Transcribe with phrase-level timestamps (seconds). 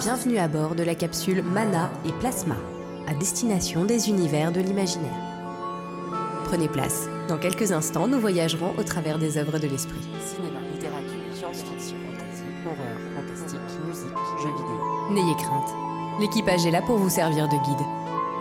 [0.00, 2.56] Bienvenue à bord de la capsule Mana et Plasma,
[3.08, 5.16] à destination des univers de l'imaginaire.
[6.44, 7.08] Prenez place.
[7.28, 10.06] Dans quelques instants, nous voyagerons au travers des œuvres de l'esprit.
[10.20, 14.78] Cinéma, littérature, science-fiction, fantasy, horreur, fantastique, musique, jeux vidéo.
[15.12, 15.74] N'ayez crainte.
[16.20, 17.86] L'équipage est là pour vous servir de guide.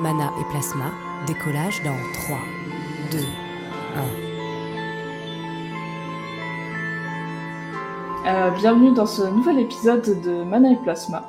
[0.02, 0.92] Mana et Plasma,
[1.26, 1.96] décollage dans
[2.26, 2.38] 3,
[3.12, 3.18] 2,
[8.26, 8.28] 1.
[8.28, 11.24] Euh, bienvenue dans ce nouvel épisode de Mana et Plasma.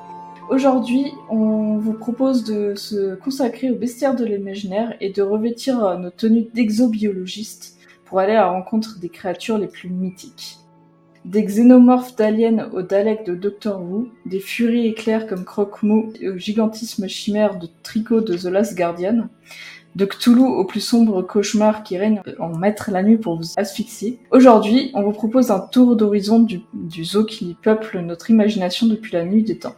[0.48, 5.96] Aujourd'hui, on vous propose de se consacrer au bestiaire de l'imaginaire et de revêtir euh,
[5.96, 10.58] nos tenues d'exobiologistes pour aller à la rencontre des créatures les plus mythiques.
[11.24, 16.38] Des xénomorphes d'aliens aux Daleks de Doctor Who, des furies éclairs comme Croque-Mou et au
[16.38, 19.28] gigantisme chimère de Tricot de The Last Guardian,
[19.96, 24.20] de Cthulhu au plus sombre cauchemar qui règne en maître la nuit pour vous asphyxier.
[24.30, 29.12] Aujourd'hui, on vous propose un tour d'horizon du, du zoo qui peuple notre imagination depuis
[29.12, 29.74] la nuit des temps.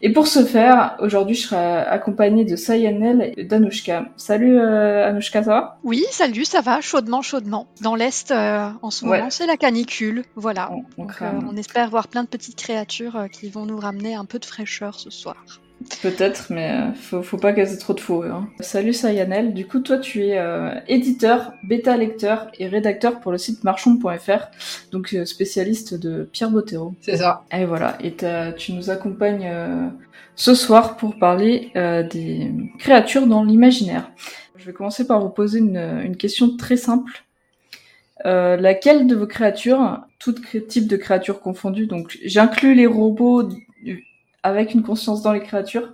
[0.00, 4.04] Et pour ce faire, aujourd'hui, je serai accompagnée de Sayanel et d'Anouchka.
[4.16, 5.78] Salut euh, Anouchka, ça va?
[5.82, 7.66] Oui, salut, ça va, chaudement, chaudement.
[7.80, 9.18] Dans l'Est, euh, en ce Ouais.
[9.18, 10.70] moment, c'est la canicule, voilà.
[10.72, 13.78] On- on Donc, euh, on espère voir plein de petites créatures euh, qui vont nous
[13.78, 15.34] ramener un peu de fraîcheur ce soir.
[16.02, 18.34] Peut-être, mais euh, faut, faut pas ait trop de fourrure.
[18.34, 18.48] hein.
[18.60, 23.62] Salut Sayanel, du coup toi tu es euh, éditeur, bêta-lecteur et rédacteur pour le site
[23.62, 24.48] marchand.fr,
[24.90, 26.94] donc euh, spécialiste de Pierre Bottero.
[27.00, 27.44] C'est ça.
[27.56, 28.14] Et voilà, et
[28.56, 29.88] tu nous accompagnes euh,
[30.34, 34.10] ce soir pour parler euh, des créatures dans l'imaginaire.
[34.56, 37.24] Je vais commencer par vous poser une, une question très simple.
[38.26, 40.34] Euh, laquelle de vos créatures, tout
[40.68, 43.48] type de créatures confondues, donc j'inclus les robots
[44.42, 45.92] avec une conscience dans les créatures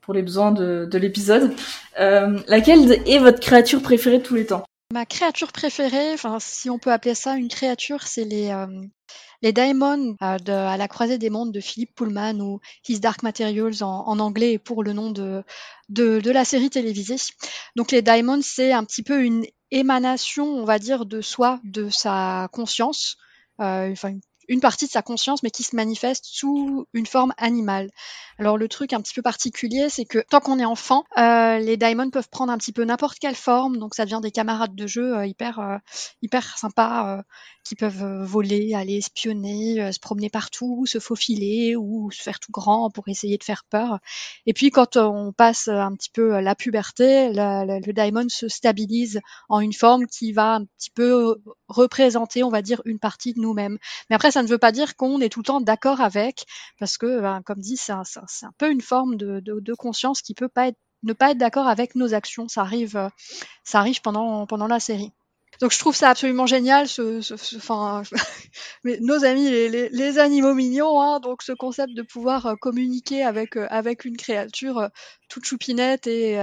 [0.00, 1.54] pour les besoins de, de l'épisode,
[2.00, 4.64] euh, laquelle est votre créature préférée de tous les temps?
[4.92, 8.66] Ma créature préférée, enfin, si on peut appeler ça une créature, c'est les, euh,
[9.40, 13.82] les euh, de À la croisée des mondes de Philippe Pullman ou His Dark Materials
[13.82, 15.42] en, anglais pour le nom de,
[15.88, 17.16] de, la série télévisée.
[17.74, 21.88] Donc les Daemons, c'est un petit peu une émanation, on va dire, de soi, de
[21.88, 23.16] sa conscience,
[23.60, 24.20] euh, enfin une-
[24.52, 27.90] une partie de sa conscience, mais qui se manifeste sous une forme animale.
[28.42, 31.76] Alors le truc un petit peu particulier, c'est que tant qu'on est enfant, euh, les
[31.76, 34.84] Daemons peuvent prendre un petit peu n'importe quelle forme, donc ça devient des camarades de
[34.88, 35.76] jeu euh, hyper euh,
[36.22, 37.22] hyper sympas, euh,
[37.62, 42.40] qui peuvent euh, voler, aller espionner, euh, se promener partout, se faufiler ou se faire
[42.40, 44.00] tout grand pour essayer de faire peur.
[44.46, 49.20] Et puis quand on passe un petit peu la puberté, le Daemon se stabilise
[49.50, 51.36] en une forme qui va un petit peu
[51.68, 53.78] représenter, on va dire, une partie de nous-mêmes.
[54.10, 56.44] Mais après, ça ne veut pas dire qu'on est tout le temps d'accord avec,
[56.80, 60.34] parce que, ben, comme dit, c'est un- c'est un peu une forme de, conscience qui
[60.34, 62.48] peut pas être, ne pas être d'accord avec nos actions.
[62.48, 63.08] Ça arrive, euh,
[63.64, 65.12] ça arrive pendant, pendant la série.
[65.60, 66.86] Donc je trouve ça absolument génial,
[67.56, 68.02] enfin,
[68.84, 73.66] nos amis les, animaux mignons, hein, donc ce concept de pouvoir euh, communiquer avec euh,
[73.70, 74.88] avec une créature
[75.28, 76.36] toute choupinette et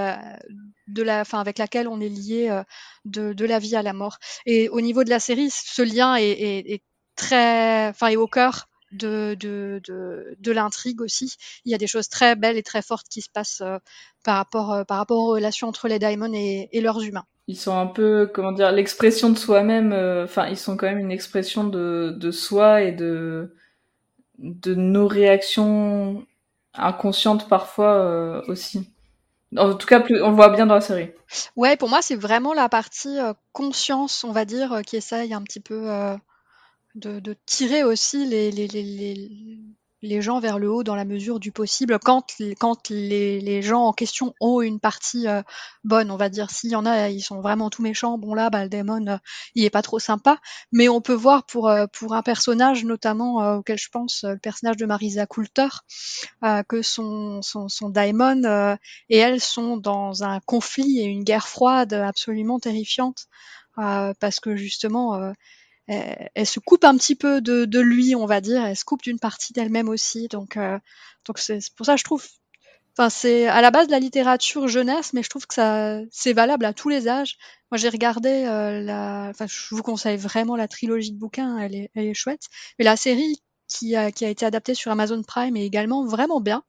[0.87, 2.61] de la, enfin avec laquelle on est lié
[3.05, 4.19] de, la vie à la mort.
[4.45, 6.81] Et au niveau de la série, ce lien est
[7.15, 11.35] très, enfin est au cœur de, de, de, de l'intrigue aussi.
[11.65, 13.77] Il y a des choses très belles et très fortes qui se passent euh,
[14.23, 17.25] par rapport euh, par rapport aux relations entre les daimons et, et leurs humains.
[17.47, 20.99] Ils sont un peu, comment dire, l'expression de soi-même, euh, enfin ils sont quand même
[20.99, 23.55] une expression de, de soi et de,
[24.37, 26.25] de nos réactions
[26.73, 28.89] inconscientes parfois aussi.
[29.57, 31.09] En tout cas, on le voit bien dans la série.
[31.55, 33.17] Ouais, pour moi, c'est vraiment la partie
[33.51, 35.89] conscience, on va dire, qui essaye un petit peu
[36.99, 39.27] de, de tirer aussi les, les, les,
[40.01, 43.83] les, gens vers le haut dans la mesure du possible quand, quand les, les gens
[43.83, 45.41] en question ont une partie euh,
[45.83, 46.49] bonne, on va dire.
[46.51, 49.17] S'il y en a, ils sont vraiment tout méchants, bon là, bah, le démon, euh,
[49.55, 50.39] il est pas trop sympa.
[50.71, 54.33] Mais on peut voir pour, euh, pour un personnage, notamment euh, auquel je pense, euh,
[54.33, 55.67] le personnage de Marisa Coulter,
[56.67, 58.75] que son, son, son daimon euh,
[59.09, 63.27] et elles sont dans un conflit et une guerre froide absolument terrifiante
[63.75, 65.33] parce que justement
[65.89, 69.01] elle, se coupe un petit peu de, de lui, on va dire, elle se coupe
[69.01, 70.27] d'une partie d'elle-même aussi.
[70.27, 70.77] Donc, euh,
[71.25, 72.25] donc c'est pour ça je trouve,
[72.97, 76.33] enfin c'est à la base de la littérature jeunesse, mais je trouve que ça c'est
[76.33, 77.37] valable à tous les âges.
[77.71, 81.75] Moi j'ai regardé euh, la, enfin je vous conseille vraiment la trilogie de bouquins, elle
[81.75, 82.43] est, elle est chouette.
[82.77, 86.41] Mais la série qui a, qui a été adaptée sur Amazon Prime est également vraiment
[86.41, 86.63] bien.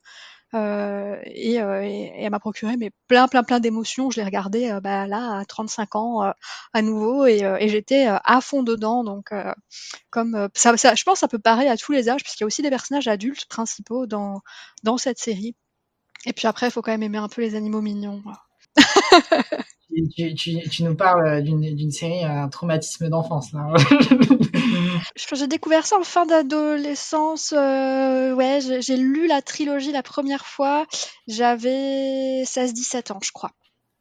[0.53, 4.09] Euh, et, euh, et, elle m'a procuré mais plein plein plein d'émotions.
[4.09, 6.31] Je l'ai regardé euh, bah, là à 35 ans euh,
[6.73, 9.03] à nouveau et, euh, et j'étais à fond dedans.
[9.03, 9.31] Donc
[10.09, 12.45] comme ça, ça, je pense que ça peut parler à tous les âges puisqu'il y
[12.45, 14.41] a aussi des personnages adultes principaux dans
[14.83, 15.55] dans cette série.
[16.25, 18.23] Et puis après, il faut quand même aimer un peu les animaux mignons.
[20.15, 23.73] tu, tu, tu, nous parles d'une série, un traumatisme d'enfance, là.
[25.33, 27.53] J'ai découvert ça en fin d'adolescence.
[27.57, 30.85] Euh, ouais, j'ai lu la trilogie la première fois.
[31.27, 33.51] J'avais 16-17 ans, je crois.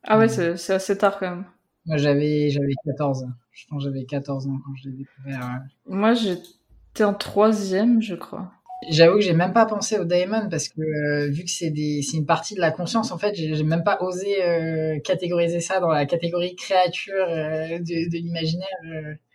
[0.03, 1.45] Ah ouais, c'est assez tard quand même.
[1.87, 2.51] Moi, j'avais
[2.85, 3.27] 14.
[3.53, 5.61] Je pense j'avais 14 ans quand je l'ai découvert.
[5.87, 8.53] Moi, j'étais en troisième, je crois.
[8.89, 12.25] J'avoue que j'ai même pas pensé au Daemon parce que euh, vu que c'est une
[12.25, 16.07] partie de la conscience en fait, j'ai même pas osé euh, catégoriser ça dans la
[16.07, 18.69] catégorie créature euh, de, de l'imaginaire.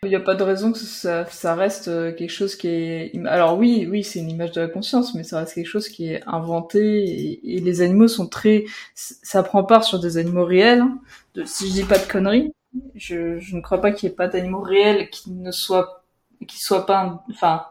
[0.03, 3.57] Il n'y a pas de raison que ça, ça reste quelque chose qui est alors
[3.57, 6.21] oui oui c'est une image de la conscience mais ça reste quelque chose qui est
[6.27, 10.81] inventé et, les animaux sont très ça prend part sur des animaux réels.
[10.81, 11.00] Hein.
[11.36, 12.51] De, si je dis pas de conneries,
[12.95, 16.03] je, je ne crois pas qu'il y ait pas d'animaux réels qui ne soient
[16.47, 17.65] qui soient pas enfin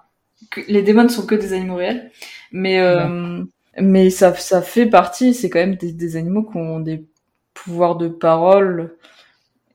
[0.69, 2.11] les démons sont que des animaux réels,
[2.53, 3.43] mais euh,
[3.81, 5.35] mais ça ça fait partie.
[5.35, 7.05] C'est quand même des, des, animaux qui ont des
[7.55, 8.97] pouvoirs de parole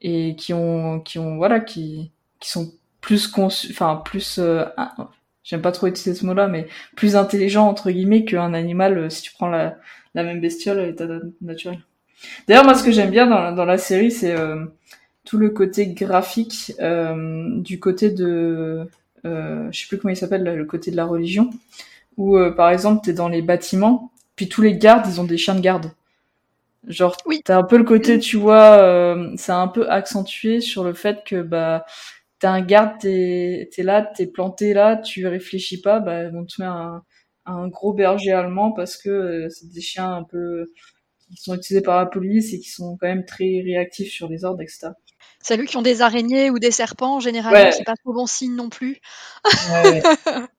[0.02, 2.72] et qui ont qui ont voilà qui qui sont
[3.02, 4.66] plus conçus, enfin plus euh,
[5.44, 9.22] j'aime pas trop utiliser ce mot-là, mais plus intelligent entre guillemets qu'un animal euh, si
[9.22, 9.78] tu prends la
[10.16, 11.08] la même bestiole à l'état
[11.42, 11.80] naturel.
[12.48, 14.66] D'ailleurs, moi, ce que j'aime bien dans, dans la série, c'est euh,
[15.26, 18.88] tout le côté graphique euh, du côté de
[19.26, 21.50] euh, je sais plus comment il s'appelle, le côté de la religion,
[22.18, 25.38] où euh, par exemple t'es dans les bâtiments, puis tous les gardes ils ont des
[25.38, 25.92] chiens de garde.
[26.88, 27.42] Genre, oui.
[27.44, 31.24] t'as un peu le côté, tu vois, euh, c'est un peu accentué sur le fait
[31.26, 31.86] que bah
[32.40, 36.62] t'as un garde, t'es es là, t'es planté là, tu réfléchis pas, bah on te
[36.62, 37.04] met un,
[37.46, 40.72] un gros berger allemand parce que euh, c'est des chiens un peu
[41.36, 44.46] qui sont utilisés par la police et qui sont quand même très réactifs sur les
[44.46, 44.90] ordres, etc.
[45.42, 48.70] Celles qui ont des araignées ou des serpents, généralement, c'est pas trop bon signe non
[48.70, 49.00] plus.
[49.72, 50.04] Ouais,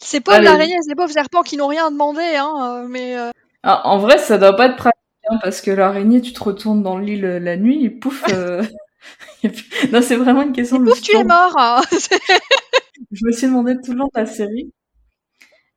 [0.00, 3.16] ces pauvres araignées, ces pauvres serpents qui n'ont rien demandé, hein, euh, mais.
[3.16, 3.30] Euh,
[3.62, 5.00] ah, en vrai, ça doit pas être pratique,
[5.30, 8.22] hein, parce que l'araignée, tu te retournes dans l'île la nuit, et pouf.
[8.30, 8.62] Euh,
[9.92, 10.84] non, c'est vraiment une question et de.
[10.90, 11.54] Pouf, tu es mort.
[11.56, 11.80] Hein.
[13.10, 14.72] Je me suis demandé tout le long de la série.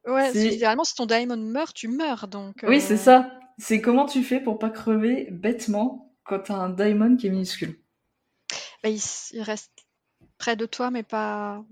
[0.05, 2.65] Ouais, généralement, si ton diamond meurt, tu meurs, donc.
[2.67, 3.29] Oui, c'est ça.
[3.57, 7.79] C'est comment tu fais pour pas crever bêtement quand t'as un diamond qui est minuscule?
[8.83, 9.71] Bah, il, reste
[10.37, 11.63] près de toi, mais pas.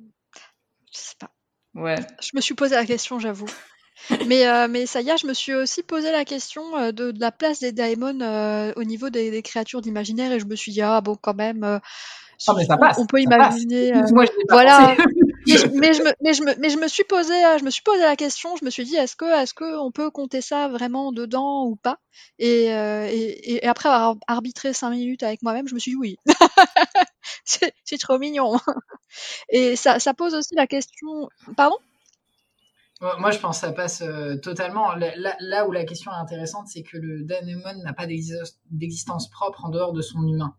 [0.92, 1.32] Je sais pas.
[1.76, 1.96] Ouais.
[2.22, 3.50] Je me suis posé la question, j'avoue.
[4.28, 7.14] mais, euh, mais ça y est, je me suis aussi posé la question euh, de,
[7.20, 10.82] la place des daemons euh, au niveau des, créatures d'imaginaire et je me suis dit,
[10.82, 11.80] ah bon, quand même,
[12.58, 13.96] mais ça passe, on, peut imaginer.
[13.96, 14.96] Euh, Moi, je voilà.
[15.48, 18.56] mais, je, me, suis posé, je me suis posé la question.
[18.56, 21.76] Je me suis dit, est-ce que, est-ce que on peut compter ça vraiment dedans ou
[21.76, 22.00] pas?
[22.38, 26.18] Et, euh, et, après avoir arbitré cinq minutes avec moi-même, je me suis dit oui.
[27.46, 28.60] c'est trop mignon.
[29.50, 31.30] et ça, ça pose aussi la question.
[31.56, 31.78] Pardon?
[33.02, 34.94] Moi, je pense que ça passe euh, totalement.
[34.94, 39.64] Là, là, où la question est intéressante, c'est que le Danemon n'a pas d'existence propre
[39.64, 40.54] en dehors de son humain.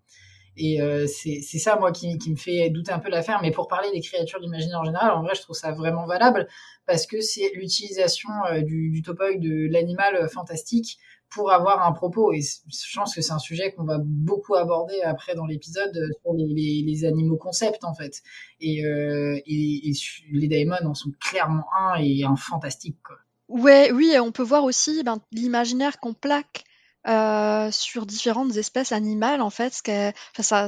[0.63, 3.41] Et euh, c'est ça, moi, qui, me fait douter un peu l'affaire.
[3.41, 6.47] Mais pour parler des créatures d'imaginaire en général, en vrai, je trouve ça vraiment valable
[6.87, 10.99] parce que c'est l'utilisation euh, du, du topoï de l'animal euh, fantastique
[11.31, 12.35] pour avoir un propos.
[12.35, 16.35] Et je pense que c'est un sujet qu'on va beaucoup aborder après dans l'épisode sur
[16.35, 18.21] les, animaux concepts, en fait.
[18.61, 23.17] Et, euh, les daemons en sont clairement un et un fantastique, quoi.
[23.49, 26.65] Ouais, oui, on peut voir aussi ben, l'imaginaire qu'on plaque
[27.09, 30.67] euh, sur différentes espèces animales en fait, ce enfin, ça,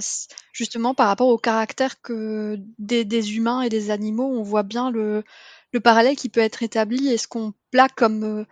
[0.53, 4.91] justement par rapport au caractère que des, des, humains et des animaux, on voit bien
[4.91, 5.25] le,
[5.73, 8.45] le parallèle qui peut être établi et ce qu'on plaque comme, euh,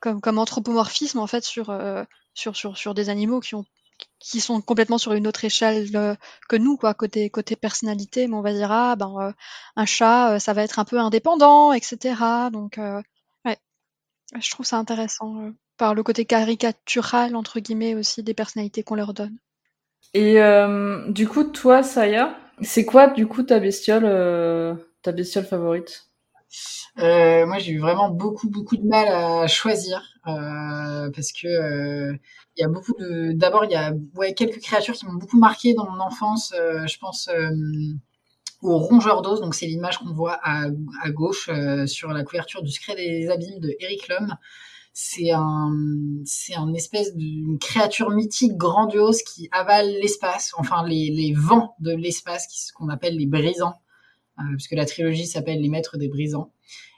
[0.00, 2.02] comme, comme anthropomorphisme en fait sur, euh,
[2.34, 3.64] sur, sur, sur des animaux qui ont
[4.20, 5.90] qui sont complètement sur une autre échelle
[6.48, 9.34] que nous quoi côté côté personnalité mais on va dire ah ben
[9.74, 12.14] un chat ça va être un peu indépendant etc
[12.52, 12.78] donc
[13.44, 13.58] ouais
[14.40, 19.14] je trouve ça intéressant par le côté caricatural entre guillemets aussi des personnalités qu'on leur
[19.14, 19.38] donne.
[20.14, 25.44] Et euh, du coup, toi, Saya, c'est quoi du coup ta bestiole, euh, ta bestiole
[25.44, 26.10] favorite?
[26.98, 32.12] Euh, Moi, j'ai eu vraiment beaucoup beaucoup de mal à choisir parce que
[32.56, 33.32] il y a beaucoup de.
[33.32, 36.52] D'abord, il y a ouais, quelques créatures qui m'ont beaucoup marqué dans mon enfance.
[36.54, 37.30] je pense
[38.62, 40.66] au rongeur d'os, donc c'est l'image qu'on voit à,
[41.02, 41.48] à gauche
[41.86, 44.36] sur la couverture du Secret des Abîmes de Eric Lum
[45.00, 45.70] c'est un,
[46.24, 51.92] c'est un espèce d'une créature mythique grandiose qui avale l'espace, enfin les, les vents de
[51.94, 53.80] l'espace, ce qu'on appelle les brisants,
[54.40, 56.52] euh, puisque la trilogie s'appelle les maîtres des brisants.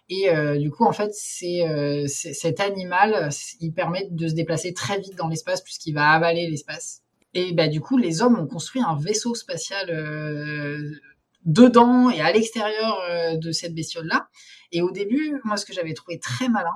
[0.09, 3.29] Et euh, du coup, en fait, c'est, euh, cet animal,
[3.61, 7.03] il permet de se déplacer très vite dans l'espace puisqu'il va avaler l'espace.
[7.35, 10.91] Et bah, du coup, les hommes ont construit un vaisseau spatial euh,
[11.45, 14.29] dedans et à l'extérieur euh, de cette bestiole-là.
[14.73, 16.75] Et au début, moi, ce que j'avais trouvé très malin,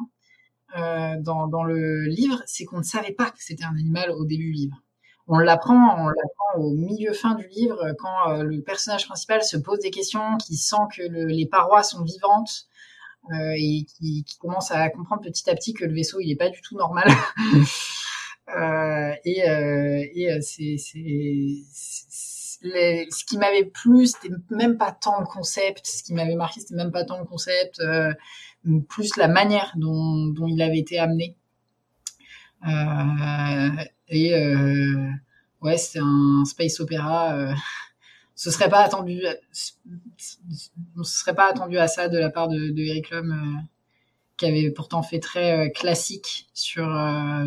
[0.77, 4.25] euh, dans, dans, le livre, c'est qu'on ne savait pas que c'était un animal au
[4.25, 4.77] début du livre.
[5.29, 9.79] on l'apprend, on l'apprend au milieu fin du livre quand le personnage principal se pose
[9.81, 12.67] des questions, qui sent que les parois sont vivantes
[13.33, 16.51] et qui, qui, commence à comprendre petit à petit que le vaisseau il est pas
[16.51, 17.09] du tout normal.
[19.25, 19.41] et
[20.15, 20.77] et c'est
[22.65, 25.87] ce qui m'avait plu, c'était même pas tant le concept.
[25.87, 28.13] Ce qui m'avait marqué, c'était même pas tant le concept, euh,
[28.89, 31.37] plus la manière dont, dont, il avait été amené.
[32.67, 35.11] Euh, et euh,
[35.61, 37.35] ouais, c'est un space opéra.
[37.35, 37.55] Euh,
[38.35, 39.23] ce serait pas attendu,
[40.97, 43.23] on se serait pas attendu à ça de la part de, Eric euh,
[44.37, 46.87] qui avait pourtant fait très classique sur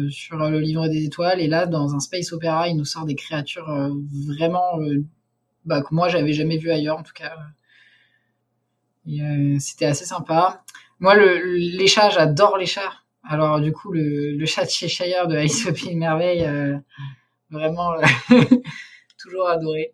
[0.09, 1.41] sur le livre des étoiles.
[1.41, 3.91] Et là, dans un space opéra, il nous sort des créatures
[4.27, 4.79] vraiment
[5.65, 7.35] bah, que moi j'avais jamais vu ailleurs en tout cas.
[9.59, 10.63] C'était assez sympa.
[10.99, 12.93] Moi, le, les chats, j'adore les chats.
[13.23, 16.77] Alors du coup, le, le chat de Cheshire de Alice au Pays Merveille, euh,
[17.49, 18.01] vraiment euh,
[19.19, 19.93] toujours adoré.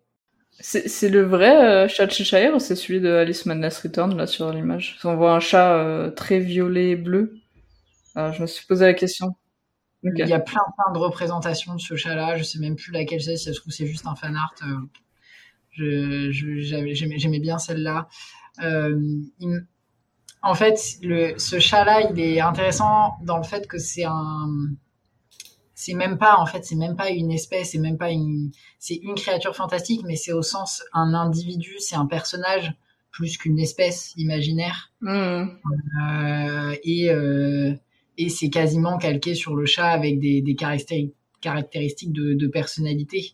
[0.60, 4.26] C'est le vrai euh, chat de Cheshire ou c'est celui de Alice Madness Return là
[4.28, 4.98] sur l'image?
[5.02, 7.34] On voit un chat très violet et bleu.
[8.14, 9.34] je me suis posé la question.
[10.04, 12.36] Il y a plein, plein de représentations de ce chat-là.
[12.36, 13.36] Je sais même plus laquelle c'est.
[13.36, 14.54] Si ça se trouve, c'est juste un fan art.
[15.70, 18.06] Je, j'aimais bien celle-là.
[18.60, 19.66] Il,
[20.44, 24.48] en fait, le, ce chat-là, il est intéressant dans le fait que c'est un,
[25.74, 28.96] c'est même pas, en fait, c'est même pas une espèce, c'est même pas une, c'est
[28.96, 32.72] une créature fantastique, mais c'est au sens un individu, c'est un personnage
[33.10, 34.92] plus qu'une espèce imaginaire.
[35.00, 35.46] Mmh.
[36.10, 37.74] Euh, et euh,
[38.16, 43.32] et c'est quasiment calqué sur le chat avec des, des caractéristiques, caractéristiques de, de personnalité.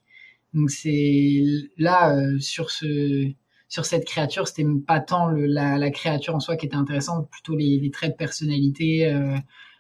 [0.55, 1.43] Donc c'est
[1.77, 3.31] là euh, sur ce
[3.71, 7.31] sur cette créature, c'était pas tant le, la, la, créature en soi qui était intéressante,
[7.31, 9.37] plutôt les, les traits de personnalité, euh,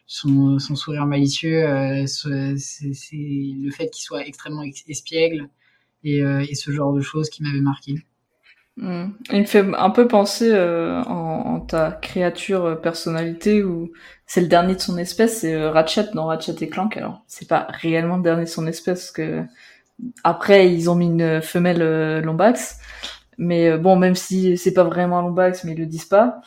[0.07, 2.55] son, son, sourire malicieux, euh, c'est
[3.13, 5.49] le fait qu'il soit extrêmement espiègle
[6.05, 7.95] et, euh, et, ce genre de choses qui m'avait marqué.
[8.77, 9.07] Mmh.
[9.33, 13.91] Il me fait un peu penser euh, en, en, ta créature euh, personnalité où
[14.27, 16.97] c'est le dernier de son espèce, c'est Ratchet dans Ratchet et Clank.
[16.97, 19.45] Alors c'est pas réellement le dernier de son espèce parce que
[20.25, 22.79] après ils ont mis une femelle Lombax,
[23.41, 26.43] mais euh, bon, même si c'est pas vraiment un Lombax, mais ils le disent pas.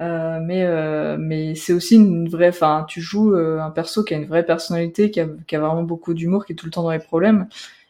[0.00, 4.14] Euh, mais euh, mais c'est aussi une vraie enfin tu joues euh, un perso qui
[4.14, 6.72] a une vraie personnalité qui a, qui a vraiment beaucoup d'humour qui est tout le
[6.72, 7.48] temps dans les problèmes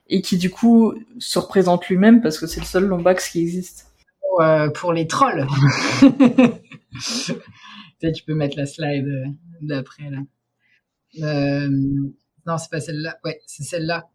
[0.09, 3.87] et qui du coup se représente lui-même parce que c'est le seul Lombax qui existe.
[4.75, 5.47] Pour les trolls.
[8.01, 11.69] Tu peux mettre la slide d'après là.
[12.47, 13.19] Non c'est pas celle-là.
[13.25, 14.09] Ouais c'est celle-là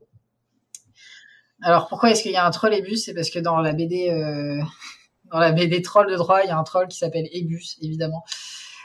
[1.65, 2.97] alors pourquoi est-ce qu'il y a un troll Ebus?
[2.97, 4.61] C'est parce que dans la BD, euh,
[5.31, 8.23] dans la BD Troll de droit, il y a un troll qui s'appelle Ebus, évidemment.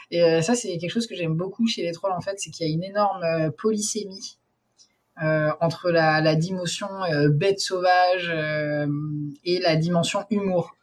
[0.09, 2.49] Et euh, ça, c'est quelque chose que j'aime beaucoup chez les trolls, en fait, c'est
[2.49, 4.37] qu'il y a une énorme euh, polysémie
[5.59, 6.87] entre la, dimension
[7.29, 8.33] bête sauvage
[9.45, 10.75] et la dimension humour.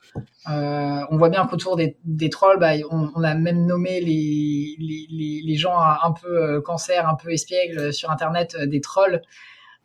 [0.46, 4.76] on voit bien qu'autour des, trolls, bah, on, a même nommé les,
[5.44, 9.22] les, gens un peu cancer, un peu espiègles sur Internet des trolls.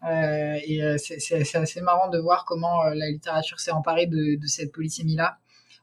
[0.06, 4.38] Euh, et euh, c'est assez marrant de voir comment euh, la littérature s'est emparée de,
[4.48, 5.38] cette polysémie-là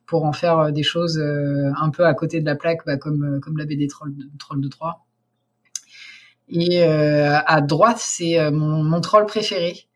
[0.07, 3.65] pour en faire des choses un peu à côté de la plaque, bah, comme, la
[3.65, 4.99] BD Troll de, Troll de Troyes.
[6.49, 9.87] Et à droite, c'est mon, troll préféré.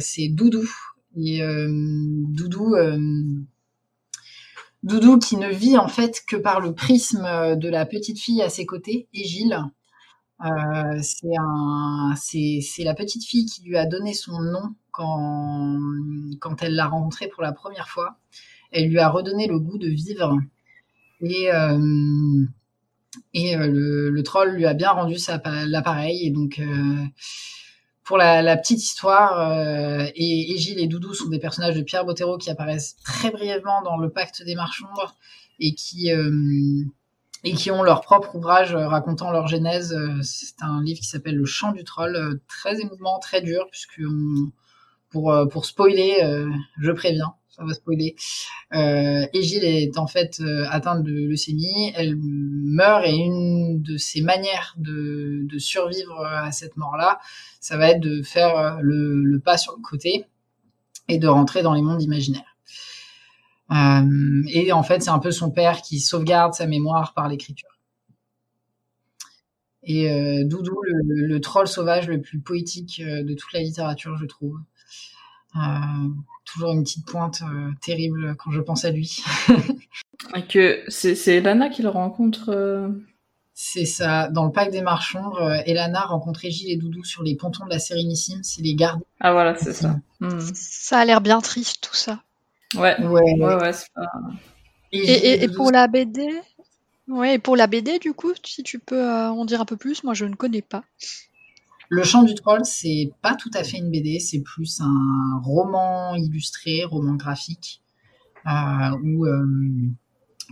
[0.00, 0.70] c'est Doudou.
[1.14, 2.76] Doudou,
[4.82, 8.50] Doudou qui ne vit en fait que par le prisme de la petite fille à
[8.50, 9.58] ses côtés, et Gilles,
[10.44, 17.28] euh, c'est la petite fille qui lui a donné son nom quand, elle l'a rencontré
[17.28, 18.18] pour la première fois.
[18.72, 20.38] Elle lui a redonné le goût de vivre.
[21.22, 21.78] Et, euh,
[23.36, 25.16] euh, le, troll lui a bien rendu
[25.66, 26.26] l'appareil.
[26.26, 26.60] Et donc,
[28.04, 32.36] pour la, petite histoire, et, et, Gilles et Doudou sont des personnages de Pierre Bottero
[32.36, 34.88] qui apparaissent très brièvement dans le Pacte des Marchands
[35.58, 36.10] et qui
[37.44, 39.92] et qui ont leur propre ouvrage euh, racontant leur genèse.
[39.92, 43.66] Euh, c'est un livre qui s'appelle Le Chant du Troll, euh, très émouvant, très dur,
[43.70, 44.02] puisque
[45.10, 46.18] pour, pour spoiler,
[46.78, 48.16] je préviens, ça va spoiler.
[48.74, 54.74] Euh, Gilles est en fait atteinte de leucémie, elle meurt et une de ses manières
[54.76, 57.18] de, de survivre à cette mort-là,
[57.60, 60.26] ça va être de faire le, le pas sur le côté
[61.08, 62.55] et de rentrer dans les mondes imaginaires.
[63.72, 67.76] Euh, et en fait, c'est un peu son père qui sauvegarde sa mémoire par l'écriture.
[69.86, 74.16] Et euh, Doudou, le, le, troll sauvage le plus poétique euh, de toute la littérature,
[74.16, 74.58] je trouve.
[75.54, 75.60] Euh,
[76.44, 79.22] toujours une petite pointe euh, terrible quand je pense à lui.
[80.34, 82.90] et que c'est Lana qui le rencontre.
[83.54, 84.28] C'est ça.
[84.28, 85.32] Dans le Parc des Marchands,
[85.64, 88.40] Elana rencontrait Gilles et Doudou sur les pontons de la Sérénissime.
[88.42, 89.00] C'est les gardes.
[89.20, 89.96] Ah voilà, c'est ça.
[90.52, 92.22] Ça a l'air bien triste tout ça.
[92.74, 93.34] Ouais, Ouais.
[93.38, 94.10] ouais, ouais, c'est pas...
[94.92, 96.28] Et, pour la BD
[97.08, 99.76] Ouais, et pour la BD du coup, si tu peux euh, en dire un peu
[99.76, 100.82] plus, moi je ne connais pas.
[101.88, 106.16] Le chant du troll, c'est pas tout à fait une BD, c'est plus un roman
[106.16, 107.80] illustré, roman graphique,
[108.46, 109.46] euh, où, euh,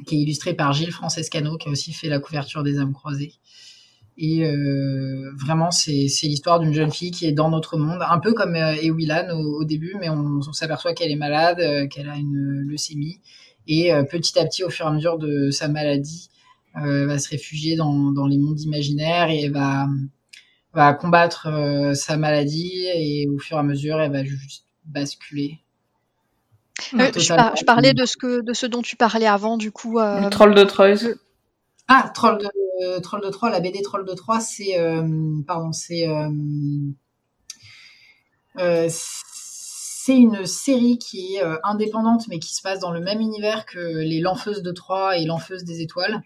[0.07, 3.35] qui est illustré par Gilles Francescano, qui a aussi fait la couverture des âmes croisées.
[4.17, 5.93] Et euh, vraiment, c'est
[6.23, 9.61] l'histoire d'une jeune fille qui est dans notre monde, un peu comme euh, Ewilan au,
[9.61, 13.21] au début, mais on, on s'aperçoit qu'elle est malade, euh, qu'elle a une leucémie.
[13.67, 16.29] Et euh, petit à petit, au fur et à mesure de sa maladie,
[16.77, 19.87] euh, elle va se réfugier dans, dans les mondes imaginaires et elle va
[20.73, 25.61] va combattre euh, sa maladie et au fur et à mesure, elle va juste basculer.
[26.95, 27.37] Euh, je, Totalement.
[27.45, 29.99] par- je parlais de ce que de ce dont tu parlais avant du coup.
[30.01, 31.15] euh, Le troll de Troyes.
[31.87, 32.49] Ah, Troll de
[32.83, 35.03] euh, Troll de 3, la BD Troll de 3, c'est euh,
[35.47, 36.31] pardon, c'est euh,
[38.89, 43.79] c'est une série qui est indépendante mais qui se passe dans le même univers que
[43.79, 46.23] les L'Enfeuses de Troie et L'Enfeuse des étoiles.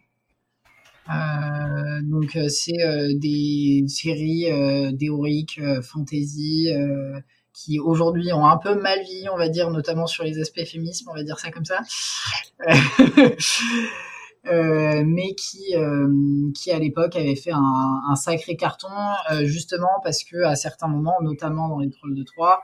[2.02, 6.68] Donc c'est des séries euh, théoriques, fantasy,
[7.52, 11.08] qui aujourd'hui ont un peu mal vieilli, on va dire, notamment sur les aspects féminisme,
[11.10, 11.80] on va dire ça comme ça.
[14.50, 16.08] Euh, mais qui, euh,
[16.54, 18.88] qui à l'époque avait fait un, un sacré carton,
[19.30, 22.62] euh, justement parce que à certains moments, notamment dans les Trolls de Troie,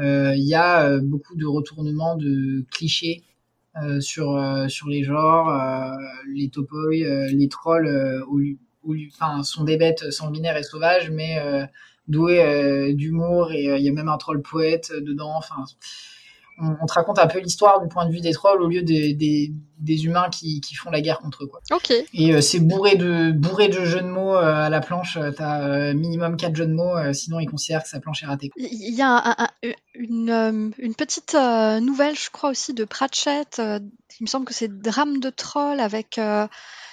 [0.00, 3.22] euh, il y a euh, beaucoup de retournements de clichés
[3.98, 5.50] sur sur les genres,
[6.32, 8.38] les topoi, euh, les trolls, au
[8.84, 11.66] au enfin, sont des bêtes sanguinaires et sauvages, mais euh,
[12.94, 15.34] d'humour et il y a même un troll poète dedans.
[15.36, 15.64] Enfin,
[16.58, 18.82] on, on te raconte un peu l'histoire du point de vue des trolls au lieu
[18.82, 21.46] des, des, des humains qui, qui font la guerre contre eux.
[21.46, 21.60] Quoi.
[21.72, 21.92] Ok.
[22.14, 25.16] Et euh, c'est bourré de bourré de jeux de mots euh, à la planche.
[25.16, 28.26] Euh, T'as euh, minimum quatre jeux de mots, sinon ils considèrent que sa planche est
[28.26, 28.50] ratée.
[28.56, 33.60] Il y a un- un- une, une petite nouvelle, je crois aussi, de Pratchett.
[33.60, 36.18] il me semble que c'est Drame de troll avec.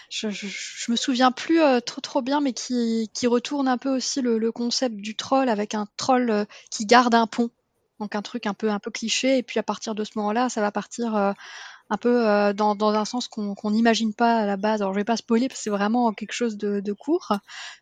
[0.10, 3.77] je, je, je me souviens plus euh, trop trop bien, mais qui, qui retourne un
[3.77, 7.50] peu aussi le, le concept du troll avec un troll euh, qui garde un pont.
[8.01, 9.37] Donc un truc un peu un peu cliché.
[9.37, 11.33] Et puis à partir de ce moment-là, ça va partir euh,
[11.90, 14.81] un peu euh, dans, dans un sens qu'on qu'on n'imagine pas à la base.
[14.81, 17.33] Alors je vais pas spoiler parce que c'est vraiment quelque chose de, de court,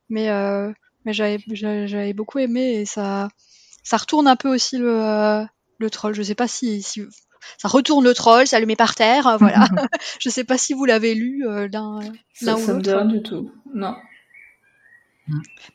[0.10, 0.71] mais euh,
[1.05, 3.29] mais j'avais beaucoup aimé et ça
[3.84, 5.45] ça retourne un peu aussi le
[5.77, 6.13] le troll.
[6.13, 7.01] Je sais pas si si
[7.58, 9.67] ça retourne le troll, ça le met par terre, voilà.
[10.19, 12.91] je sais pas si vous l'avez lu euh, l'un ou ça me l'autre.
[12.91, 13.51] rien du tout.
[13.73, 13.95] Non.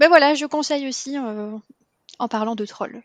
[0.01, 1.57] Mais voilà, je conseille aussi euh,
[2.19, 3.03] en parlant de troll.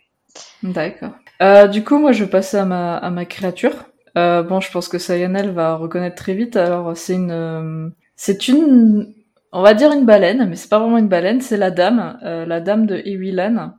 [0.63, 1.11] D'accord.
[1.41, 3.85] Euh, du coup, moi, je vais passer à ma, créature.
[4.17, 6.55] Euh, bon, je pense que Sayanel va reconnaître très vite.
[6.55, 9.13] Alors, c'est une, euh, c'est une,
[9.51, 12.59] on va dire une baleine, mais c'est pas vraiment une baleine, c'est la dame, la
[12.59, 13.73] dame de Ewilan.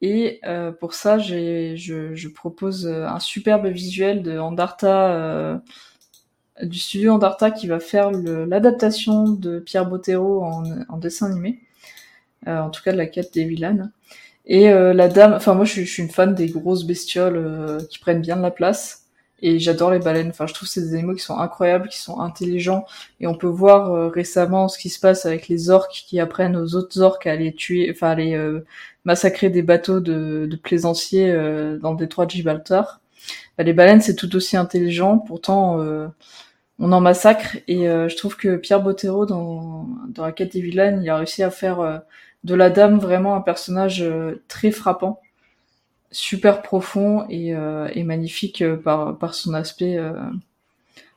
[0.00, 0.40] Et
[0.80, 5.60] pour ça, j'ai, je, propose un superbe visuel de Andarta,
[6.62, 11.60] du studio Andarta qui va faire l'adaptation de Pierre Bottero en, en dessin animé.
[12.46, 13.90] En tout cas, de la quête d'Ewilan.
[14.48, 17.80] Et euh, la dame, enfin moi je je suis une fan des grosses bestioles euh,
[17.90, 19.04] qui prennent bien de la place.
[19.40, 20.30] Et j'adore les baleines.
[20.30, 22.84] Enfin, je trouve que c'est des animaux qui sont incroyables, qui sont intelligents.
[23.20, 26.56] Et on peut voir euh, récemment ce qui se passe avec les orques qui apprennent
[26.56, 28.64] aux autres orques à les tuer, enfin à les euh,
[29.04, 33.00] massacrer des bateaux de, de plaisanciers euh, dans le détroit de Gibraltar.
[33.56, 35.18] Bah, les baleines, c'est tout aussi intelligent.
[35.18, 36.08] Pourtant, euh,
[36.80, 37.58] on en massacre.
[37.68, 41.42] Et je trouve que Pierre Bottero, dans, dans la quête des vilaines, il a réussi
[41.42, 42.02] à faire
[42.44, 45.20] de la dame vraiment un personnage euh, très frappant,
[46.10, 49.98] super profond et, euh, magnifique euh, par, son aspect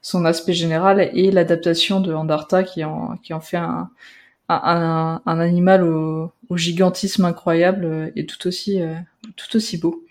[0.04, 8.12] son aspect général et l'adaptation de Andarta qui en, fait un, animal au, gigantisme incroyable
[8.16, 8.82] et tout aussi,
[9.78, 10.04] beau.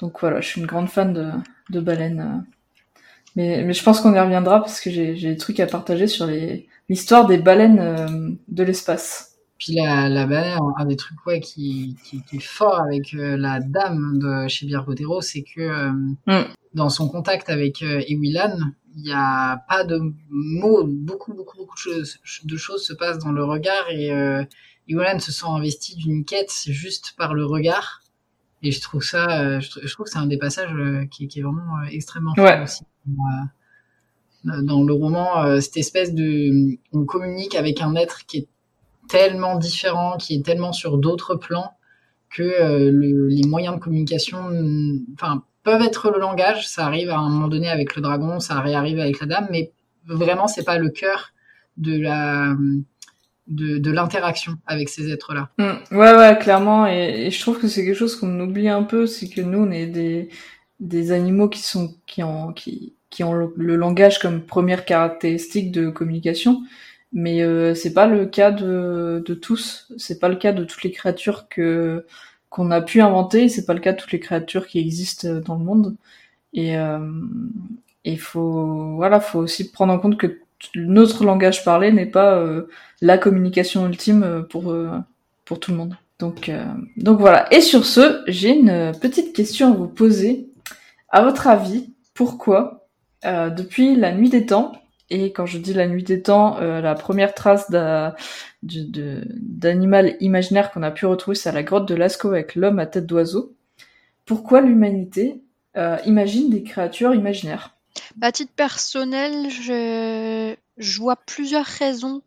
[0.00, 1.30] Donc voilà, je suis une grande fan de,
[1.70, 2.44] de baleines.
[3.36, 6.28] Mais, mais je pense qu'on y reviendra parce que j'ai des trucs à partager sur
[6.88, 9.33] l'histoire des baleines de l'espace.
[9.58, 13.36] Puis la, la baleine, un des trucs ouais, qui, qui, qui est fort avec euh,
[13.36, 15.90] la dame de chez Bottero, c'est que euh,
[16.26, 16.44] Mm.
[16.74, 18.56] dans son contact avec euh, Ewilan,
[18.96, 23.18] il n'y a pas de mots, beaucoup, beaucoup, beaucoup de choses, de choses se passent
[23.18, 24.44] dans le regard et euh,
[24.88, 28.00] Ewilan se sent investi d'une quête juste par le regard.
[28.62, 30.74] Et je trouve ça, je, trou- je trouve que c'est un des passages
[31.10, 32.62] qui, qui est vraiment extrêmement fort Ouais.
[32.62, 32.82] aussi.
[34.44, 38.48] Dans le roman, euh, cette espèce de, on communique avec un être qui est
[39.08, 41.72] tellement différent, qui est tellement sur d'autres plans
[42.30, 46.68] que euh, le- les moyens de communication, mm, enfin, peuvent être le langage.
[46.68, 49.72] Ça arrive à un moment donné avec le dragon, ça réarrive avec la dame, mais
[50.06, 51.30] vraiment, c'est pas le cœur
[51.76, 52.54] de la
[53.46, 55.50] de, de l'interaction avec ces êtres-là.
[55.58, 55.96] Mm.
[55.96, 56.86] Ouais, ouais, clairement.
[56.86, 59.70] Et, je trouve que c'est quelque chose qu'on oublie un peu, c'est que nous, on
[59.70, 60.30] est des,
[60.80, 66.62] des animaux qui sont qui ont qui, ont le langage comme première caractéristique de communication.
[67.14, 69.92] Mais euh, c'est pas le cas de, de tous.
[69.96, 72.06] C'est pas le cas de toutes les créatures que
[72.50, 73.48] qu'on a pu inventer.
[73.48, 75.96] C'est pas le cas de toutes les créatures qui existent dans le monde.
[76.52, 76.98] Et euh,
[78.04, 80.38] il faut voilà, faut aussi prendre en compte que
[80.74, 82.68] notre langage parlé n'est pas euh,
[83.00, 84.90] la communication ultime pour euh,
[85.44, 85.96] pour tout le monde.
[86.18, 86.64] Donc euh,
[86.96, 87.52] donc voilà.
[87.52, 90.48] Et sur ce, j'ai une petite question à vous poser.
[91.08, 92.80] À votre avis, pourquoi
[93.22, 94.72] depuis la nuit des temps
[95.10, 97.70] et quand je dis la nuit des temps, la première trace
[98.62, 102.86] d'animal imaginaire qu'on a pu retrouver, c'est à la grotte de Lascaux avec l'homme à
[102.86, 103.54] tête d'oiseau.
[104.24, 105.42] Pourquoi l'humanité
[106.06, 107.76] imagine des créatures imaginaires?
[108.16, 112.22] Bah, à titre personnel, je vois plusieurs raisons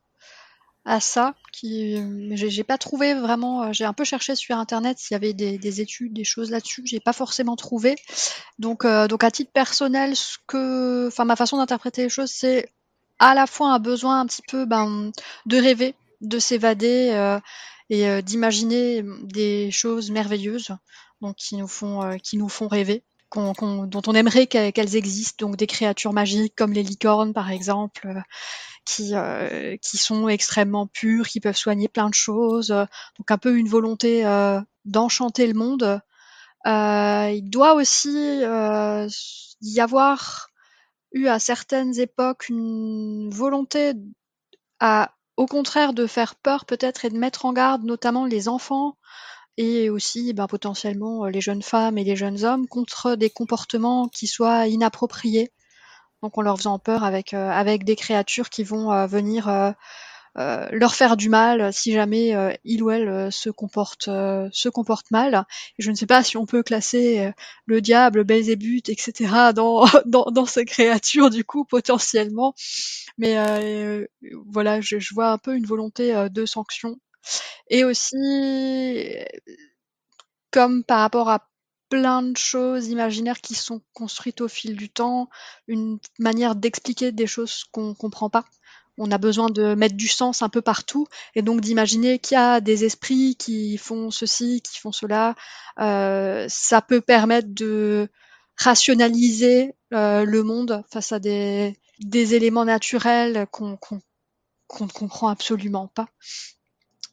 [0.88, 1.36] à ça.
[1.52, 1.98] Qui,
[2.36, 3.64] j'ai pas trouvé vraiment.
[3.64, 6.50] Euh, j'ai un peu cherché sur internet s'il y avait des, des, études, des choses
[6.50, 6.84] là-dessus.
[6.86, 7.96] J'ai pas forcément trouvé.
[8.58, 12.72] Donc, euh, donc à titre personnel, ce que, enfin, ma façon d'interpréter les choses, c'est
[13.20, 15.12] à la fois un besoin un petit peu ben,
[15.46, 17.40] de rêver, de s'évader euh,
[17.90, 20.72] et d'imaginer des choses merveilleuses,
[21.22, 23.04] donc qui nous font, qui nous font rêver
[23.36, 28.24] dont on aimerait qu'elles existent, donc des créatures magiques comme les licornes par exemple,
[28.88, 33.58] qui, euh, qui sont extrêmement pures, qui peuvent soigner plein de choses, donc un peu
[33.58, 36.02] une volonté euh, d'enchanter le monde.
[36.66, 38.42] il doit aussi
[39.62, 40.48] y avoir
[41.14, 43.94] eu à certaines époques une volonté
[44.80, 48.98] à, au contraire de faire peur peut-être et de mettre en garde notamment les enfants
[49.58, 54.08] et aussi ben, potentiellement euh, les jeunes femmes et les jeunes hommes contre des comportements
[54.08, 55.52] qui soient inappropriés.
[56.24, 59.76] Donc en leur faisant peur avec, euh, avec des créatures qui vont euh, venir
[60.72, 65.46] leur faire du mal si jamais il ou elle se comporte se comporte mal.
[65.80, 67.32] Je ne sais pas si on peut classer
[67.66, 69.52] le diable, Belzébuth, etc.
[69.56, 72.54] dans, dans, dans ces créatures du coup potentiellement.
[73.18, 73.36] Mais
[74.46, 77.00] voilà, je, je, vois un peu une volonté de sanction
[77.70, 79.16] et aussi,
[80.52, 81.48] comme par rapport à
[81.90, 85.30] plein de choses imaginaires qui sont construites au fil du temps,
[85.68, 88.46] une manière d'expliquer des choses qu'on comprend pas.
[88.98, 92.40] On a besoin de mettre du sens un peu partout et donc d'imaginer qu'il y
[92.40, 95.36] a des esprits qui font ceci, qui font cela.
[95.80, 98.10] Euh, ça peut permettre de
[98.58, 101.76] rationaliser euh, le monde face à des,
[102.12, 103.96] éléments naturels qu'on qu
[104.84, 106.08] ne comprend absolument pas.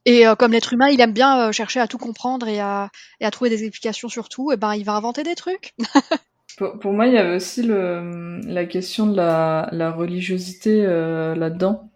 [0.06, 2.90] Et euh, comme l'être humain, il aime bien euh, chercher à tout comprendre et à,
[3.20, 5.74] et à trouver des explications sur tout, et ben il va inventer des trucs.
[6.58, 11.34] pour, pour, moi, il y avait aussi le, la question de la, la religiosité euh,
[11.34, 11.90] là-dedans.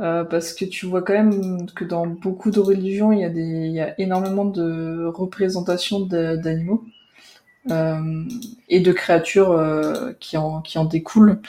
[0.00, 3.28] Euh, parce que tu vois quand même que dans beaucoup de religions, il y a,
[3.30, 6.84] des, il y a énormément de représentations d'animaux
[7.70, 8.24] euh,
[8.68, 11.40] et de créatures euh, qui, en, qui en découlent.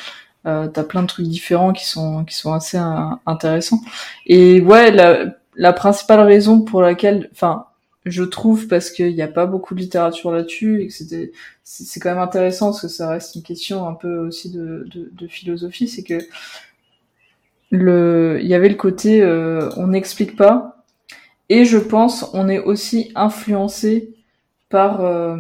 [0.48, 2.78] Euh, T'as plein de trucs différents qui sont, qui sont assez
[3.26, 3.82] intéressants.
[4.26, 5.26] Et ouais, la,
[5.60, 7.66] la principale raison pour laquelle, enfin,
[8.06, 11.34] je trouve parce qu'il n'y a pas beaucoup de littérature là-dessus et que c'était,
[11.66, 14.88] c'est quand même intéressant parce que ça reste une question un peu aussi de,
[15.28, 16.20] philosophie, c'est que
[17.72, 20.86] le, il y avait le côté euh, on n'explique pas
[21.50, 24.16] et je pense on est aussi influencé
[24.70, 25.36] par euh,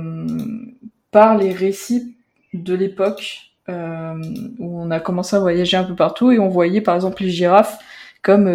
[1.12, 2.15] par les récits
[2.53, 4.21] de l'époque euh,
[4.60, 7.32] où on a commencé à voyager un peu partout et on voyait par exemple les
[7.32, 7.79] girafes
[8.21, 8.47] comme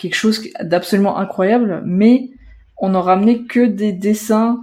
[0.00, 2.30] quelque chose d'absolument incroyable, mais
[2.78, 4.60] on n'en ramenait que des dessins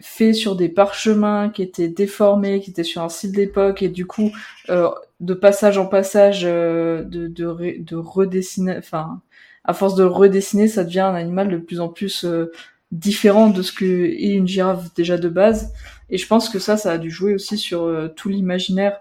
[0.00, 4.06] faits sur des parchemins qui étaient déformés, qui étaient sur un site d'époque, et du
[4.06, 4.30] coup,
[4.68, 9.20] euh, de passage en passage, euh, de, de, de, redessiner, enfin,
[9.64, 12.50] à force de redessiner, ça devient un animal de plus en plus euh,
[12.92, 15.72] différent de ce que est une girafe déjà de base.
[16.10, 19.00] Et je pense que ça, ça a dû jouer aussi sur euh, tout l'imaginaire,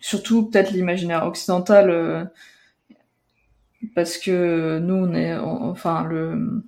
[0.00, 2.24] surtout peut-être l'imaginaire occidental euh,
[3.94, 6.62] parce que nous on est enfin le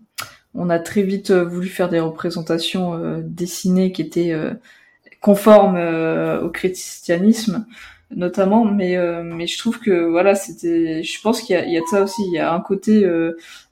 [0.55, 4.53] on a très vite euh, voulu faire des représentations euh, dessinées qui étaient euh,
[5.21, 5.77] conformes
[6.43, 7.67] au christianisme
[8.11, 8.65] notamment.
[8.65, 11.81] Mais mais je trouve que voilà c'était je pense qu'il y a, il y a
[11.81, 12.23] de ça aussi.
[12.27, 13.09] Il y a un côté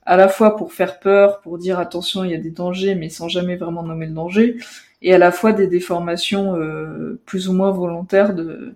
[0.05, 3.09] à la fois pour faire peur pour dire attention il y a des dangers mais
[3.09, 4.55] sans jamais vraiment nommer le danger.
[5.01, 6.57] Et à la fois des déformations
[7.25, 8.75] plus ou moins volontaires de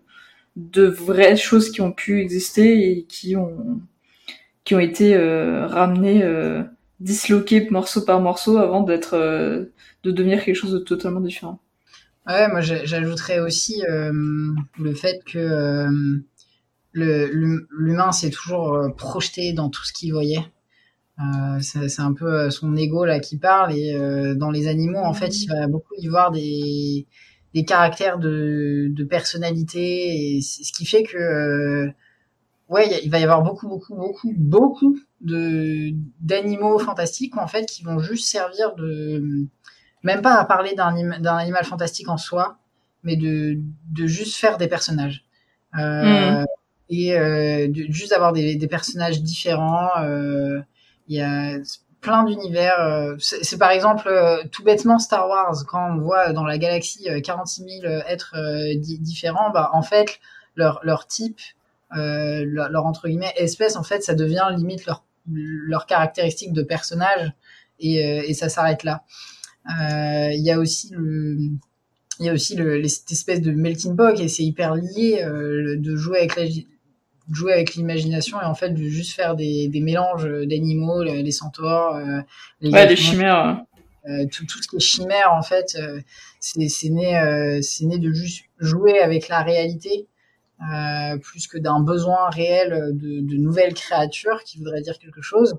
[0.57, 3.79] de vraies choses qui ont pu exister et qui ont
[4.65, 6.63] qui ont été euh, ramenés, euh,
[6.99, 9.65] disloqués morceau par morceau avant d'être, euh,
[10.03, 11.61] de devenir quelque chose de totalement différent.
[12.27, 15.85] Ouais, moi j'ajouterais aussi le fait que
[16.93, 20.43] l'humain s'est toujours projeté dans tout ce qu'il voyait.
[21.19, 23.93] Euh, c'est un peu son ego là qui parle et
[24.35, 27.05] dans les animaux en fait il va beaucoup y voir des
[27.53, 31.93] des caractères de, de personnalité et ce qui fait que
[32.69, 37.83] ouais il va y avoir beaucoup beaucoup beaucoup beaucoup de d'animaux fantastiques en fait qui
[37.83, 39.45] vont juste servir de
[40.03, 42.57] même pas à parler d'un d'un animal fantastique en soi
[43.03, 43.59] mais de
[43.91, 45.25] de juste faire des personnages
[45.77, 46.45] euh, mm.
[46.89, 50.59] et euh, de, juste avoir des, des personnages différents euh,
[51.07, 51.57] il y a
[52.01, 56.45] plein d'univers euh, c'est par exemple euh, tout bêtement Star Wars quand on voit dans
[56.45, 58.35] la galaxie 46 000 êtres
[58.75, 60.19] différents bah en fait
[60.55, 61.39] leur leur type
[61.95, 67.31] leur, leur, entre guillemets espèce en fait ça devient limite leur leurs caractéristiques de personnage
[67.79, 69.03] et, euh, et ça s'arrête là.
[69.67, 71.37] Euh, il y a aussi le
[72.19, 75.75] il y a aussi le, cette espèce de melting pot et c'est hyper lié euh,
[75.77, 76.45] de jouer avec la
[77.31, 81.99] jouer avec l'imagination et en fait de juste faire des, des mélanges d'animaux les, centaures
[82.61, 83.63] les, ouais, les chimères
[84.07, 85.75] euh, tout, tout ce qui est chimère en fait
[86.39, 90.07] c'est né c'est né de juste jouer avec la réalité
[90.61, 95.57] euh, plus que d'un besoin réel de, de, nouvelles créatures qui voudraient dire quelque chose.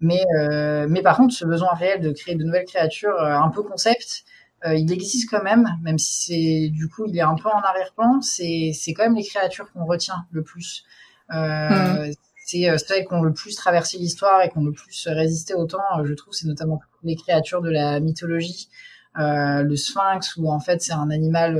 [0.00, 3.50] Mais, euh, mais par contre, ce besoin réel de créer de nouvelles créatures euh, un
[3.50, 4.24] peu concept,
[4.64, 7.60] euh, il existe quand même, même si c'est du coup il est un peu en
[7.60, 8.20] arrière-plan.
[8.22, 10.84] C'est c'est quand même les créatures qu'on retient le plus.
[11.30, 12.12] Mmh.
[12.44, 15.66] C'est celles qui ont le plus traversé l'histoire et qui ont le plus résisté au
[15.66, 15.78] temps.
[16.02, 18.68] Je trouve c'est notamment les créatures de la mythologie,
[19.14, 21.56] le sphinx où en fait c'est un animal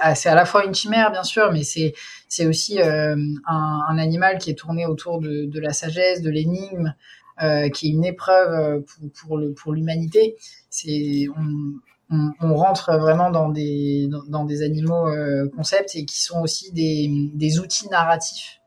[0.00, 4.38] ah, c'est à la fois une chimère bien sûr, mais c'est aussi euh, un, animal
[4.38, 6.94] qui est tourné autour de, la sagesse, de l'énigme,
[7.42, 8.80] euh, qui est une épreuve euh,
[9.54, 10.36] pour, l'humanité.
[12.10, 18.60] On, rentre vraiment dans des animaux euh, concepts et qui sont aussi des outils narratifs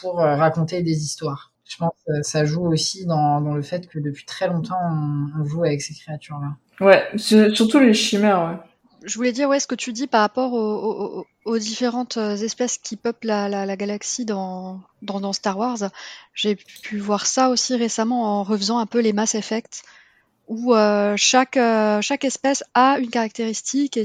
[0.00, 1.52] pour raconter des histoires.
[1.68, 5.40] Je pense que ça joue aussi dans, dans le fait que depuis très longtemps on,
[5.40, 6.56] on joue avec ces créatures là.
[6.80, 8.44] Ouais, surtout les chimères.
[8.44, 8.58] Ouais
[9.02, 12.96] je voulais dire, ouais, ce que tu dis par rapport aux, différentes euh, espèces qui
[12.96, 14.82] peuplent la, galaxie dans,
[15.32, 15.90] Star Wars.
[16.34, 19.82] J'ai pu voir ça aussi récemment en refaisant un peu les Mass Effect,
[20.48, 23.98] où euh, chaque, euh, chaque espèce a une caractéristique.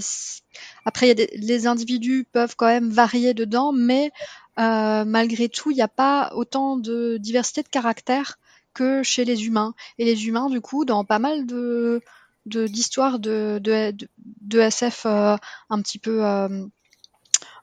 [0.85, 4.11] Après, les individus peuvent quand même varier dedans, mais
[4.57, 8.37] malgré tout, il n'y a pas autant de diversité de caractère
[8.73, 9.73] que chez les humains.
[9.97, 12.01] Et les humains, du coup, dans pas mal de
[12.45, 13.93] de d'histoires de, de,
[14.41, 15.35] de, SF euh,
[15.69, 16.65] un petit peu euh,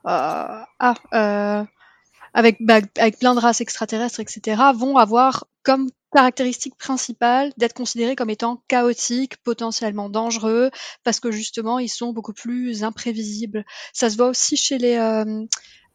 [0.06, 1.66] euh, ah,
[2.34, 8.16] avec, bah, avec plein de races extraterrestres, etc., vont avoir comme caractéristique principale d'être considérés
[8.16, 10.70] comme étant chaotiques, potentiellement dangereux,
[11.04, 13.64] parce que justement ils sont beaucoup plus imprévisibles.
[13.92, 14.96] Ça se voit aussi chez les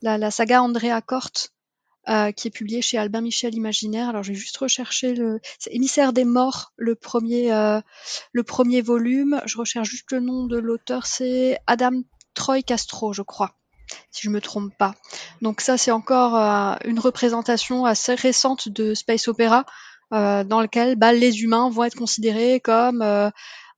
[0.01, 1.53] la, la, saga Andrea Corte,
[2.09, 4.09] euh, qui est publié chez Albin Michel Imaginaire.
[4.09, 7.79] Alors j'ai juste recherché le Émissaire des morts, le premier euh,
[8.33, 9.41] le premier volume.
[9.45, 12.01] Je recherche juste le nom de l'auteur, c'est Adam
[12.33, 13.55] Troy Castro, je crois,
[14.11, 14.95] si je me trompe pas.
[15.41, 19.65] Donc ça c'est encore euh, une représentation assez récente de space opéra
[20.11, 23.01] dans lequel bah, les humains vont être considérés comme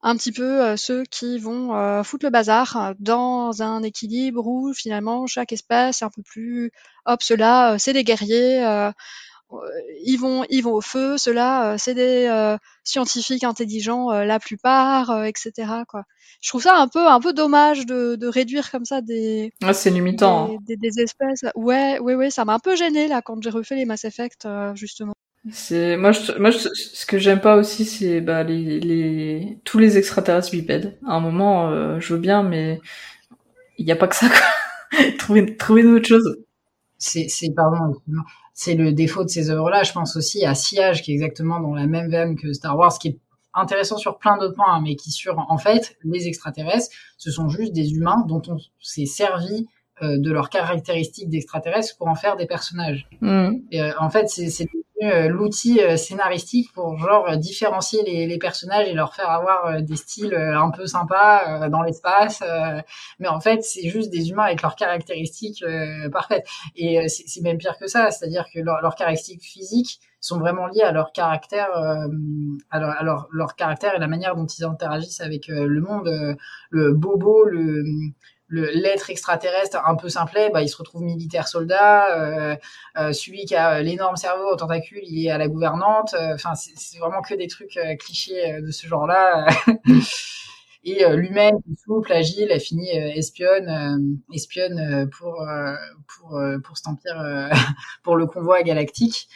[0.06, 4.46] un petit peu euh, ceux qui vont euh, foutre le bazar euh, dans un équilibre
[4.46, 6.72] où finalement chaque espèce est un peu plus
[7.08, 8.64] hop cela c'est des guerriers
[10.04, 11.18] ils vont ils vont au feu.
[11.18, 15.52] Ceux-là c'est des scientifiques intelligents la plupart etc
[15.88, 16.04] quoi.
[16.42, 19.74] Je trouve ça un peu un peu dommage de, de réduire comme ça des ah,
[19.74, 21.46] c'est limitant des, des, espèces.
[21.56, 24.48] Ouais ouais ouais ça m'a un peu gêné là quand j'ai refait les Mass Effect
[24.76, 25.15] justement
[25.52, 29.98] c'est moi, je, moi ce que j'aime pas aussi, c'est bah, les, les tous les
[29.98, 30.98] extraterrestres bipèdes.
[31.06, 32.82] À un moment, euh, je veux bien, mais
[33.78, 34.28] il n'y a pas que ça.
[34.28, 35.12] Quoi.
[35.20, 36.38] trouver trouver une autre chose.
[36.98, 37.96] C'est c'est pardon,
[38.54, 39.84] c'est le défaut de ces œuvres-là.
[39.84, 42.98] Je pense aussi à Sillage, qui est exactement dans la même veine que Star Wars,
[42.98, 43.20] qui est
[43.54, 47.50] intéressant sur plein d'autres points, hein, mais qui sur en fait les extraterrestres, ce sont
[47.50, 49.68] juste des humains dont on s'est servi
[50.02, 53.08] euh, de leurs caractéristiques d'extraterrestres pour en faire des personnages.
[53.22, 53.52] Mm.
[53.72, 54.68] Et, euh, en fait, c'est
[55.02, 59.96] l'outil euh, scénaristique pour genre différencier les, les, personnages et leur faire avoir euh, des
[59.96, 62.44] styles un peu sympas dans l'espace.
[63.20, 65.64] mais en fait, c'est juste des humains avec leurs caractéristiques
[66.12, 66.46] parfaites.
[66.76, 70.92] Et c'est même pire que ça, c'est-à-dire que leurs caractéristiques physiques sont vraiment liées à
[70.92, 75.48] leur caractère, à, leur, à leur, leur, caractère et la manière dont ils interagissent avec
[75.48, 76.10] le monde.
[76.70, 77.84] le bobo, le
[78.50, 82.16] l'être extraterrestre un peu simplet, bah, il se retrouve militaire soldat.
[82.16, 82.56] Euh,
[82.98, 86.14] euh, celui qui a l'énorme cerveau au tentacule, il est à la gouvernante.
[86.14, 89.48] Euh, enfin, c'est vraiment que des trucs clichés de ce genre-là.
[90.88, 95.44] Et l'humaine, souple, agile, a fini espionne, espionne pour
[96.08, 97.50] pour pour cet empire,
[98.04, 99.28] pour le convoi galactique.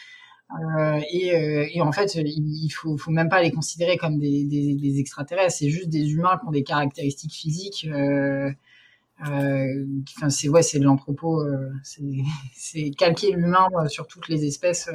[1.11, 4.99] Et, et, en fait, il faut, faut même pas les considérer comme des, des, des
[4.99, 5.57] extraterrestres.
[5.57, 7.87] C'est juste des humains qui ont des caractéristiques physiques.
[7.91, 8.51] Euh, euh,
[9.21, 11.41] enfin, c'est ouais, c'est de l'anthropo.
[11.41, 11.71] Euh,
[12.53, 14.89] c'est calquer l'humain sur toutes les espèces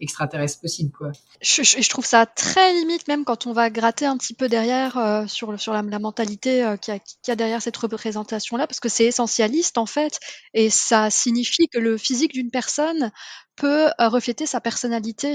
[0.00, 1.12] extraterrestres possibles, quoi.
[1.40, 5.26] Je, trouve ça très limite, même quand on va gratter un petit peu derrière euh,
[5.26, 9.04] sur, sur la, la mentalité euh, qu'il y, a derrière cette représentation-là, parce que c'est
[9.04, 10.20] essentialiste en fait,
[10.54, 13.10] et ça signifie que le physique d'une personne
[13.58, 15.34] peut euh, refléter sa personnalité.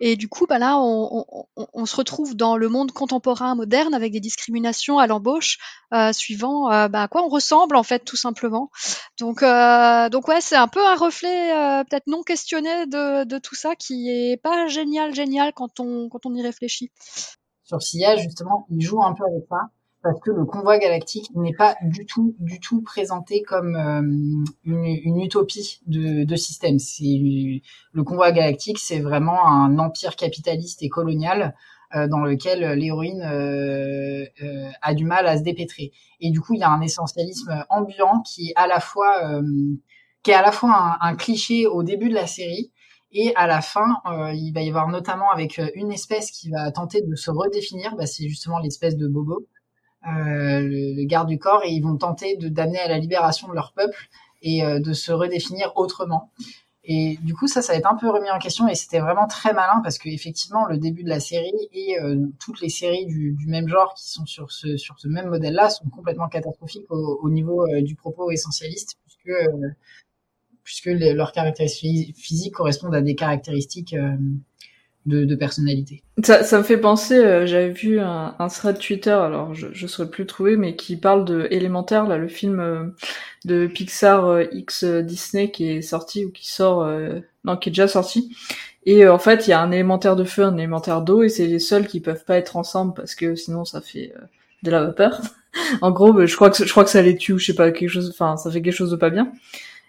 [0.00, 1.24] Et du coup, bah là, on,
[1.56, 5.58] on, on, se retrouve dans le monde contemporain moderne avec des discriminations à l'embauche
[5.94, 8.70] euh, suivant euh, bah, à quoi on ressemble en fait, tout simplement.
[9.18, 13.38] Donc, euh, donc ouais, c'est un peu un reflet euh, peut-être non questionné de, de,
[13.38, 16.90] tout ça qui est pas génial, génial quand on quand on y réfléchit.
[17.64, 19.70] Sur SIA, justement, il joue un peu avec ça
[20.02, 24.00] parce que le convoi galactique n'est pas du tout, du tout présenté comme euh,
[24.64, 26.78] une, utopie de, de système.
[26.78, 31.54] C'est le convoi galactique, c'est vraiment un empire capitaliste et colonial
[31.96, 35.90] euh, dans lequel l'héroïne euh, euh, a du mal à se dépêtrer.
[36.20, 39.40] Et du coup, il y a un essentialisme ambiant qui est à la fois,
[40.22, 42.70] qui est à la fois un, un, cliché au début de la série.
[43.10, 43.96] Et à la fin,
[44.34, 48.06] il va y avoir notamment avec une espèce qui va tenter de se redéfinir, bah,
[48.06, 49.48] c'est justement l'espèce de Bobo,
[50.06, 53.54] euh, le, garde du corps et ils vont tenter de d'amener à la libération de
[53.54, 54.08] leur peuple
[54.42, 56.30] et euh, de se redéfinir autrement.
[56.84, 59.26] Et du coup, ça, ça va être un peu remis en question et c'était vraiment
[59.26, 63.04] très malin parce que effectivement, le début de la série et euh, toutes les séries
[63.04, 66.90] du, du, même genre qui sont sur ce sur ce même modèle-là sont complètement catastrophiques
[66.90, 69.36] au, au niveau du propos essentialiste puisque
[70.64, 73.94] puisque les, leurs caractéristiques physiques correspondent à des caractéristiques
[75.10, 76.02] de, de personnalité.
[76.24, 79.88] Ça, ça me fait penser, euh, j'avais vu un, un, thread Twitter, alors je ne
[79.88, 82.84] saurais plus trouver, mais qui parle de Élémentaire, là, le film euh,
[83.44, 86.88] de Pixar euh, X Disney qui est sorti ou qui sort,
[87.44, 88.34] non, qui est déjà sorti.
[88.86, 91.46] Et en fait, il y a un élémentaire de feu, un élémentaire d'eau, et c'est
[91.46, 94.14] les seuls qui peuvent pas être ensemble parce que sinon ça fait
[94.62, 95.20] de la vapeur.
[95.82, 97.54] en gros, bah, je crois que je crois que ça les tue ou je sais
[97.54, 99.32] pas quelque chose, enfin ça fait quelque chose de pas bien.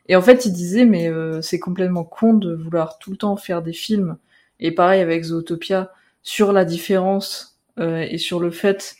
[0.10, 1.10] Et en fait, il disait mais
[1.42, 4.18] c'est complètement con de vouloir tout le temps faire des films
[4.62, 5.92] et pareil avec Zootopia
[6.24, 8.96] sur la différence euh, et sur le fait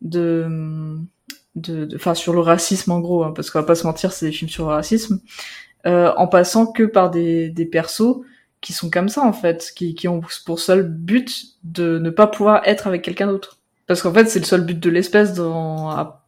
[0.00, 0.96] de
[1.56, 4.26] de enfin sur le racisme en gros hein, parce qu'on va pas se mentir c'est
[4.26, 5.20] des films sur le racisme
[5.86, 8.20] euh, en passant que par des des persos
[8.60, 12.28] qui sont comme ça en fait qui qui ont pour seul but de ne pas
[12.28, 16.20] pouvoir être avec quelqu'un d'autre parce qu'en fait c'est le seul but de l'espèce dans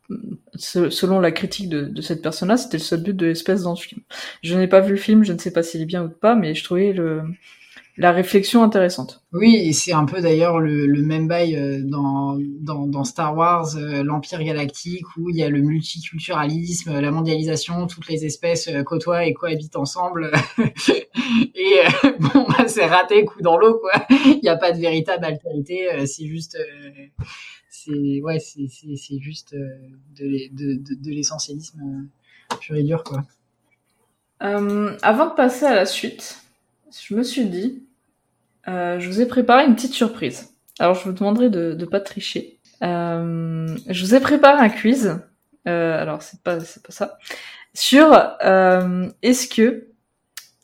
[0.57, 3.87] selon la critique de, de cette personne-là, c'était le seul but de l'espèce dans ce
[3.87, 4.03] film.
[4.43, 6.35] Je n'ai pas vu le film, je ne sais pas s'il est bien ou pas,
[6.35, 7.23] mais je trouvais le,
[7.99, 9.23] la réflexion intéressante.
[9.33, 13.37] Oui, et c'est un peu d'ailleurs le, le, même bail euh, dans, dans, dans Star
[13.37, 18.69] Wars, euh, l'Empire galactique, où il y a le multiculturalisme, la mondialisation, toutes les espèces
[18.69, 20.33] euh, côtoient et cohabitent ensemble.
[20.59, 21.83] et
[22.19, 23.93] bon, bah, c'est raté, coup dans l'eau, quoi.
[24.11, 26.57] Il n'y a pas de véritable altérité, c'est juste...
[27.69, 32.09] c'est ouais, c'est juste de, de, de, de l'essentialisme
[32.61, 33.23] pur et dur, quoi.
[34.41, 36.43] avant de passer à la suite,
[37.01, 37.83] je me suis dit,
[38.69, 40.55] euh, je vous ai préparé une petite surprise.
[40.79, 42.59] Alors je vous demanderai de ne pas tricher.
[42.83, 45.19] Euh, je vous ai préparé un quiz.
[45.69, 47.19] Euh, alors c'est pas c'est pas ça.
[47.75, 48.13] Sur
[49.23, 49.89] est-ce que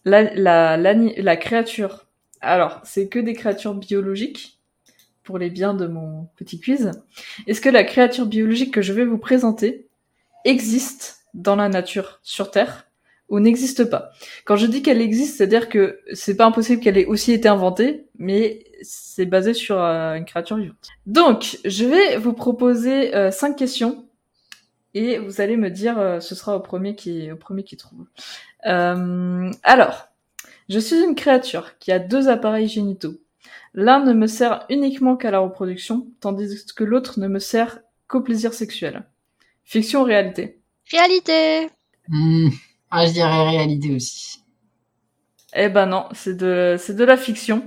[0.04, 2.06] la, la, la créature.
[2.40, 4.60] Alors c'est que des créatures biologiques
[5.22, 6.90] pour les biens de mon petit quiz.
[7.46, 9.86] Est-ce que la créature biologique que je vais vous présenter
[10.44, 12.87] existe dans la nature sur Terre?
[13.28, 14.10] Ou n'existe pas.
[14.44, 18.06] Quand je dis qu'elle existe, c'est-à-dire que c'est pas impossible qu'elle ait aussi été inventée,
[18.18, 20.88] mais c'est basé sur euh, une créature vivante.
[21.06, 24.06] Donc, je vais vous proposer euh, cinq questions
[24.94, 28.06] et vous allez me dire, euh, ce sera au premier qui, au premier qui trouve.
[28.62, 30.08] alors,
[30.68, 33.14] je suis une créature qui a deux appareils génitaux.
[33.74, 38.20] L'un ne me sert uniquement qu'à la reproduction, tandis que l'autre ne me sert qu'au
[38.20, 39.04] plaisir sexuel.
[39.64, 40.60] Fiction ou réalité?
[40.90, 41.68] Réalité.
[42.08, 42.48] Mmh.
[42.90, 44.42] Ah, je dirais réalité aussi.
[45.54, 47.62] Eh ben non, c'est de, c'est de la fiction.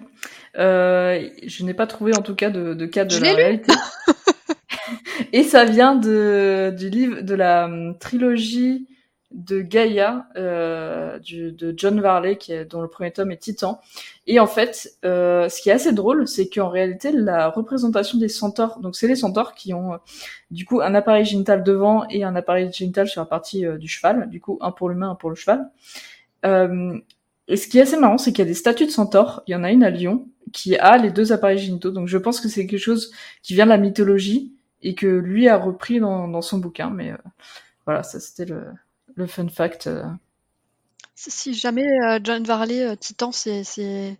[0.57, 3.73] Euh, je n'ai pas trouvé en tout cas de, de cas de la réalité.
[5.33, 8.87] Et ça vient de, du livre, de la hum, trilogie
[9.33, 12.37] de Gaïa euh, de John Varley,
[12.69, 13.79] dont le premier tome est Titan.
[14.27, 18.27] Et en fait, euh, ce qui est assez drôle, c'est qu'en réalité, la représentation des
[18.27, 19.97] centaures, donc c'est les centaures qui ont euh,
[20.51, 24.29] du coup un appareil génital devant et un appareil génital sur la partie du cheval,
[24.29, 25.69] du coup un pour l'humain, un pour le cheval.
[27.47, 29.43] Et ce qui est assez marrant, c'est qu'il y a des statues de centaures.
[29.47, 31.91] Il y en a une à Lyon qui a les deux appareils génitaux.
[31.91, 33.11] Donc je pense que c'est quelque chose
[33.43, 36.89] qui vient de la mythologie et que lui a repris dans, dans son bouquin.
[36.89, 37.13] Mais
[37.85, 38.63] voilà, ça c'était le,
[39.15, 39.89] le fun fact.
[41.15, 41.87] Si jamais
[42.23, 44.17] John Varley, Titan, c'est,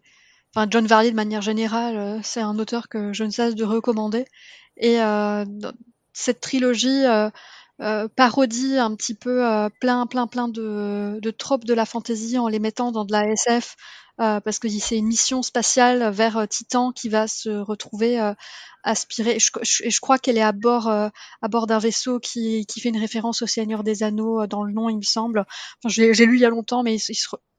[0.53, 4.25] enfin John Varley de manière générale, c'est un auteur que je ne cesse de recommander.
[4.77, 4.99] Et
[6.13, 7.05] cette trilogie
[7.81, 12.37] euh, parodie un petit peu euh, plein, plein, plein de, de, tropes de la fantasy
[12.37, 13.75] en les mettant dans de la SF, euh,
[14.18, 18.20] parce que c'est une mission spatiale vers Titan qui va se retrouver
[18.84, 19.39] aspirée.
[19.39, 21.12] Je, je, crois qu'elle est à bord, à
[21.49, 24.89] bord d'un vaisseau qui, qui, fait une référence au Seigneur des Anneaux dans le nom,
[24.89, 25.45] il me semble.
[25.84, 26.97] Enfin, j'ai lu il y a longtemps, mais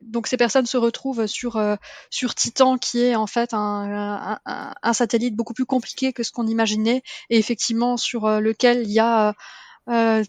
[0.00, 1.60] donc ces personnes se retrouvent sur
[2.10, 6.32] sur Titan, qui est en fait un, un, un satellite beaucoup plus compliqué que ce
[6.32, 9.34] qu'on imaginait, et effectivement sur lequel il y a
[9.88, 10.22] euh,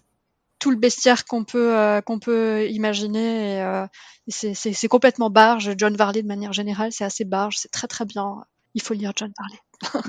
[0.64, 3.62] tout le bestiaire qu'on peut euh, qu'on peut imaginer.
[3.62, 3.84] Euh,
[4.28, 5.72] c'est complètement barge.
[5.76, 8.46] John Varley de manière générale, c'est assez barge, c'est très très bien.
[8.72, 9.58] Il faut lire John Varley.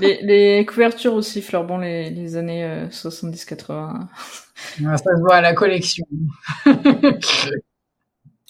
[0.00, 4.06] les, les, couvertures aussi fleurent bon les, les années 70-80.
[4.56, 6.06] ça se voit à la collection.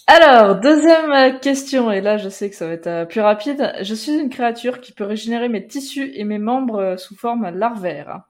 [0.07, 3.73] Alors, deuxième question, et là je sais que ça va être plus rapide.
[3.81, 8.21] Je suis une créature qui peut régénérer mes tissus et mes membres sous forme larvaire.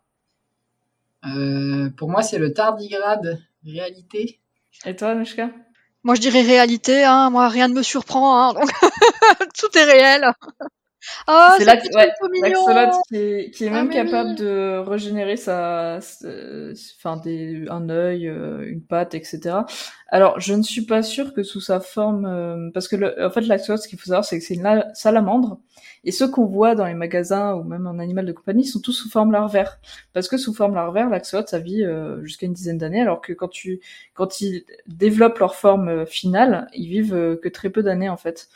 [1.26, 3.40] Euh, pour moi, c'est le tardigrade
[3.72, 4.41] réalité.
[4.86, 5.49] Et toi, Nushka
[6.03, 7.03] Moi, je dirais réalité.
[7.03, 7.30] Hein.
[7.30, 8.49] Moi, rien ne me surprend.
[8.49, 8.70] Hein, donc
[9.57, 10.32] tout est réel.
[11.28, 16.00] Oh, c'est l'axolotl qui est, qui est même ah, capable de régénérer sa,
[16.98, 19.58] enfin des, un œil, euh, une patte, etc.
[20.10, 23.30] Alors, je ne suis pas sûre que sous sa forme, euh, parce que le, en
[23.30, 25.60] fait, l'axolotl, ce qu'il faut savoir, c'est que c'est une salamandre,
[26.04, 28.93] et ceux qu'on voit dans les magasins ou même en animal de compagnie sont tous
[28.93, 29.80] sous forme larvaire,
[30.14, 33.34] parce que sous forme larvaire, l'axolotl, ça vit euh, jusqu'à une dizaine d'années, alors que
[33.34, 33.82] quand tu,
[34.16, 38.50] quand ils développent leur forme finale, ils vivent que très peu d'années en fait.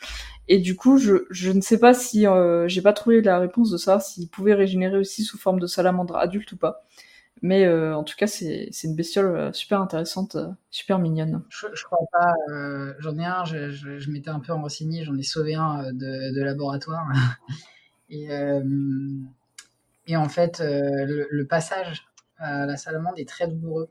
[0.48, 3.70] Et du coup, je, je ne sais pas si euh, j'ai pas trouvé la réponse
[3.70, 6.84] de ça, s'il pouvait régénérer aussi sous forme de salamandre adulte ou pas.
[7.42, 10.36] Mais euh, en tout cas, c'est une bestiole euh, super intéressante,
[10.70, 11.42] super mignonne.
[11.48, 12.34] Je, crois pas.
[12.98, 16.34] j'en ai un, je, je, je m'étais un peu renseigné, j'en ai sauvé un de,
[16.34, 17.06] de laboratoire.
[18.10, 18.28] et,
[20.06, 22.04] et en fait, le, le, passage
[22.38, 23.88] à la salamandre est très douloureux.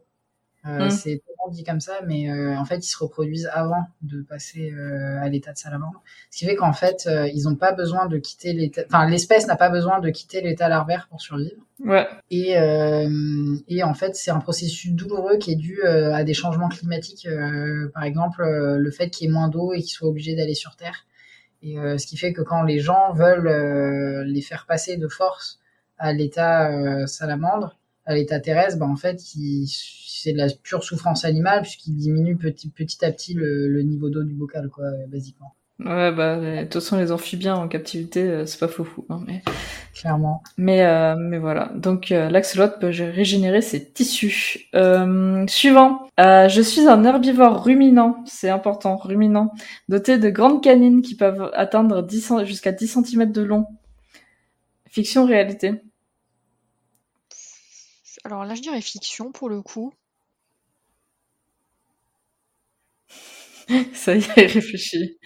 [0.66, 0.89] Euh, mm.
[0.91, 4.72] C'est tellement dit comme ça, mais euh, en fait, ils se reproduisent avant de passer
[4.72, 6.03] euh, à l'état de salamandre.
[6.30, 8.84] Ce qui fait qu'en fait, ils n'ont pas besoin de quitter l'état.
[8.88, 11.62] Enfin, l'espèce n'a pas besoin de quitter l'état larvaire pour survivre.
[11.84, 12.07] Ouais.
[12.30, 12.51] Et,
[13.68, 17.28] et en fait, c'est un processus douloureux qui est dû à des changements climatiques.
[17.93, 20.76] par exemple, le fait qu'il y ait moins d'eau et qu'ils soient obligés d'aller sur
[20.76, 21.05] Terre.
[21.64, 25.59] Et ce qui fait que quand les gens veulent les faire passer de force
[25.97, 31.62] à l'état salamandre, à l'état terrestre, ben en fait, c'est de la pure souffrance animale
[31.62, 35.56] puisqu'il diminue petit, petit à petit le, niveau d'eau du bocal, quoi, basiquement.
[35.80, 39.24] Ouais, bah, de toute façon, les amphibiens en captivité, euh, c'est pas fou fou, hein,
[39.26, 39.41] mais.
[39.93, 40.41] Clairement.
[40.58, 41.72] Mais, euh, mais voilà.
[41.76, 44.70] Donc, euh, l'axolotl peut régénérer ses tissus.
[44.76, 46.08] Euh, suivant.
[46.18, 48.24] je suis un herbivore ruminant.
[48.26, 49.52] C'est important, ruminant.
[49.89, 53.66] Doté de grandes canines qui peuvent atteindre 10, jusqu'à 10 cm de long.
[54.88, 55.82] Fiction, réalité.
[58.24, 59.93] Alors là, je dirais fiction pour le coup.
[63.93, 65.17] Ça y est, réfléchi.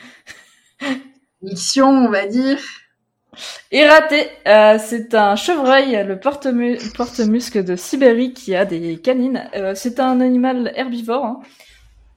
[1.42, 2.60] Fiction, on va dire.
[3.72, 9.50] Et raté, euh, c'est un chevreuil, le porte-musque de Sibérie qui a des canines.
[9.56, 11.26] Euh, c'est un animal herbivore.
[11.26, 11.40] Hein.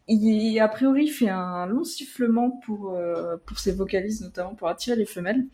[0.07, 4.97] Il, a priori, fait un long sifflement pour, euh, pour ses vocalises, notamment pour attirer
[4.97, 5.45] les femelles.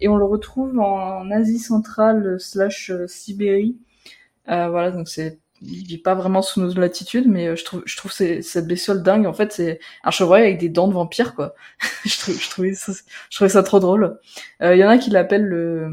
[0.00, 3.78] Et on le retrouve en Asie centrale slash Sibérie.
[4.48, 7.82] Euh, voilà, donc c'est il vit pas vraiment sous nos latitudes, mais euh, je trouve,
[7.86, 9.26] je trouve cette bestiole dingue.
[9.26, 11.54] En fait, c'est un chevreuil avec des dents de vampire, quoi.
[12.04, 12.92] je, trouvais ça,
[13.30, 14.18] je trouvais ça trop drôle.
[14.60, 15.88] Il euh, y en a qui l'appellent le,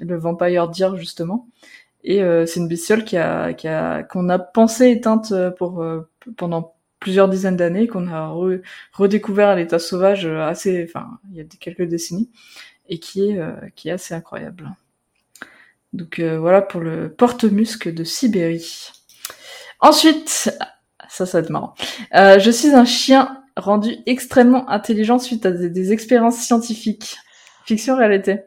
[0.00, 1.48] le vampire deer, justement.
[2.04, 5.84] Et euh, c'est une bestiole qui a, qui a, qu'on a pensé éteinte pour
[6.36, 8.34] pendant plusieurs dizaines d'années, qu'on a
[8.92, 12.30] redécouvert à l'état sauvage assez, enfin, il y a quelques décennies,
[12.88, 13.40] et qui est,
[13.74, 14.70] qui est assez incroyable.
[15.92, 18.90] Donc euh, voilà pour le porte-musque de Sibérie.
[19.80, 20.52] Ensuite, ça,
[21.08, 21.74] ça va être marrant.
[22.14, 27.16] Euh, je suis un chien rendu extrêmement intelligent suite à des, expériences scientifiques.
[27.66, 28.40] Fiction, réalité.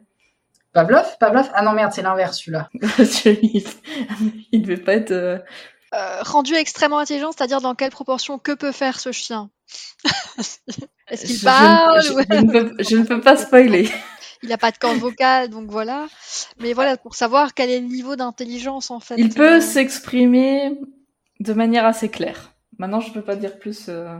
[0.74, 1.18] Pavlov?
[1.20, 1.50] Pavlov?
[1.54, 2.70] Ah non, merde, c'est l'inverse, celui-là.
[4.52, 5.12] il devait pas être...
[5.12, 5.38] Euh,
[6.22, 9.52] rendu extrêmement intelligent, c'est-à-dire dans quelle proportion Que peut faire ce chien?
[11.10, 13.89] Est-ce qu'il parle je ne peux pas spoiler
[14.44, 16.08] il n'a pas de cordes vocales, donc voilà.
[16.62, 19.16] Mais voilà, pour savoir quel est le niveau d'intelligence en fait.
[19.18, 20.78] Il peut s'exprimer
[21.39, 22.54] de manière assez claire.
[22.78, 23.86] Maintenant, je peux pas dire plus.
[23.89, 24.20] Euh...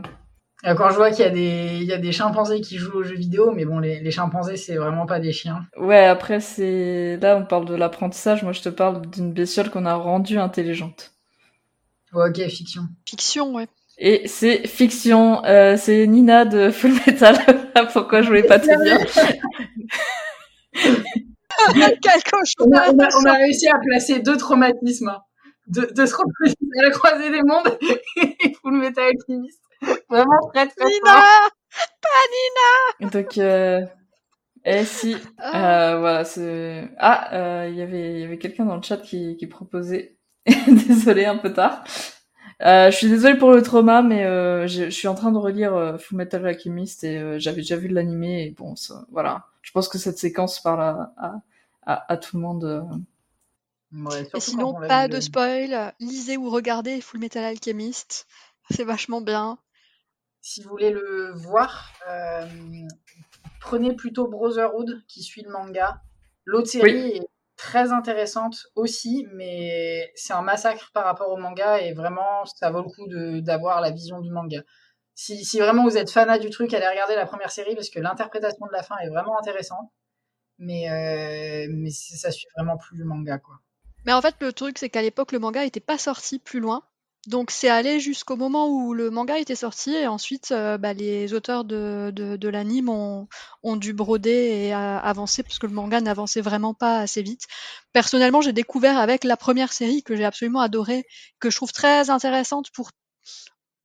[0.64, 2.98] Euh, Quand je vois qu'il y a des, il y a des chimpanzés qui jouent
[2.98, 5.66] aux jeux vidéo, mais bon, les, les chimpanzés, c'est vraiment pas des chiens.
[5.76, 7.18] Ouais, après, c'est.
[7.20, 8.42] Là, on parle de l'apprentissage.
[8.42, 11.12] Moi, je te parle d'une bestiole qu'on a rendue intelligente.
[12.14, 12.82] Ouais, ok, fiction.
[13.06, 13.66] Fiction, ouais.
[13.98, 15.44] Et c'est fiction.
[15.44, 17.36] Euh, c'est Nina de Full Metal.
[17.92, 18.98] Pourquoi je voulais pas te dire?
[22.02, 22.20] Quel
[22.60, 25.08] On a, on a- on a réussi à placer deux traumatismes.
[25.08, 25.20] hein.
[25.66, 27.78] De, de se retrouver à la croisée des mondes
[28.42, 29.60] et Full Metal Alchemist.
[30.10, 31.50] Vraiment très très fort.
[33.00, 33.80] Nina Donc, euh...
[34.64, 35.16] eh si.
[35.38, 35.92] Ah.
[35.94, 36.88] Euh, voilà, c'est.
[36.98, 40.16] Ah, euh, il y avait, il y avait quelqu'un dans le chat qui, qui proposait.
[40.68, 41.84] Désolée, un peu tard.
[42.62, 45.38] Euh, je suis désolée pour le trauma, mais euh, je, je suis en train de
[45.38, 49.46] relire euh, Full Metal Alchemist et euh, j'avais déjà vu l'animé et bon, ça, voilà.
[49.62, 51.34] Je pense que cette séquence parle à, à,
[51.86, 52.64] à, à tout le monde.
[52.64, 52.82] euh.
[53.92, 58.26] Ouais, Et sinon, pas de spoil, lisez ou regardez Full Metal Alchemist.
[58.70, 59.58] C'est vachement bien.
[60.40, 62.46] Si vous voulez le voir, euh,
[63.60, 66.00] prenez plutôt Brotherhood qui suit le manga.
[66.44, 71.92] L'autre série est très intéressante aussi, mais c'est un massacre par rapport au manga et
[71.94, 73.06] vraiment ça vaut le coup
[73.42, 74.60] d'avoir la vision du manga.
[75.14, 78.00] Si, si vraiment vous êtes fanat du truc, allez regarder la première série parce que
[78.00, 79.88] l'interprétation de la fin est vraiment intéressante.
[80.58, 83.60] Mais, euh, mais ça suit vraiment plus le manga quoi.
[84.04, 86.82] Mais en fait, le truc, c'est qu'à l'époque, le manga était pas sorti plus loin.
[87.26, 91.32] Donc, c'est allé jusqu'au moment où le manga était sorti, et ensuite, euh, bah, les
[91.32, 93.28] auteurs de, de, de l'anime ont,
[93.62, 97.46] ont dû broder et euh, avancer, parce que le manga n'avançait vraiment pas assez vite.
[97.94, 101.06] Personnellement, j'ai découvert avec la première série que j'ai absolument adorée,
[101.40, 102.90] que je trouve très intéressante pour,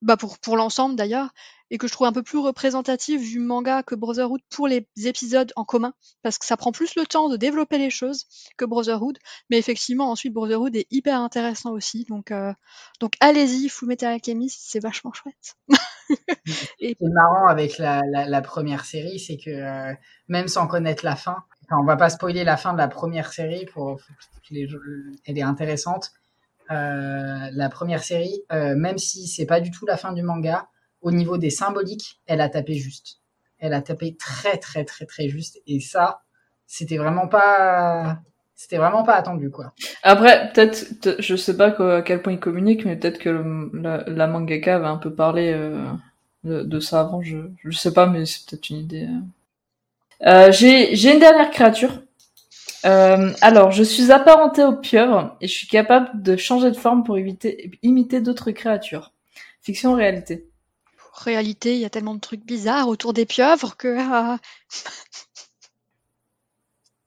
[0.01, 1.29] bah, pour, pour l'ensemble d'ailleurs,
[1.71, 5.51] et que je trouve un peu plus représentative du manga que Brotherhood pour les épisodes
[5.55, 5.93] en commun,
[6.23, 8.25] parce que ça prend plus le temps de développer les choses
[8.57, 9.17] que Brotherhood.
[9.49, 12.05] Mais effectivement, ensuite, Brotherhood est hyper intéressant aussi.
[12.05, 12.53] Donc, euh,
[12.99, 15.55] donc allez-y, Full Metal Alchemist, c'est vachement chouette.
[16.47, 19.93] Ce qui est marrant avec la, la, première série, c'est que euh,
[20.27, 23.65] même sans connaître la fin, on va pas spoiler la fin de la première série
[23.67, 23.99] pour,
[24.49, 24.67] les,
[25.25, 26.11] elle est intéressante.
[26.71, 30.67] Euh, la première série, euh, même si c'est pas du tout la fin du manga,
[31.01, 33.19] au niveau des symboliques, elle a tapé juste.
[33.57, 36.21] Elle a tapé très très très très juste et ça,
[36.67, 38.19] c'était vraiment pas,
[38.55, 39.73] c'était vraiment pas attendu quoi.
[40.03, 44.27] Après, peut-être, peut- je sais pas à quel point ils communiquent, mais peut-être que la,
[44.27, 45.83] mangaka va un peu parler euh,
[46.43, 47.21] de, ça avant.
[47.21, 49.07] Je, je sais pas, mais c'est peut-être une idée.
[50.25, 52.01] Euh, j'ai, j'ai une dernière créature.
[52.85, 57.03] Euh, alors, je suis apparentée aux pieuvres et je suis capable de changer de forme
[57.03, 59.13] pour éviter, imiter d'autres créatures.
[59.61, 60.49] Fiction ou réalité?
[61.13, 63.87] Réalité, il y a tellement de trucs bizarres autour des pieuvres que.
[63.89, 64.37] euh,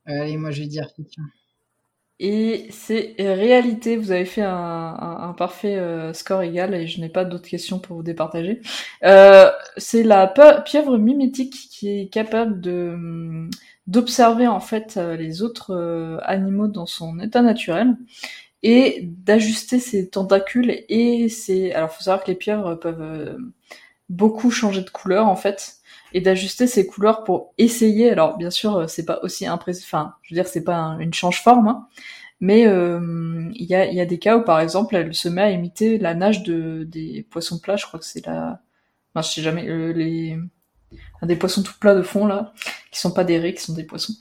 [0.09, 1.23] Euh, allez, moi je vais dire fiction.
[2.19, 7.01] Et c'est réalité, vous avez fait un, un- un parfait euh, score égal et je
[7.01, 8.61] n'ai pas d'autres questions pour vous départager.
[9.03, 10.27] Euh, c'est la
[10.65, 13.49] pieuvre mimétique qui est capable de hum,
[13.87, 17.97] d'observer en fait euh, les autres euh, animaux dans son état naturel
[18.63, 21.71] et d'ajuster ses tentacules et ses...
[21.73, 23.37] Alors faut savoir que les peuvent euh,
[24.09, 25.77] beaucoup changer de couleur en fait
[26.13, 28.11] et d'ajuster ses couleurs pour essayer.
[28.11, 29.87] Alors bien sûr, c'est pas aussi impressionnant.
[29.87, 31.87] Enfin, je veux dire, c'est pas un- une change-forme, hein,
[32.41, 32.63] mais
[33.55, 35.97] il y, a, y a des cas où par exemple, elle se met à imiter
[35.97, 37.77] la nage de des poissons plats.
[37.77, 38.61] Je crois que c'est la,
[39.15, 40.37] enfin, je sais jamais euh, les
[41.25, 42.53] des poissons tout plats de fond là,
[42.91, 44.13] qui sont pas des raies, qui sont des poissons.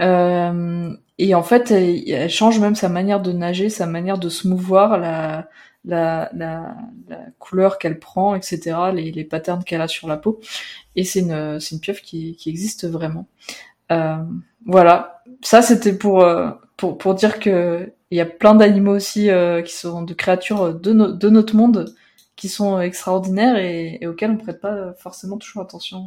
[0.00, 4.48] Euh, et en fait, elle, change même sa manière de nager, sa manière de se
[4.48, 5.48] mouvoir, la
[5.84, 6.76] la, la,
[7.08, 10.40] la couleur qu'elle prend, etc., les, les patterns qu'elle a sur la peau.
[10.96, 13.26] Et c'est une, c'est une pieuvre qui, qui existe vraiment.
[13.92, 14.16] Euh,
[14.66, 15.22] voilà.
[15.42, 19.62] Ça, c'était pour, euh, pour, pour dire que il y a plein d'animaux aussi euh,
[19.62, 21.94] qui sont de créatures de, de notre monde
[22.36, 26.06] qui sont extraordinaires et, auxquelles on prête pas forcément toujours attention.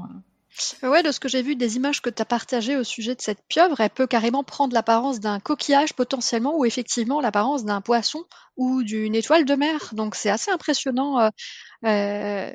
[0.84, 3.22] Ouais, de ce que j'ai vu des images que tu as partagées au sujet de
[3.22, 8.26] cette pieuvre, elle peut carrément prendre l'apparence d'un coquillage potentiellement ou effectivement l'apparence d'un poisson
[8.58, 9.92] ou d'une étoile de mer.
[9.94, 11.20] Donc c'est assez impressionnant.
[11.20, 11.30] euh,
[11.86, 12.52] euh,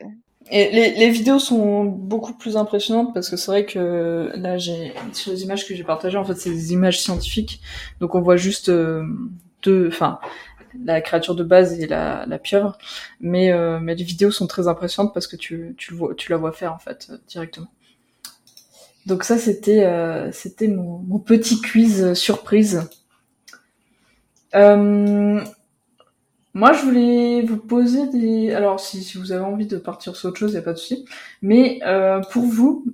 [0.51, 5.33] Et les, vidéos sont beaucoup plus impressionnantes parce que c'est vrai que là, j'ai sur
[5.33, 7.61] les images que j'ai partagées, en fait, c'est des images scientifiques,
[8.01, 9.03] donc on voit juste euh,
[9.63, 10.21] deux, enfin,
[10.85, 12.77] la créature de base et la, la pieuvre,
[13.21, 17.11] mais les vidéos sont très impressionnantes parce que tu tu la vois faire en fait
[17.29, 17.69] directement.
[19.07, 22.89] Donc ça, c'était euh, c'était mon, mon petit quiz euh, surprise.
[24.55, 25.41] Euh,
[26.55, 28.53] moi, je voulais vous poser des.
[28.53, 30.79] Alors, si, si vous avez envie de partir sur autre chose, y a pas de
[30.79, 31.05] souci.
[31.41, 32.85] Mais euh, pour vous,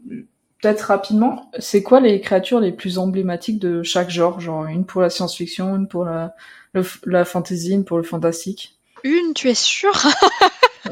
[0.60, 4.40] peut-être rapidement, c'est quoi les créatures les plus emblématiques de chaque genre?
[4.40, 6.34] Genre une pour la science-fiction, une pour la
[6.74, 8.76] le, la fantasy, une pour le fantastique?
[9.04, 9.92] une, tu es sûr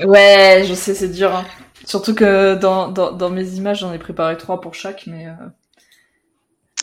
[0.04, 1.34] Ouais, je sais, c'est dur.
[1.34, 1.44] Hein.
[1.84, 5.26] Surtout que dans, dans, dans mes images, j'en ai préparé trois pour chaque, mais.
[5.28, 5.32] euh,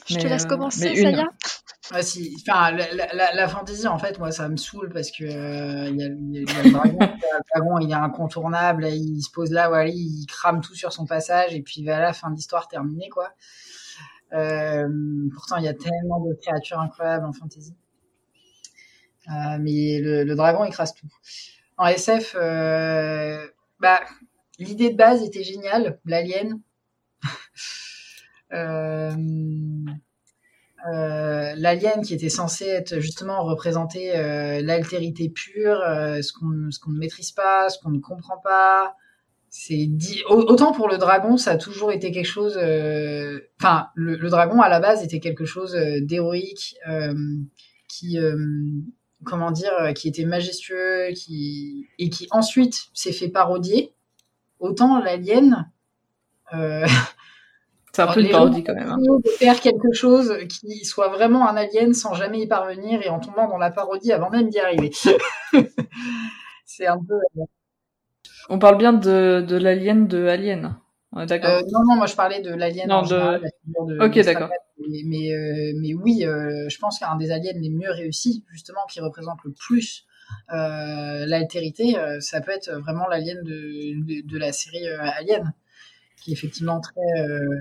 [0.08, 1.12] Je te mais, laisse euh, commencer, mais une.
[1.16, 1.26] Saya.
[1.92, 2.36] Ah, si.
[2.50, 6.04] Enfin, la, la, fantasy, en fait, moi, ça me saoule parce que euh, il y,
[6.04, 6.98] a, il y a- il y a le dragon.
[7.00, 8.88] le dragon, il est incontournable.
[8.90, 12.30] Il se pose là, voilà, il crame tout sur son passage et puis voilà, fin
[12.32, 13.32] d'histoire terminée, quoi.
[14.34, 14.88] Euh,
[15.34, 17.74] pourtant, il y a tellement de créatures incroyables en fantasy.
[19.30, 21.08] Euh, mais le, le dragon écrase tout.
[21.78, 23.46] En SF, euh,
[23.80, 24.00] bah,
[24.60, 26.60] l'idée de base était géniale, l'alien.
[28.54, 29.12] euh,
[30.94, 35.80] euh, l'alien qui était censé être justement représenter euh, l'altérité pure,
[36.22, 38.96] ce qu'on ne maîtrise pas, ce qu'on ne comprend pas.
[39.50, 42.58] C'est dit au- autant pour le dragon, ça a toujours été quelque chose.
[43.60, 46.76] Enfin, le, le dragon à la base était quelque chose d'héroïque,
[47.90, 48.18] qui
[49.24, 53.94] comment dire, qui était majestueux, qui et qui ensuite s'est fait parodier.
[54.60, 55.72] Autant l'alien.
[56.54, 56.86] Euh,
[57.94, 58.90] C'est un peu une parodie quand même.
[58.90, 58.98] hein.
[59.00, 63.20] de faire quelque chose qui soit vraiment un alien sans jamais y parvenir et en
[63.20, 64.92] tombant dans la parodie avant même d'y arriver.
[66.66, 67.16] c'est un peu.
[68.50, 70.78] On parle bien de, de l'alien de Alien.
[71.12, 71.50] On est d'accord.
[71.50, 73.42] Euh, non, non, moi je parlais de l'alien Non, en de- général,
[74.00, 74.50] Ok, d'accord.
[74.90, 78.82] Mais, mais, euh, mais oui, euh, je pense qu'un des aliens les mieux réussis, justement,
[78.92, 80.17] qui représente le plus euh,
[80.50, 85.54] l'altérité, euh, ça peut être vraiment l'alien de, de, la série euh, Alien,
[86.18, 87.02] qui est effectivement très.
[87.20, 87.60] euh,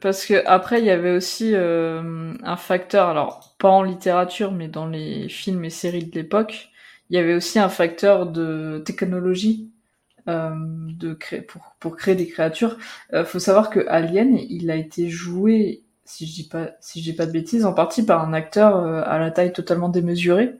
[0.00, 4.68] Parce que après, il y avait aussi euh, un facteur, alors pas en littérature, mais
[4.68, 6.68] dans les films et séries de l'époque,
[7.10, 9.70] il y avait aussi un facteur de technologie
[10.28, 10.50] euh,
[10.90, 12.78] de cré- pour, pour créer des créatures.
[13.14, 17.10] Euh, faut savoir que Alien, il a été joué, si je dis pas, si je
[17.10, 20.56] dis pas de bêtises, en partie par un acteur euh, à la taille totalement démesurée.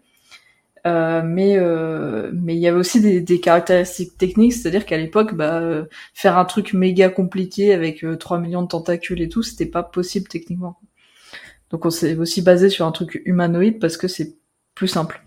[0.87, 5.34] Euh, mais euh, mais il y avait aussi des, des caractéristiques techniques, c'est-à-dire qu'à l'époque,
[5.34, 5.84] bah, euh,
[6.14, 9.82] faire un truc méga compliqué avec euh, 3 millions de tentacules et tout, c'était pas
[9.82, 10.78] possible techniquement.
[11.70, 14.37] Donc on s'est aussi basé sur un truc humanoïde parce que c'est
[14.74, 15.22] plus simple.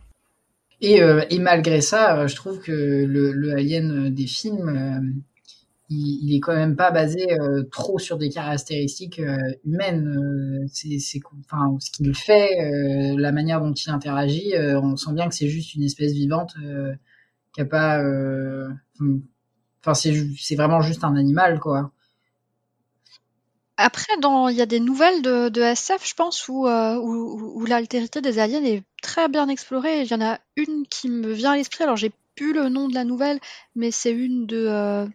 [0.81, 4.69] Et, euh, et malgré ça, euh, je trouve que le, le alien euh, des films,
[4.69, 5.21] euh,
[5.89, 10.07] il, il est quand même pas basé euh, trop sur des caractéristiques euh, humaines.
[10.07, 12.49] Euh, c'est, enfin, ce qu'il fait,
[13.17, 16.55] la manière dont il interagit, on sent bien que c'est juste une espèce vivante
[17.53, 18.01] qui a pas.
[18.03, 18.67] euh,
[19.81, 21.91] Enfin, c'est, vraiment juste un animal, quoi.
[23.77, 28.61] Après, il y a des nouvelles de, SF, je pense, où, où, l'altérité des aliens
[28.61, 30.01] est très bien explorée.
[30.01, 31.85] Il y en a une qui me vient à l'esprit.
[31.85, 33.39] Alors, j'ai plus le nom de la nouvelle,
[33.73, 35.07] mais c'est une de,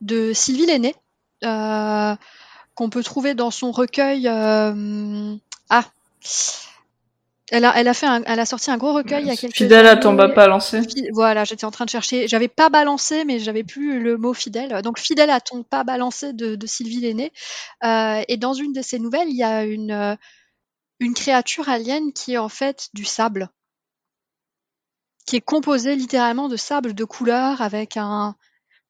[0.00, 0.94] de Sylvie Lenné,
[1.44, 2.14] euh,
[2.74, 4.28] qu'on peut trouver dans son recueil.
[4.28, 5.34] euh,
[5.68, 5.84] ah,
[7.52, 9.36] elle a, elle a fait, un- elle a sorti un gros recueil il y a
[9.36, 10.82] quelques Fidèle à ton pas lancé.
[10.82, 12.28] Fi- Voilà, j'étais en train de chercher.
[12.28, 14.82] J'avais pas balancé, mais j'avais plus le mot fidèle.
[14.82, 17.32] Donc fidèle à ton pas balancé de, de Sylvie Lenné.
[17.82, 20.14] Euh, et dans une de ces nouvelles, il y a une euh,
[21.00, 23.48] une créature alien qui est en fait du sable,
[25.26, 28.36] qui est composée littéralement de sable de couleur avec un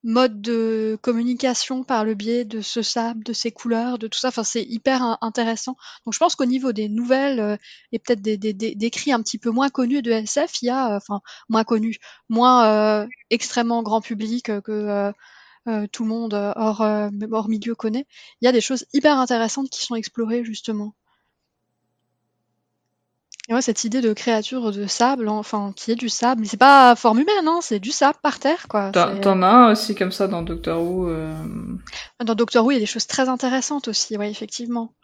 [0.03, 4.29] mode de communication par le biais de ce sable, de ces couleurs, de tout ça.
[4.29, 5.77] Enfin, c'est hyper in- intéressant.
[6.07, 7.57] Donc, je pense qu'au niveau des nouvelles euh,
[7.93, 10.71] et peut-être des, des, des, d'écrits un petit peu moins connus de SF, il y
[10.71, 11.99] a, euh, enfin, moins connus,
[12.29, 15.13] moins euh, extrêmement grand public euh, que
[15.69, 16.81] euh, tout le monde hors,
[17.33, 18.07] hors milieu connaît.
[18.41, 20.95] Il y a des choses hyper intéressantes qui sont explorées justement.
[23.51, 26.57] Et ouais, cette idée de créature de sable, enfin, qui est du sable, mais c'est
[26.57, 28.93] pas forme humaine, hein, c'est du sable par terre, quoi.
[28.93, 31.09] T'en as un aussi comme ça dans Doctor Who.
[31.09, 31.35] euh,
[32.25, 34.95] Dans Doctor Who, il y a des choses très intéressantes aussi, ouais, effectivement.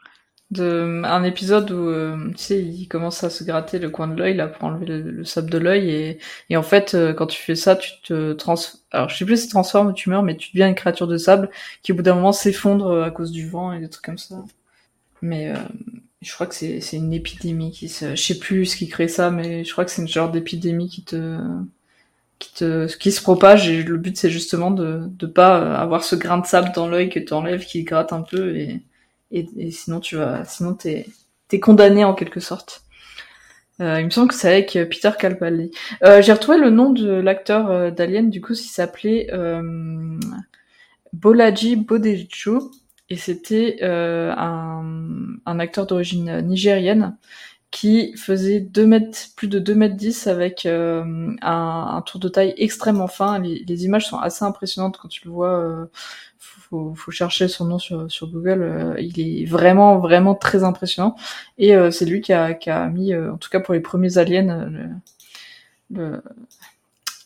[0.53, 4.15] de un épisode où euh, tu sais il commence à se gratter le coin de
[4.17, 6.19] l'œil là pour enlever le, le sable de l'œil et,
[6.51, 8.55] et en fait euh, quand tu fais ça tu te trans
[8.93, 11.09] alors je sais plus si tu transformes ou tu meurs mais tu deviens une créature
[11.09, 11.51] de sable
[11.83, 14.37] qui au bout d'un moment s'effondre à cause du vent et des trucs comme ça
[15.23, 15.57] mais euh,
[16.27, 19.09] je crois que c'est c'est une épidémie qui se je sais plus ce qui crée
[19.09, 21.39] ça mais je crois que c'est une genre d'épidémie qui te
[22.39, 26.17] qui te qui se propage et le but c'est justement de de pas avoir ce
[26.17, 28.83] grain de sable dans l'œil que tu enlèves qui gratte un peu et
[29.33, 31.07] et, sinon tu vas sinon t'es
[31.49, 32.83] t'es condamné en quelque sorte.
[33.81, 35.71] Euh, il me semble que c'est avec euh, Peter Capaldi.
[36.03, 40.19] Euh, j'ai retrouvé le nom de l'acteur euh, d'Alien du coup il s'appelait euh,
[41.13, 42.71] Bolaji Bodejo
[43.09, 44.85] et c'était euh, un,
[45.47, 47.17] un acteur d'origine nigérienne
[47.71, 51.05] qui faisait 2 mètres, plus de 2 mètres 10 avec euh,
[51.43, 53.39] un, un tour de taille extrêmement fin.
[53.41, 55.59] Les, les images sont assez impressionnantes quand tu le vois.
[55.61, 55.87] Euh,
[56.39, 58.63] faut, faut chercher son nom sur, sur Google.
[58.63, 61.17] euh, il est vraiment, vraiment très impressionnant.
[61.59, 63.81] Et euh, c'est lui qui a, qui a mis, euh, en tout cas pour les
[63.81, 64.89] premiers aliens, le,
[65.91, 66.23] le-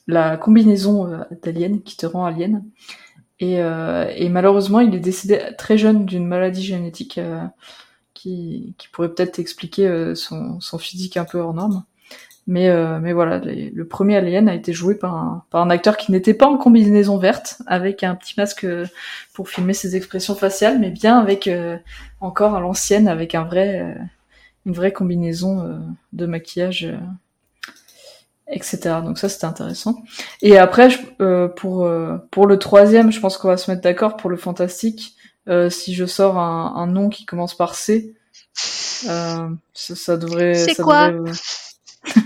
[0.06, 2.64] la combinaison d'aliens qui te rend alien.
[3.40, 7.18] Et, et, malheureusement, il est décédé très jeune d'une maladie génétique
[8.12, 11.84] qui, qui, pourrait peut-être expliquer son, son, physique un peu hors norme.
[12.50, 15.96] Mais, euh, mais voilà, le premier Alien a été joué par un, par un acteur
[15.96, 18.86] qui n'était pas en combinaison verte, avec un petit masque euh,
[19.34, 21.76] pour filmer ses expressions faciales, mais bien avec euh,
[22.20, 23.96] encore à l'ancienne, avec un vrai,
[24.66, 25.80] une vraie combinaison
[26.12, 26.92] de maquillage,
[28.50, 28.96] etc.
[29.04, 30.02] Donc ça, c'était intéressant.
[30.42, 30.88] Et après,
[31.56, 31.88] pour,
[32.30, 35.16] pour le troisième, je pense qu'on va se mettre d'accord pour le fantastique.
[35.68, 38.14] si je sors un, un, nom qui commence par C,
[38.54, 40.54] ça, ça, devrait...
[40.54, 41.32] C'est quoi devrait,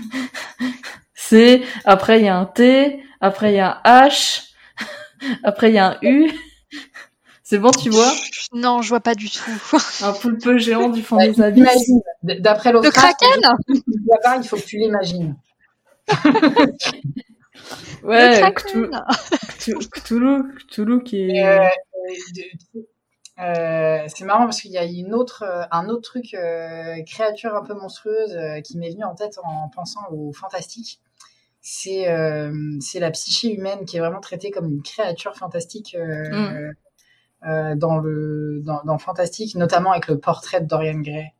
[1.15, 4.43] C, après il y a un T, après il y a un H,
[5.43, 6.31] après il y a un U.
[7.43, 8.11] C'est bon, tu vois?
[8.53, 9.51] Non, je vois pas du tout.
[10.01, 11.91] un poulpe géant du fond des abysses.
[12.23, 13.39] D'après Le kraken?
[14.41, 15.35] Il faut que tu l'imagines.
[18.03, 18.53] Ouais,
[19.91, 21.45] Cthulhu, Cthulhu, qui est...
[21.45, 21.67] Euh,
[23.37, 27.53] euh, c'est marrant parce qu'il y a une autre, euh, un autre truc, euh, créature
[27.53, 31.01] un peu monstrueuse qui m'est venu en tête en pensant au fantastique.
[31.61, 32.05] C'est
[32.79, 36.73] c'est la psyché humaine qui est vraiment traitée comme une créature fantastique mm.
[37.75, 41.33] dans le dans, dans, fantastique, notamment avec le portrait de Dorian Gray,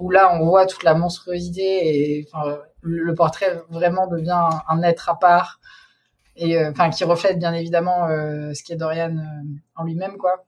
[0.00, 2.28] où là on voit toute la monstruosité et
[2.82, 5.60] le portrait vraiment devient un, être à part
[6.36, 9.42] et euh, enfin qui reflète bien évidemment euh, ce qu'est Dorian euh,
[9.76, 10.46] en lui-même quoi.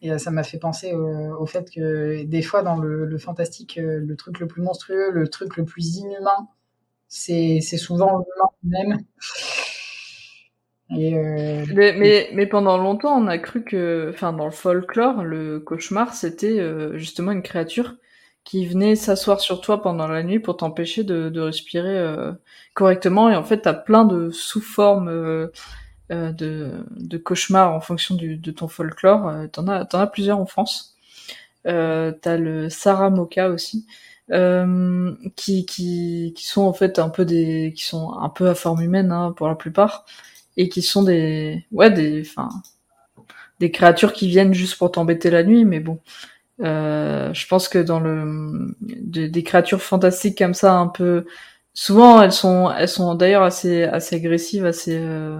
[0.00, 4.38] Et ça m'a fait penser au, fait que des fois dans le, fantastique, le truc
[4.38, 6.46] le plus monstrueux, le truc le plus inhumain,
[7.08, 8.98] c'est souvent l'humain même.
[10.96, 15.60] Et mais, mais, mais, pendant longtemps, on a cru que, enfin, dans le folklore, le
[15.60, 16.58] cauchemar, c'était
[16.96, 17.94] justement une créature
[18.48, 22.32] qui venait s'asseoir sur toi pendant la nuit pour t'empêcher de, de, respirer euh,
[22.72, 23.28] correctement.
[23.28, 25.48] Et en fait, t'as plein de sous-formes euh,
[26.10, 29.28] euh de, de, cauchemars en fonction du, de ton folklore.
[29.28, 30.96] Euh, t'en as, t'en as plusieurs en France.
[31.66, 33.86] Euh, t'as le Saramoka aussi,
[34.30, 38.54] euh, qui, qui, qui sont en fait un peu des, qui sont un peu à
[38.54, 40.06] forme humaine hein, pour la plupart,
[40.58, 42.50] et qui sont des, ouais, des, enfin,
[43.60, 46.00] des créatures qui viennent juste pour t'embêter la nuit, mais bon.
[46.60, 51.24] Euh, je pense que dans le des créatures fantastiques comme ça, un peu
[51.72, 55.38] souvent elles sont elles sont d'ailleurs assez assez agressives, assez euh,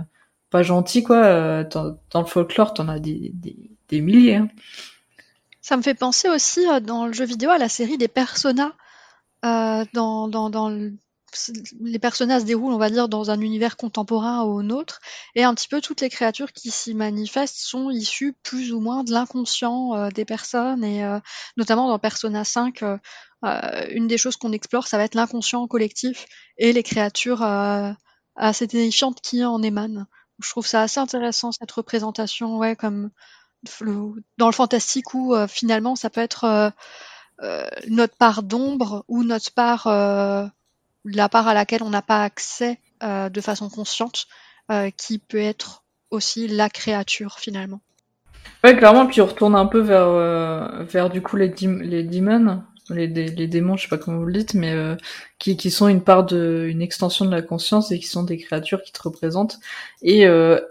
[0.50, 1.24] pas gentilles quoi.
[1.24, 3.56] Euh, dans, le folklore, t'en as des, des,
[3.88, 4.36] des milliers.
[4.36, 4.48] Hein.
[5.60, 8.72] Ça me fait penser aussi dans le jeu vidéo à la série des Persona.
[9.42, 10.70] dans, dans, dans
[11.80, 15.00] les personnages se déroulent, on va dire, dans un univers contemporain au nôtre,
[15.34, 19.04] et un petit peu toutes les créatures qui s'y manifestent sont issues plus ou moins
[19.04, 21.20] de l'inconscient euh, des personnes, et euh,
[21.56, 22.98] notamment dans Persona 5, euh,
[23.90, 26.26] une des choses qu'on explore, ça va être l'inconscient collectif
[26.56, 27.42] et les créatures
[28.34, 30.06] assez terrifiantes qui en émanent.
[30.40, 33.10] Je trouve ça assez intéressant cette représentation, ouais, comme
[34.38, 36.72] dans le fantastique où finalement ça peut être
[37.88, 39.86] notre part d'ombre ou notre part
[41.05, 44.26] la part à laquelle on n'a pas accès euh, de façon consciente,
[44.70, 47.80] euh, qui peut être aussi la créature finalement.
[48.64, 52.62] Ouais, clairement, puis on retourne un peu vers, euh, vers du coup les, les demons,
[52.90, 54.74] les, démons, je sais pas comment vous le dites, mais
[55.38, 58.38] qui, qui sont une part de, une extension de la conscience et qui sont des
[58.38, 59.59] créatures qui te représentent.
[60.01, 60.22] Et,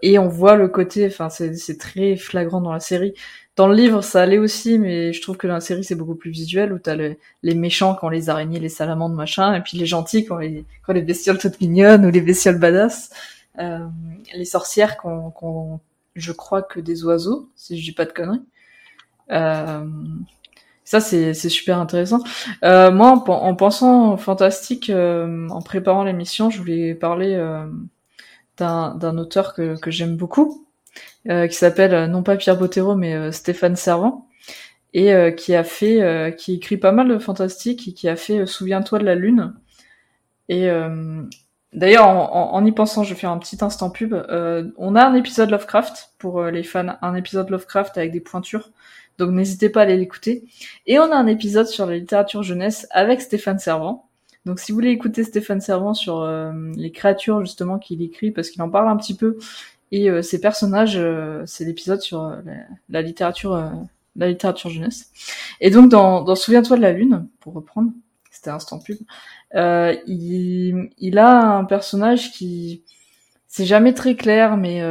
[0.02, 3.14] et on voit le côté, enfin c'est très flagrant dans la série,
[3.58, 6.16] dans le livre, ça allait aussi, mais je trouve que dans la série, c'est beaucoup
[6.16, 9.88] plus visuel, où t'as les méchants quand les araignées, les salamandres, machin, et puis les
[9.88, 13.10] gentils quand les, quand les bestioles toutes mignonnes, ou les bestioles badass.
[13.60, 13.88] Euh,
[14.36, 15.82] les sorcières quand,
[16.16, 18.44] je crois que des oiseaux, si je dis pas de conneries.
[19.32, 19.86] Euh,
[20.88, 22.20] ça, c'est super intéressant.
[22.64, 27.66] Euh, moi, en, pensant fantastique, euh, en préparant l'émission, je voulais parler euh,
[28.58, 30.67] d'un auteur que, que j'aime beaucoup,
[31.28, 34.28] qui s'appelle euh, non pas Pierre Bottero mais euh, Stéphane Servant
[34.94, 38.98] et qui a fait qui écrit pas mal de fantastique et qui a fait Souviens-toi
[38.98, 39.54] de la lune
[40.50, 40.72] et
[41.74, 44.16] D'ailleurs, en, y pensant, je vais faire un petit instant pub.
[44.78, 48.72] on a un épisode Lovecraft pour les fans, un épisode Lovecraft avec des pointures.
[49.20, 50.46] Donc n'hésitez pas à aller l'écouter.
[50.88, 54.08] Et on a un épisode sur la littérature jeunesse avec Stéphane Servant.
[54.46, 56.26] Donc si vous voulez écouter Stéphane Servant sur
[56.76, 59.38] les créatures justement qu'il écrit, parce qu'il en parle un petit peu,
[59.92, 62.42] et euh, ces personnages, euh, c'est l'épisode sur euh,
[62.90, 63.72] la, littérature,
[64.16, 65.12] la littérature jeunesse.
[65.62, 67.92] Et donc dans, dans Souviens-toi de la lune, pour reprendre,
[68.32, 68.98] c'était instant pub,
[69.54, 72.84] il, il a un personnage qui,
[73.48, 74.82] c'est jamais très clair, mais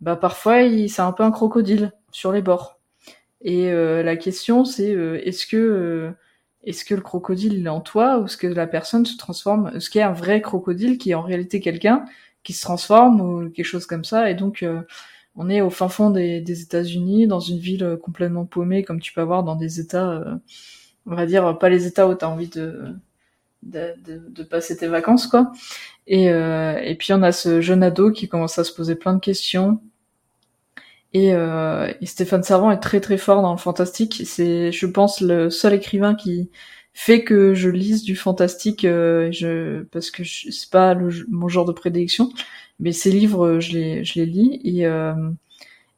[0.00, 2.80] bah parfois c'est un peu un crocodile sur les bords.
[3.42, 6.12] Et la question c'est est-ce que
[6.64, 9.70] est-ce que le crocodile il est en toi ou est-ce que la personne se transforme
[9.76, 12.04] Est-ce qu'il y a un vrai crocodile qui est en réalité quelqu'un
[12.46, 14.30] qui se transforme ou quelque chose comme ça.
[14.30, 14.64] Et donc,
[15.34, 19.12] on est au fin fond des, des États-Unis, dans une ville complètement paumée, comme tu
[19.12, 20.24] peux avoir dans des États,
[21.06, 22.94] on va dire, pas les États où tu as envie de,
[23.62, 25.52] de, de, passer tes vacances, quoi.
[26.06, 29.20] Et, et puis, on a ce jeune ado qui commence à se poser plein de
[29.20, 29.80] questions
[31.16, 34.22] et, euh, et, Stéphane Servant est très très fort dans le fantastique.
[34.26, 36.50] C'est, je pense, le seul écrivain qui
[36.98, 41.66] fait que je lise du fantastique, euh, je, parce que c'est pas le, mon genre
[41.66, 42.30] de prédilection,
[42.80, 45.14] mais ces livres, je les, je les lis et euh,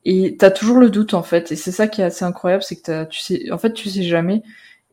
[0.04, 1.52] et t'as toujours le doute en fait.
[1.52, 4.02] Et c'est ça qui est assez incroyable, c'est que tu sais, en fait, tu sais
[4.02, 4.42] jamais.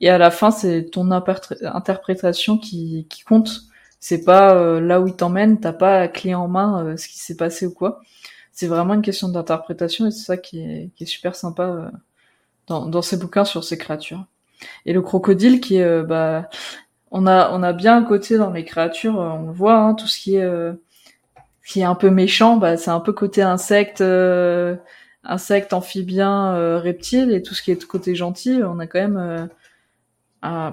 [0.01, 3.62] Et à la fin, c'est ton interprétation qui, qui compte.
[3.99, 7.20] C'est pas euh, là où il t'emmène, t'as pas clé en main euh, ce qui
[7.20, 8.01] s'est passé ou quoi
[8.56, 11.89] c'est vraiment une question d'interprétation et c'est ça qui est, qui est, super sympa euh,
[12.68, 14.26] dans, dans ces bouquins sur ces créatures.
[14.86, 16.49] Et le crocodile qui euh, bah,
[17.12, 19.93] on a, on a bien un côté dans les créatures, euh, on le voit, hein,
[19.93, 20.49] tout ce qui est,
[21.66, 24.03] qui est un peu méchant, bah, c'est un peu côté insecte,
[25.24, 29.49] insecte, amphibien, reptile et tout ce qui est côté gentil, on a quand même,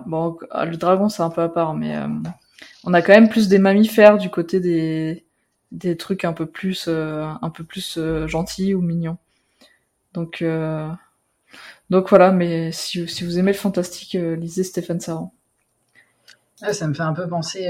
[0.07, 1.97] bon, le dragon c'est un peu à part, mais
[2.85, 5.25] on a quand même plus des mammifères du côté des
[5.73, 9.17] des trucs un peu plus euh, un peu plus euh, gentils ou mignons.
[10.13, 10.89] Donc euh,
[11.93, 15.33] donc voilà, mais si, si vous aimez le fantastique, lisez Stéphane Saran.
[16.57, 17.69] ça me fait un peu penser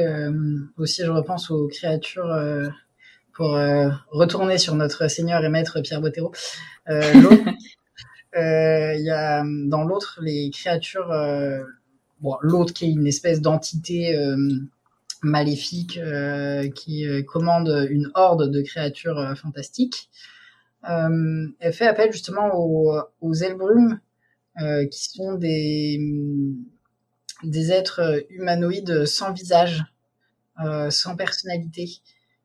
[0.78, 2.34] aussi, je repense aux créatures
[3.34, 3.58] pour
[4.10, 6.32] retourner sur notre Seigneur et Maître Pierre Bottero.
[6.88, 7.52] il
[8.34, 11.12] y a dans l'autre les créatures,
[12.20, 14.16] bon, l'autre qui est une espèce d'entité
[15.22, 20.10] maléfique euh, qui euh, commande une horde de créatures euh, fantastiques.
[20.82, 23.34] elle fait appel justement aux, aux
[24.56, 26.00] Elbrum, qui sont des,
[27.44, 29.84] des êtres humanoïdes sans visage,
[30.90, 31.88] sans personnalité.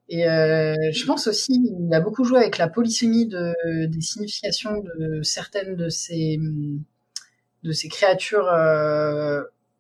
[0.10, 5.22] Et je pense aussi, il a beaucoup joué avec la polysémie de, des significations de
[5.24, 6.40] certaines de ces,
[7.64, 8.48] de ces créatures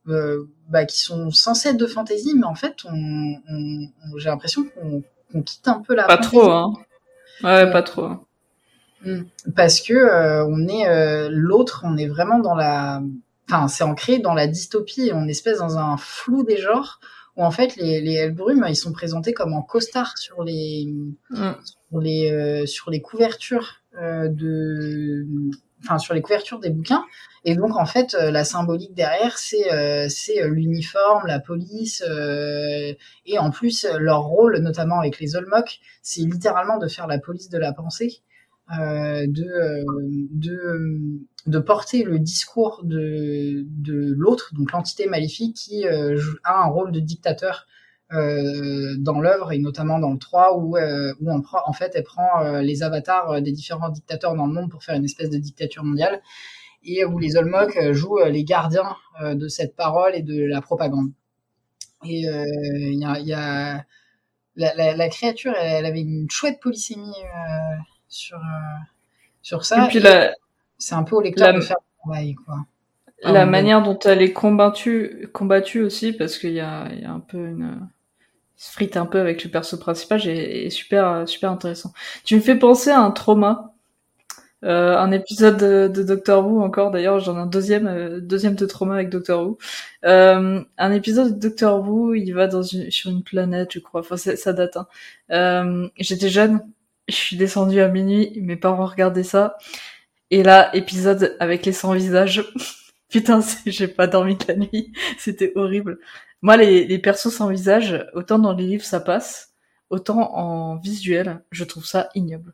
[0.09, 4.65] euh, bah, qui sont censés être de fantasy, mais en fait, on, on, j'ai l'impression
[4.65, 6.03] qu'on quitte un peu la.
[6.03, 6.73] Pas trop, hein.
[7.43, 8.09] Ouais, euh, pas trop.
[9.05, 9.23] Hmm.
[9.55, 13.01] Parce que euh, on est l'autre, on est vraiment dans la,
[13.49, 16.99] enfin, c'est ancré dans la dystopie, on est espèce dans un flou des genres
[17.35, 18.33] où en fait les les
[18.67, 20.93] ils sont présentés comme en costard sur les
[21.29, 21.51] hmm.
[21.63, 25.25] sur les sur les couvertures de
[25.83, 27.03] enfin sur les couvertures des bouquins.
[27.43, 32.03] Et donc en fait, euh, la symbolique derrière, c'est euh, c'est euh, l'uniforme, la police,
[33.25, 37.49] et en plus leur rôle, notamment avec les Olmok, c'est littéralement de faire la police
[37.49, 38.21] de la pensée,
[38.69, 39.85] de
[40.31, 46.91] de de porter le discours de de l'autre, donc l'entité maléfique qui a un rôle
[46.91, 47.67] de dictateur
[48.13, 52.41] euh, dans l'œuvre et notamment dans le 3 où, euh, où en fait elle prend
[52.41, 55.83] euh, les avatars des différents dictateurs dans le monde pour faire une espèce de dictature
[55.83, 56.21] mondiale
[56.85, 61.09] et où les Olmok jouent les gardiens de cette parole et de la propagande.
[62.05, 63.83] Et il y a,
[64.55, 67.11] la, créature, elle, avait une chouette polysémie
[68.09, 68.39] sur
[69.41, 69.85] sur ça.
[69.85, 70.03] Et puis
[70.77, 72.57] c'est un peu au lecteur de faire le travail, quoi.
[73.23, 77.19] La manière dont elle est combattue, combattue aussi, parce qu'il y a, y a un
[77.19, 77.87] peu une,
[78.57, 81.93] se frite un peu avec le perso principal et, super super intéressant.
[82.25, 83.73] Tu me fais penser à un trauma,
[84.65, 88.55] euh, un épisode de, de Doctor Who encore d'ailleurs j'en ai un deuxième euh, deuxième
[88.55, 89.57] de trauma avec Doctor Who.
[90.05, 94.01] Euh, un épisode de Doctor Who, il va dans une, sur une planète je crois,
[94.01, 94.77] enfin ça date.
[94.77, 94.87] Hein.
[95.31, 96.61] Euh, J'étais jeune,
[97.07, 99.57] je suis descendue à minuit, mes parents regardaient ça
[100.29, 102.43] et là épisode avec les sans visages.
[103.09, 105.99] Putain, j'ai pas dormi de la nuit, c'était horrible.
[106.41, 109.53] Moi, les, les persos sans visage, autant dans les livres ça passe,
[109.89, 112.53] autant en visuel, je trouve ça ignoble.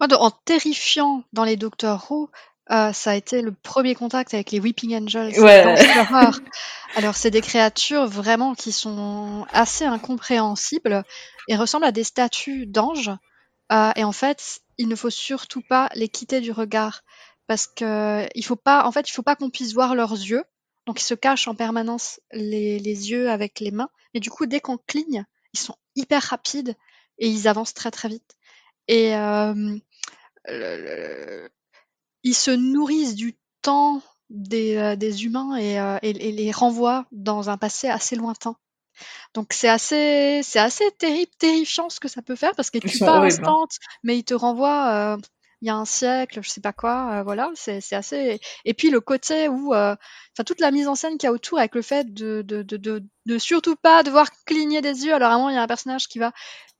[0.00, 2.30] Moi, en terrifiant dans les Doctor Who,
[2.70, 5.38] euh, ça a été le premier contact avec les Weeping Angels.
[5.40, 5.64] Ouais.
[6.96, 11.04] Alors, c'est des créatures vraiment qui sont assez incompréhensibles
[11.48, 13.10] et ressemblent à des statues d'anges.
[13.72, 17.02] Euh, et en fait, il ne faut surtout pas les quitter du regard
[17.46, 20.44] parce que il faut pas, fait, il faut pas qu'on puisse voir leurs yeux.
[20.86, 23.90] Donc ils se cachent en permanence les, yeux avec les mains.
[24.14, 26.74] Mais du coup, dès qu'on cligne, ils sont hyper rapides
[27.18, 28.36] et ils avancent très très vite.
[28.88, 29.78] Et euh,
[32.24, 37.50] ils se nourrissent du temps des, euh, humains et, euh, et, et, les renvoient dans
[37.50, 38.56] un passé assez lointain.
[39.34, 42.98] Donc c'est assez, c'est assez terrible, terrifiant ce que ça peut faire parce qu'ils tuent
[42.98, 43.24] pas hein.
[43.24, 43.66] instant,
[44.02, 45.18] mais ils te renvoient
[45.62, 48.40] il y a un siècle, je sais pas quoi, euh, voilà, c'est assez.
[48.64, 49.94] Et puis le côté où, euh,
[50.34, 52.62] enfin toute la mise en scène qu'il y a autour avec le fait de de,
[52.62, 55.14] de, de, de surtout pas devoir cligner des yeux.
[55.14, 56.32] Alors vraiment, il y a un personnage qui va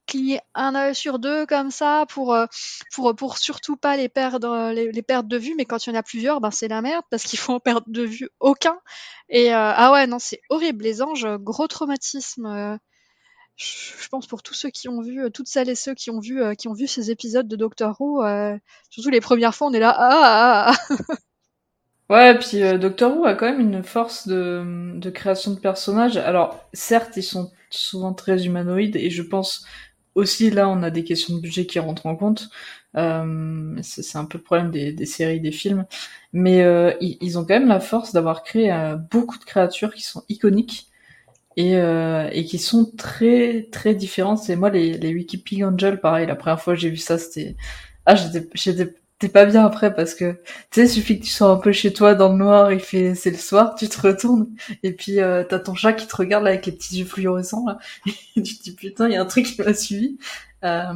[0.06, 2.46] cligner un œil sur deux comme ça pour euh,
[2.92, 5.92] pour pour surtout pas les perdre les, les perdre de vue mais quand il y
[5.92, 8.78] en a plusieurs ben c'est la merde parce qu'il faut en perdre de vue aucun
[9.28, 12.76] et euh, ah ouais non c'est horrible les anges gros traumatisme euh,
[13.56, 16.42] je pense pour tous ceux qui ont vu toutes celles et ceux qui ont vu
[16.56, 18.22] qui ont vu ces épisodes de Doctor Who
[18.90, 21.14] surtout les premières fois on est là ah, ah, ah, ah.
[22.10, 26.18] Ouais, puis Doctor Who a quand même une force de, de création de personnages.
[26.18, 29.64] Alors, certes, ils sont souvent très humanoïdes et je pense
[30.14, 32.50] aussi là on a des questions de budget qui rentrent en compte.
[32.96, 35.86] Euh, c'est un peu le problème des, des, séries, des films,
[36.32, 40.02] mais euh, ils, ont quand même la force d'avoir créé euh, beaucoup de créatures qui
[40.02, 40.88] sont iconiques
[41.56, 44.38] et, euh, et qui sont très très différentes.
[44.38, 46.26] C'est moi les, les Wikipedia Angel, pareil.
[46.26, 47.56] La première fois que j'ai vu ça, c'était
[48.06, 50.32] ah j'étais t'es pas bien après parce que
[50.72, 53.14] tu sais suffit que tu sois un peu chez toi dans le noir il fait
[53.14, 54.48] c'est le soir tu te retournes
[54.82, 57.64] et puis euh, t'as ton chat qui te regarde là, avec les petits yeux fluorescents
[57.64, 57.78] là
[58.36, 60.18] et tu te dis putain il y a un truc qui m'a suivi
[60.64, 60.92] euh,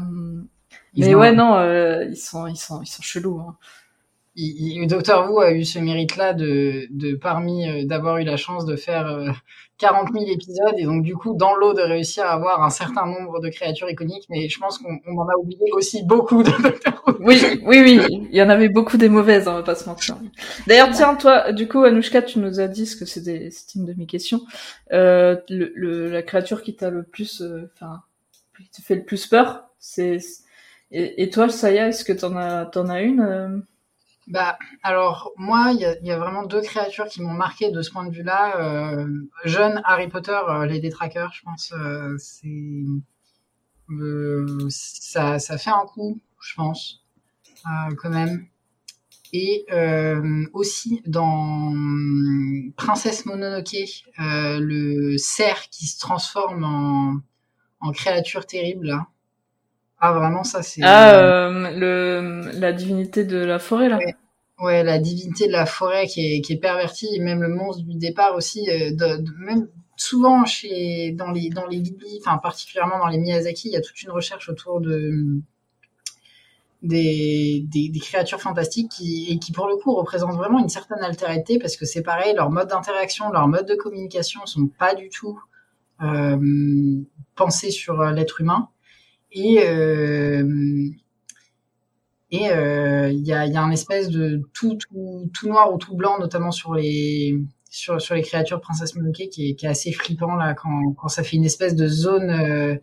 [0.97, 3.57] mais ouais non euh, ils sont ils sont ils sont chelous hein.
[4.35, 8.37] le docteur Wu a eu ce mérite là de de parmi euh, d'avoir eu la
[8.37, 9.41] chance de faire
[9.79, 13.07] 40 000 épisodes et donc du coup dans l'eau de réussir à avoir un certain
[13.07, 16.51] nombre de créatures iconiques mais je pense qu'on en a oublié aussi beaucoup de
[17.21, 18.01] oui oui oui
[18.31, 20.17] il y en avait beaucoup des mauvaises on va pas se mentir.
[20.67, 23.93] D'ailleurs tiens toi du coup Anouchka tu nous as dit ce que c'était une de
[23.95, 24.41] mes questions
[24.93, 28.03] euh, le, la créature qui t'a le plus euh, enfin
[28.59, 30.19] qui te fait le plus peur c'est
[30.91, 33.59] et, et, toi Saya est-ce que t'en as t'en as une euh?
[34.27, 37.81] Bah, alors moi, il y a, y a, vraiment deux créatures qui m'ont marqué de
[37.83, 38.61] ce point de vue-là.
[38.61, 39.07] Euh,
[39.45, 42.83] jeune Harry Potter, euh, les détraqueurs, je pense, euh, c'est
[43.91, 47.05] euh, ça, ça fait un coup, je pense,
[47.99, 48.47] quand même.
[49.33, 49.67] Et
[50.55, 51.73] aussi dans
[52.77, 57.17] Princesse Mononoke, le cerf qui se transforme en,
[57.81, 58.97] en créature terrible.
[59.99, 60.83] Ah, vraiment, ça, c'est.
[60.85, 63.99] Ah, euh, le, la divinité de la forêt, là.
[64.59, 64.83] Ouais.
[64.83, 67.95] la divinité de la forêt qui est, qui est pervertie, et même le monstre du
[67.95, 68.69] départ aussi.
[68.69, 73.69] Euh, de, même souvent, chez, dans les, dans les Ghibli, enfin, particulièrement dans les Miyazaki,
[73.69, 75.41] il y a toute une recherche autour de.
[76.83, 81.03] Des, des, des, créatures fantastiques qui, et qui pour le coup représentent vraiment une certaine
[81.03, 85.09] altérité parce que c'est pareil, leur mode d'interaction, leur mode de communication sont pas du
[85.09, 85.41] tout
[86.03, 86.37] euh,
[87.35, 88.69] pensés sur l'être humain.
[89.33, 90.89] Et euh,
[92.31, 95.79] et euh, il y, a, y a un espèce de tout, tout, tout, noir ou
[95.79, 97.39] tout blanc, notamment sur les
[97.71, 101.09] sur, sur les créatures princesse Mononoke, qui est, qui est assez flippant là quand, quand
[101.09, 102.77] ça fait une espèce de zone euh,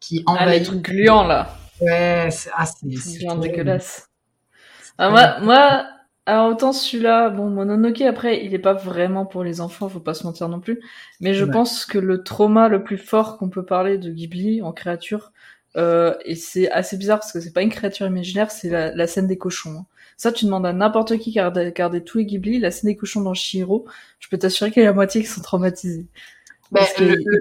[0.00, 0.48] qui envahit.
[0.48, 1.54] Ah, les trucs gluants là.
[1.80, 4.08] Ouais, c'est ah, c'est dégueulasse.
[4.96, 5.86] Ah, moi, moi,
[6.26, 10.14] alors autant celui-là, bon, Mononoke après, il est pas vraiment pour les enfants, faut pas
[10.14, 10.80] se mentir non plus.
[11.20, 14.72] Mais je pense que le trauma le plus fort qu'on peut parler de Ghibli en
[14.72, 15.32] créature,
[15.76, 19.06] euh, et c'est assez bizarre parce que c'est pas une créature imaginaire, c'est la, la,
[19.06, 19.80] scène des cochons.
[19.80, 19.86] Hein.
[20.16, 22.96] Ça, tu demandes à n'importe qui qui a regardé tous les Ghibli, la scène des
[22.96, 23.86] cochons dans Shiro,
[24.18, 26.06] je peux t'assurer qu'il y a la moitié qui sont traumatisés.
[26.72, 26.84] Ben,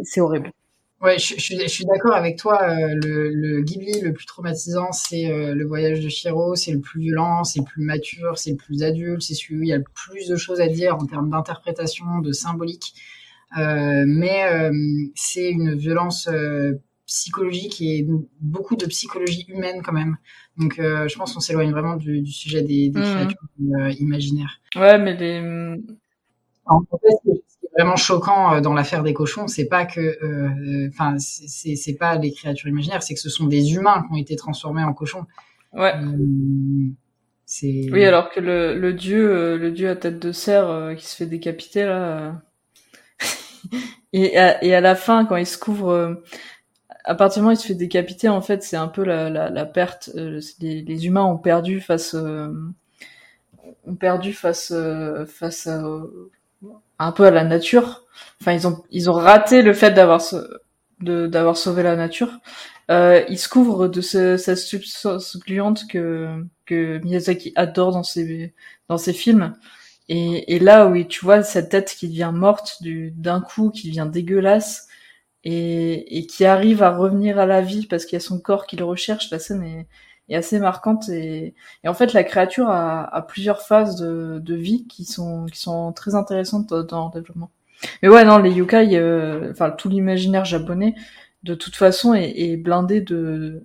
[0.04, 0.52] c'est horrible.
[1.00, 2.64] Ouais, je, je, je suis d'accord avec toi.
[2.64, 6.56] Euh, le, le, Ghibli le plus traumatisant, c'est euh, le voyage de Shiro.
[6.56, 9.64] C'est le plus violent, c'est le plus mature, c'est le plus adulte, c'est celui où
[9.64, 12.96] il y a le plus de choses à dire en termes d'interprétation, de symbolique.
[13.58, 14.72] Euh, mais
[15.16, 16.30] c'est une violence
[17.08, 18.06] psychologique et
[18.42, 20.18] beaucoup de psychologie humaine quand même.
[20.58, 23.04] Donc euh, je pense qu'on s'éloigne vraiment du, du, sujet des, des mmh.
[23.04, 23.38] créatures
[23.80, 24.60] euh, imaginaires.
[24.76, 25.42] Ouais, mais les...
[25.42, 25.84] Mmh.
[26.66, 30.90] En fait, ce qui est vraiment choquant euh, dans l'affaire des cochons, c'est pas que,
[30.90, 34.22] enfin, euh, c'est pas des créatures imaginaires, c'est que ce sont des humains qui ont
[34.22, 35.26] été transformés en cochons.
[35.72, 35.94] Ouais.
[37.46, 37.88] c'est.
[37.90, 41.26] Oui, alors que le, le dieu, le dieu à tête de cerf qui se fait
[41.26, 42.42] décapiter là.
[44.14, 46.22] et, à, et à la fin, quand il se couvre
[47.08, 49.30] à partir du moment où il se fait décapiter, en fait, c'est un peu la,
[49.30, 50.12] la, la perte.
[50.16, 52.50] Euh, les, les, humains ont perdu face, euh,
[53.86, 55.82] ont perdu face, euh, face à,
[57.00, 58.04] un peu à la nature.
[58.42, 60.22] Enfin, ils ont, ils ont raté le fait d'avoir,
[61.00, 62.40] d'avoir sauvé la nature.
[62.92, 68.54] Euh, ils se couvrent de ce, cette substance gluante que, que Miyazaki adore dans ses,
[68.90, 69.56] dans ses films.
[70.10, 73.88] Et, et là où tu vois cette tête qui devient morte du, d'un coup, qui
[73.88, 74.87] devient dégueulasse,
[75.44, 78.68] et, et, qui arrive à revenir à la vie parce qu'il y a son corps
[78.68, 79.32] qui le recherche.
[79.32, 79.88] La scène est,
[80.30, 84.56] est assez marquante et, et, en fait la créature a, a plusieurs phases de, de,
[84.56, 87.52] vie qui sont qui sont très intéressantes dans le développement.
[88.02, 90.96] Mais ouais non les yokai, euh, enfin tout l'imaginaire japonais
[91.44, 93.64] de toute façon est, est, blindé de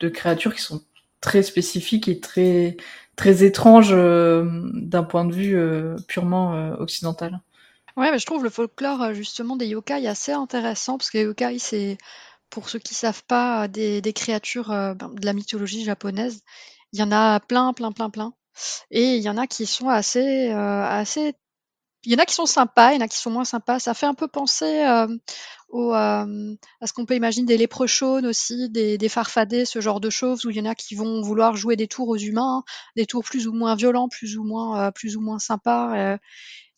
[0.00, 0.82] de créatures qui sont
[1.20, 2.76] très spécifiques et très
[3.16, 7.40] très étranges euh, d'un point de vue euh, purement euh, occidental.
[7.96, 11.58] Ouais, mais je trouve le folklore, justement des yokai assez intéressant parce que les yokai,
[11.58, 11.96] c'est
[12.50, 16.42] pour ceux qui savent pas, des, des créatures ben, de la mythologie japonaise.
[16.92, 18.34] Il y en a plein, plein, plein, plein.
[18.90, 21.34] Et il y en a qui sont assez, assez
[22.04, 23.78] il y en a qui sont sympas, il y en a qui sont moins sympas.
[23.80, 25.08] Ça fait un peu penser euh,
[25.70, 30.00] au, euh, à ce qu'on peut imaginer des léprechaunes aussi, des, des, farfadets, ce genre
[30.00, 32.62] de choses, où il y en a qui vont vouloir jouer des tours aux humains,
[32.96, 36.18] des tours plus ou moins violents, plus ou moins, euh, plus ou moins sympas.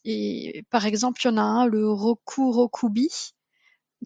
[0.06, 3.10] Et par exemple, il y en a un, le Roku Rokubi,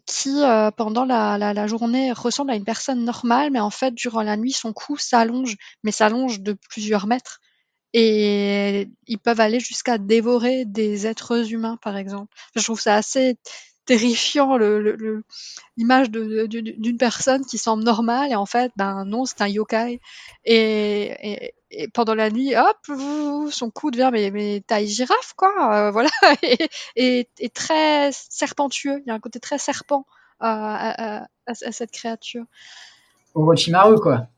[0.06, 0.42] qui
[0.76, 4.36] pendant la, la, la, journée ressemble à une personne normale, mais en fait, durant la
[4.36, 7.40] nuit, son cou s'allonge, mais s'allonge de plusieurs mètres
[7.92, 12.34] et ils peuvent aller jusqu'à dévorer des êtres humains, par exemple.
[12.54, 13.36] Je trouve ça assez
[13.90, 14.56] terrifiant
[15.76, 20.00] l'image le, d'une personne qui semble normale et en fait ben non c'est un yokai.
[20.44, 25.90] Et, et, pendant la nuit hop son cou devient mais, mais taille girafe quoi euh,
[25.96, 26.10] voilà
[26.94, 30.06] et, et, très serpentueux il y a un côté très serpent
[30.38, 32.44] à, à, à cette créature.
[33.34, 34.28] Orochimaru quoi.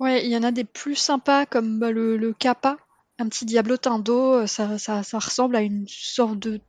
[0.00, 2.76] Ouais, il y en a des plus sympas comme bah, le, le kappa,
[3.20, 6.60] un petit diablotin d'eau, euh, ça, ça, ça ressemble à une sorte de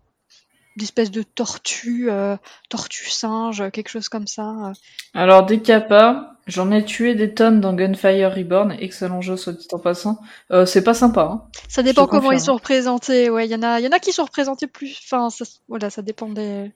[0.80, 2.38] d'espèce de tortue, euh,
[2.70, 4.50] tortue singe, quelque chose comme ça.
[4.50, 4.74] Euh.
[5.14, 9.68] Alors des kappas, j'en ai tué des tonnes dans Gunfire Reborn, excellent jeu soit dit
[9.72, 10.20] en passant.
[10.52, 11.30] Euh, c'est pas sympa.
[11.32, 11.44] Hein.
[11.68, 13.30] Ça dépend comment ils sont représentés.
[13.30, 15.00] Ouais, il y en a, il y en a qui sont représentés plus.
[15.04, 16.72] Enfin, ça, voilà, ça dépend des,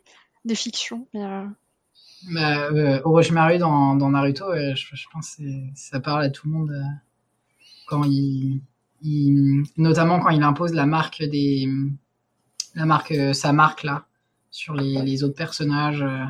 [0.45, 1.07] des fictions.
[1.13, 1.25] Mais,
[2.31, 5.43] bah, euh, Orochimaru dans, dans Naruto, je, pense que
[5.75, 6.83] ça parle à tout le monde euh,
[7.87, 8.61] quand il,
[9.01, 11.67] il, notamment quand il impose la marque des,
[12.75, 14.05] la marque, euh, sa marque là,
[14.51, 16.25] sur les, autres personnages, euh,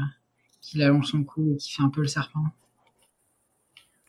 [0.62, 2.46] qu'il allonge son cou et qui fait un peu le serpent.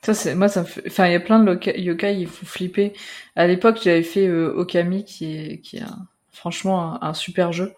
[0.03, 0.83] Ça c'est moi ça fait...
[0.87, 2.93] enfin il y a plein de yokai il faut flipper.
[3.37, 5.85] À l'époque j'avais fait Okami qui est qui est
[6.31, 7.75] franchement un, super jeu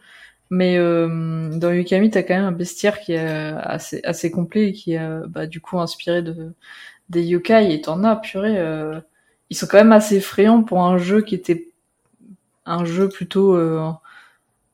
[0.50, 4.72] mais euh, dans Yukami, t'as quand même un bestiaire qui est assez, assez complet et
[4.72, 6.52] qui est euh, bah, du coup inspiré de
[7.08, 7.72] des yokai.
[7.74, 9.00] Et t'en as, purée, euh,
[9.50, 11.70] ils sont quand même assez effrayants pour un jeu qui était
[12.64, 13.90] un jeu plutôt euh,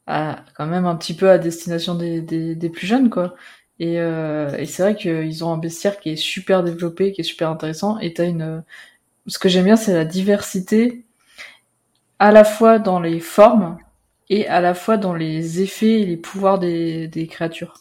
[0.07, 3.35] à, quand même un petit peu à destination des, des, des plus jeunes, quoi.
[3.79, 7.25] Et, euh, et c'est vrai qu'ils ont un bestiaire qui est super développé, qui est
[7.25, 7.99] super intéressant.
[7.99, 8.63] Et t'as une,
[9.27, 11.05] ce que j'aime bien, c'est la diversité
[12.19, 13.79] à la fois dans les formes
[14.31, 17.75] et à la fois dans les effets et les pouvoirs des, des créatures.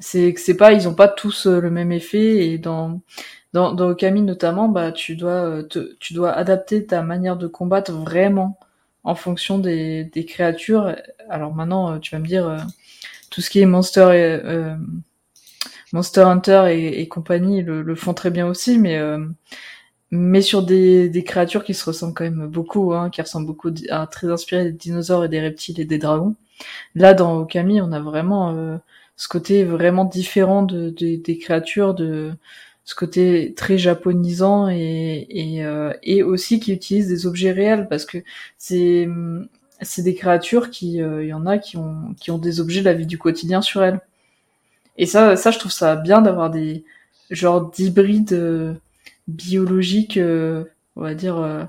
[0.00, 3.00] C'est que c'est pas, ils ont pas tous euh, le même effet et dans
[3.54, 7.46] dans, dans Okami notamment, bah tu dois euh, te, tu dois adapter ta manière de
[7.46, 8.58] combattre vraiment
[9.04, 10.94] en fonction des, des créatures.
[11.28, 12.66] Alors maintenant, euh, tu vas me dire
[13.30, 14.40] tout ce qui est Monster et
[15.92, 18.98] Monster Hunter et, et compagnie le, font très bien aussi, mais
[20.10, 24.06] mais sur des, créatures qui se ressemblent quand même beaucoup, hein, qui ressemblent beaucoup à
[24.06, 26.34] très inspiré des dinosaures et des reptiles et des dragons.
[26.94, 28.78] Là, dans Okami, on a vraiment euh,
[29.16, 32.32] ce côté vraiment différent de, des créatures, de
[32.88, 38.06] ce côté très japonisant et, et, euh, et aussi qui utilise des objets réels parce
[38.06, 38.16] que
[38.56, 39.06] c'est
[39.82, 42.86] c'est des créatures qui, euh, y en a qui ont qui ont des objets de
[42.86, 44.00] la vie du quotidien sur elles.
[44.96, 46.86] Et ça, ça, je trouve ça bien d'avoir des
[47.30, 48.72] genres d'hybrides euh,
[50.96, 51.68] on va dire,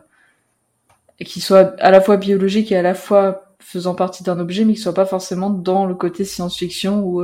[1.25, 4.73] qui soit à la fois biologique et à la fois faisant partie d'un objet, mais
[4.73, 7.21] qui soit pas forcément dans le côté science-fiction où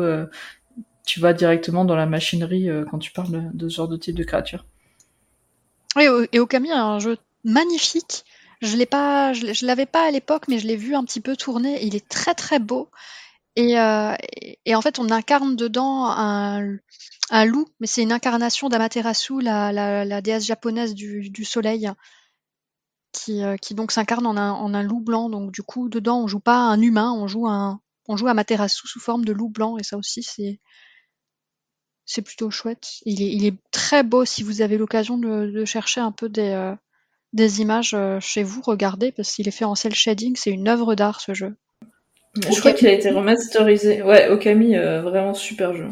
[1.06, 4.24] tu vas directement dans la machinerie quand tu parles de, ce genre de type de
[4.24, 4.66] créature.
[5.96, 8.26] Oui, et Okami a un jeu magnifique.
[8.62, 11.36] Je l'ai pas, je, l'avais pas à l'époque, mais je l'ai vu un petit peu
[11.36, 11.86] tourner.
[11.86, 12.90] Il est très très beau.
[13.56, 13.76] Et,
[14.66, 16.80] et, en fait, on incarne dedans un,
[17.46, 21.90] loup, mais c'est une incarnation d'Amaterasu, la, déesse japonaise du, soleil,
[23.16, 25.30] qui, euh, qui donc s'incarne en un, en un loup blanc.
[25.30, 28.88] Donc du coup, dedans, on joue pas un humain, on joue un, on joue Amaterasu
[28.88, 30.60] sous forme de loup blanc, et ça aussi, c'est
[32.06, 33.00] c'est plutôt chouette.
[33.06, 36.30] Il est, il est très beau si vous avez l'occasion de, de, chercher un peu
[36.30, 36.74] des, euh,
[37.34, 40.68] des images euh, chez vous, regardez, parce qu'il est fait en cel shading, c'est une
[40.68, 41.56] œuvre d'art ce jeu.
[42.36, 44.02] Je crois qu'il a été remasterisé.
[44.02, 45.88] Ouais, Okami, vraiment super jeu.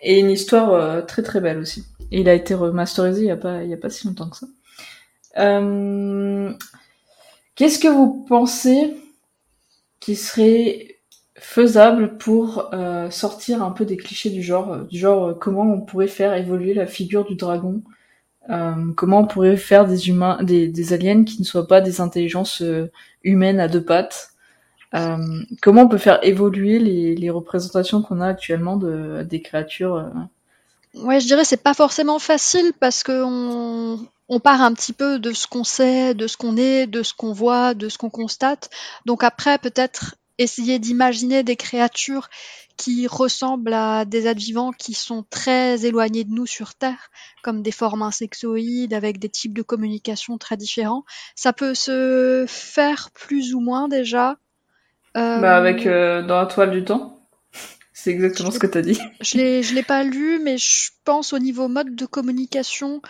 [0.00, 1.84] Et une histoire euh, très très belle aussi.
[2.10, 4.30] Et il a été remasterisé il y a pas il y a pas si longtemps
[4.30, 4.46] que ça.
[5.38, 6.52] Euh,
[7.54, 8.94] Qu'est-ce que vous pensez
[10.00, 10.97] qui serait
[11.40, 16.08] faisable pour euh, sortir un peu des clichés du genre, du genre comment on pourrait
[16.08, 17.82] faire évoluer la figure du dragon,
[18.50, 22.62] euh, comment on pourrait faire des humains, des, aliens qui ne soient pas des intelligences
[22.62, 22.90] euh,
[23.22, 24.30] humaines à deux pattes,
[24.94, 25.18] euh,
[25.60, 30.08] comment on peut faire évoluer les, représentations qu'on a actuellement de, des créatures euh
[30.94, 34.00] Ouais, je dirais c'est pas forcément facile parce que on,
[34.30, 37.12] on part un petit peu de ce qu'on sait, de ce qu'on est, de ce
[37.12, 38.70] qu'on voit, de ce qu'on constate.
[39.04, 42.28] Donc après, peut-être essayer d'imaginer des créatures
[42.76, 47.10] qui ressemblent à des êtres vivants qui sont très éloignés de nous sur Terre,
[47.42, 51.04] comme des formes insectoïdes avec des types de communication très différents.
[51.34, 54.36] Ça peut se faire plus ou moins déjà.
[55.16, 57.18] Euh, bah avec euh, dans la toile du temps.
[57.92, 59.00] C'est exactement ce que tu as dit.
[59.20, 63.02] Je l'ai, je l'ai pas lu, mais je pense au niveau mode de communication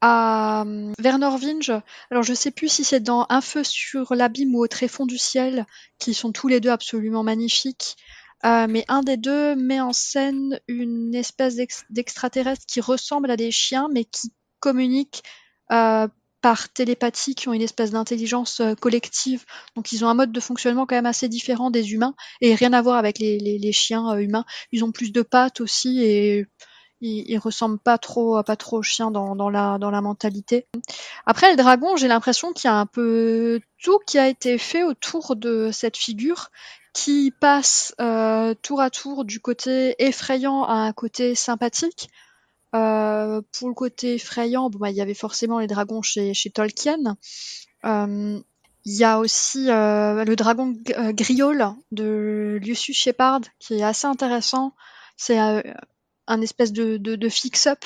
[0.00, 1.72] à euh, Werner Vinge.
[2.10, 5.18] Alors je sais plus si c'est dans Un feu sur l'abîme ou Au tréfonds du
[5.18, 5.66] ciel,
[5.98, 7.96] qui sont tous les deux absolument magnifiques.
[8.44, 11.56] Euh, mais un des deux met en scène une espèce
[11.90, 15.24] d'extraterrestre qui ressemble à des chiens, mais qui communique
[15.72, 16.06] euh,
[16.40, 19.44] par télépathie, qui ont une espèce d'intelligence euh, collective.
[19.74, 22.72] Donc ils ont un mode de fonctionnement quand même assez différent des humains, et rien
[22.72, 24.44] à voir avec les, les, les chiens euh, humains.
[24.70, 26.46] Ils ont plus de pattes aussi, et
[27.00, 30.66] ils, ils ressemblent pas trop, pas trop aux chiens dans, dans, la, dans la mentalité.
[31.26, 34.82] Après, le dragon, j'ai l'impression qu'il y a un peu tout qui a été fait
[34.82, 36.50] autour de cette figure
[36.92, 42.08] qui passe euh, tour à tour du côté effrayant à un côté sympathique.
[42.74, 46.50] Euh, pour le côté effrayant, bon, bah, il y avait forcément les dragons chez, chez
[46.50, 47.16] Tolkien.
[47.84, 48.40] Euh,
[48.84, 54.06] il y a aussi euh, le dragon euh, Griol de Lucius Shepard qui est assez
[54.06, 54.72] intéressant.
[55.16, 55.62] C'est euh,
[56.28, 57.84] un espèce de, de, fix-up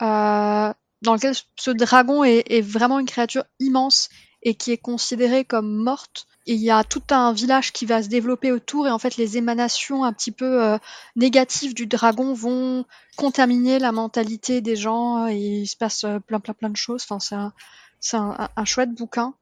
[0.00, 4.08] dans lequel ce dragon est, vraiment une créature immense
[4.42, 8.08] et qui est considérée comme morte il y a tout un village qui va se
[8.08, 10.78] développer autour et en fait les émanations un petit peu euh,
[11.14, 12.84] négatives du dragon vont
[13.16, 17.04] contaminer la mentalité des gens et il se passe euh, plein plein plein de choses.
[17.04, 17.52] Enfin c'est un,
[18.00, 19.34] c'est un, chouette bouquin.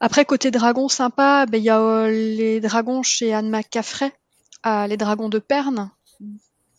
[0.00, 4.12] Après côté dragon sympa, ben, il y a euh, les dragons chez Anne McCaffrey,
[4.64, 5.90] les dragons de Perne.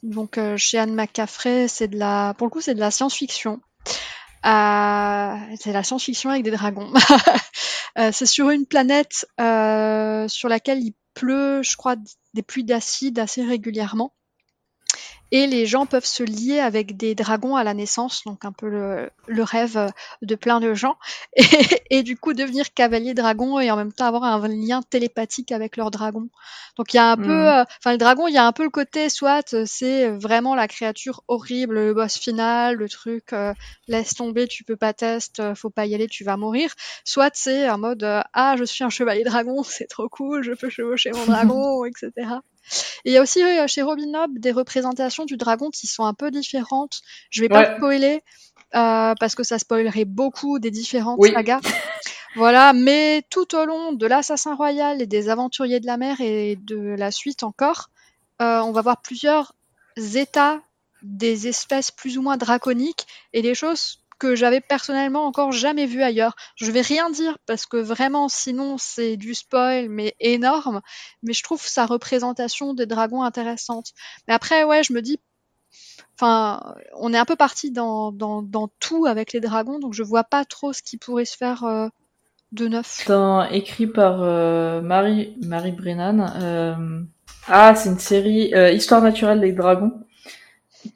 [0.04, 3.60] Donc chez Anne McCaffrey, c'est de la, pour le coup c'est de la science-fiction.
[4.44, 6.94] c'est la science-fiction avec des dragons.
[7.98, 11.96] Euh, c'est sur une planète euh, sur laquelle il pleut, je crois,
[12.34, 14.14] des pluies d'acide assez régulièrement
[15.32, 18.70] et les gens peuvent se lier avec des dragons à la naissance, donc un peu
[18.70, 19.92] le, le rêve
[20.22, 20.98] de plein de gens,
[21.36, 21.44] et,
[21.90, 25.78] et, du coup devenir cavalier dragon et en même temps avoir un lien télépathique avec
[25.78, 26.30] leur dragon.
[26.78, 27.26] Donc il y a un mmh.
[27.26, 30.10] peu, euh, enfin le dragon, il y a un peu le côté soit euh, c'est
[30.10, 33.54] vraiment la créature horrible, le boss final, le truc euh,
[33.88, 36.74] laisse tomber, tu peux pas tester, faut pas y aller, tu vas mourir.
[37.04, 40.70] Soit c'est un mode ah je suis un chevalier dragon, c'est trop cool, je peux
[40.70, 42.12] chevaucher mon dragon, etc.
[43.06, 46.06] Et il y a aussi euh, chez Robin Hobb des représentations du dragon qui sont
[46.06, 47.02] un peu différentes.
[47.30, 48.24] Je vais pas spoiler
[48.76, 51.32] euh, parce que ça spoilerait beaucoup des différentes oui.
[51.32, 51.62] sagas.
[52.36, 56.56] Voilà, mais tout au long de l'Assassin Royal et des Aventuriers de la Mer et
[56.56, 57.90] de la suite encore,
[58.44, 59.54] euh, on va voir plusieurs
[59.98, 60.62] états
[61.02, 66.02] des espèces plus ou moins draconiques et des choses que j'avais personnellement encore jamais vu
[66.02, 66.36] ailleurs.
[66.56, 70.82] Je vais rien dire parce que vraiment sinon c'est du spoil mais énorme,
[71.24, 73.94] mais je trouve sa représentation des dragons intéressante.
[74.28, 75.20] Mais après ouais, je me dis
[76.16, 80.24] enfin, on est un peu parti dans, dans, tout avec les dragons, donc je vois
[80.24, 81.88] pas trop ce qui pourrait se faire euh,
[82.52, 83.04] de neuf.
[83.06, 86.34] C'est écrit par euh, Marie, Marie Brennan.
[86.42, 87.02] Euh...
[87.50, 89.94] Ah, c'est une série Histoire naturelle des dragons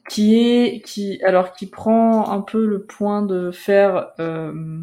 [0.08, 4.82] qui est qui alors qui prend un peu le point de faire euh,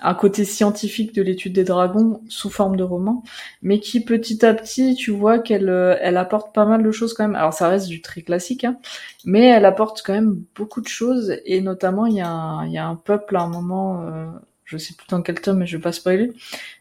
[0.00, 3.22] un côté scientifique de l'étude des dragons sous forme de roman,
[3.62, 7.14] mais qui petit à petit, tu vois qu'elle euh, elle apporte pas mal de choses
[7.14, 7.36] quand même.
[7.36, 8.78] Alors ça reste du très classique, hein,
[9.24, 12.72] mais elle apporte quand même beaucoup de choses et notamment il y a un, il
[12.72, 14.26] y a un peuple à un moment, euh,
[14.68, 16.32] je sais plus dans quel tome, mais je vais pas spoiler,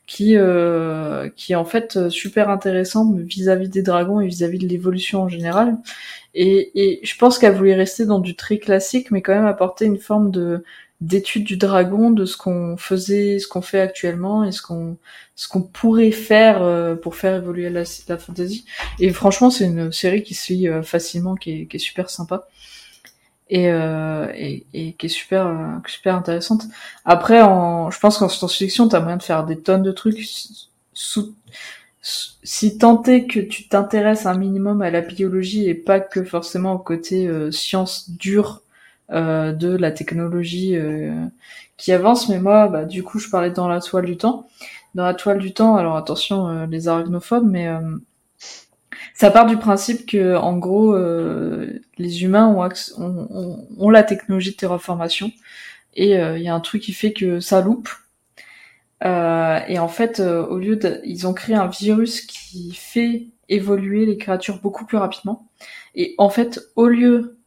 [0.05, 4.63] qui euh, qui est en fait super intéressant vis-à-vis -vis des dragons et vis-à-vis -vis
[4.63, 5.77] de l'évolution en général
[6.39, 9.85] et, et je pense qu'elle voulait rester dans du très classique, mais quand même apporter
[9.85, 10.63] une forme de
[11.01, 14.97] d'étude du dragon, de ce qu'on faisait, ce qu'on fait actuellement et ce qu'on
[15.35, 18.65] ce qu'on pourrait faire euh, pour faire évoluer la, la fantasy.
[18.99, 22.09] Et franchement, c'est une série qui se lit euh, facilement, qui est, qui est super
[22.09, 22.47] sympa
[23.49, 26.63] et, euh, et, et, qui est super euh, super intéressante.
[27.05, 30.19] Après, en, je pense qu'en science-fiction, t'as moyen de faire des tonnes de trucs
[30.93, 31.33] sous
[32.43, 36.73] si tant est que tu t'intéresses un minimum à la biologie et pas que forcément
[36.73, 38.61] au côté euh, science dure
[39.11, 41.25] euh, de la technologie euh,
[41.77, 44.47] qui avance, mais moi, bah, du coup, je parlais dans la toile du temps.
[44.95, 47.69] Dans la toile du temps, alors attention euh, les arachnophobes, mais
[49.17, 50.95] ça part du principe que, en gros,
[51.97, 52.63] les humains ont,
[52.97, 55.31] ont, ont, ont, la technologie de terraformation
[55.95, 57.89] et il y a un truc qui fait que ça loupe
[59.03, 63.27] euh, et en fait, euh, au lieu de, ils ont créé un virus qui fait
[63.49, 65.47] évoluer les créatures beaucoup plus rapidement.
[65.95, 67.37] Et en fait, au lieu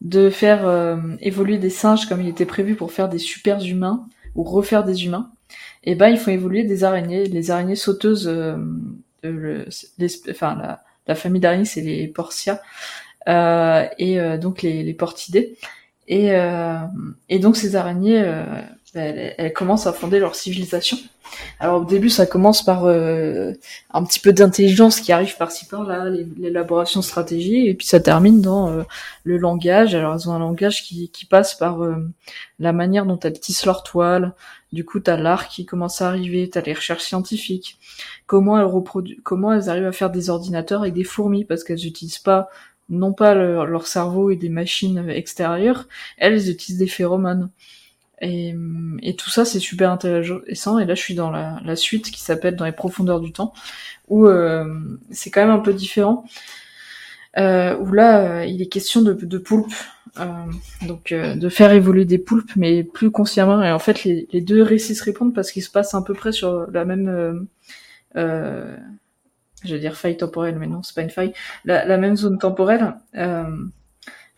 [0.00, 4.06] de faire euh, évoluer des singes comme il était prévu pour faire des super humains
[4.34, 5.32] ou refaire des humains,
[5.84, 8.56] eh ben ils font évoluer des araignées, les araignées sauteuses, euh,
[9.98, 12.60] les, enfin la, la famille d'araignées, c'est les Portia,
[13.28, 15.56] euh, et euh, donc les, les portidés.
[16.06, 16.32] Et,
[17.30, 18.22] et donc ces araignées,
[18.92, 20.98] elles, elles, commencent à fonder leur civilisation.
[21.58, 27.00] Alors au début, ça commence par un petit peu d'intelligence qui arrive par-ci par-là, l'élaboration
[27.00, 28.84] de stratégie, et puis ça termine dans
[29.24, 29.94] le langage.
[29.94, 31.78] Alors elles ont un langage qui, qui passe par
[32.58, 34.34] la manière dont elles tissent leur toile,
[34.74, 37.78] du coup, t'as l'art qui commence à arriver, t'as les recherches scientifiques,
[38.26, 41.44] comment elles reproduisent, comment elles arrivent à faire des ordinateurs avec des fourmis?
[41.44, 42.48] Parce qu'elles n'utilisent pas
[42.90, 45.88] non pas leur, cerveau et des machines extérieures,
[46.18, 47.50] elles utilisent des phéromones.
[48.20, 48.54] Et,
[49.18, 50.78] tout ça, c'est super intéressant.
[50.78, 53.52] Et là, je suis dans la, suite qui s'appelle Dans les profondeurs du temps,
[54.08, 54.66] où euh,
[55.10, 56.24] c'est quand même un peu différent.
[57.36, 59.72] Euh, où là, euh, il est question de, de poulpe.
[60.20, 60.26] Euh,
[60.86, 63.62] donc euh, de faire évoluer des poulpes, mais plus consciemment.
[63.62, 66.32] Et en fait, les, deux récits se répondent parce qu'ils se passent à peu près
[66.32, 67.40] sur la même, euh,
[68.16, 68.76] euh
[69.64, 71.32] vais dire faille temporelle, mais non, c'est pas une faille,
[71.64, 72.94] la, même zone temporelle.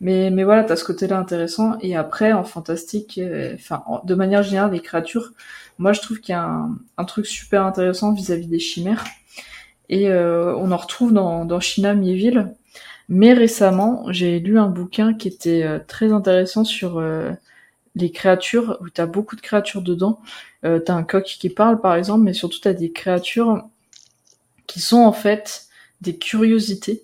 [0.01, 1.77] mais mais voilà, t'as ce côté-là intéressant.
[1.81, 3.20] Et après, en fantastique,
[3.55, 5.32] enfin, de manière générale, les créatures,
[5.78, 9.05] moi je trouve qu'il y a un, truc super intéressant vis-à-vis des chimères.
[9.89, 12.55] Et on en retrouve dans, dans China Mieville
[13.09, 17.33] mais récemment, j'ai lu un bouquin qui était euh, très intéressant sur euh,
[17.95, 20.20] les créatures, où tu as beaucoup de créatures dedans.
[20.65, 23.62] Euh, tu as un coq qui parle, par exemple, mais surtout tu as des créatures
[24.66, 25.66] qui sont en fait
[26.01, 27.03] des curiosités.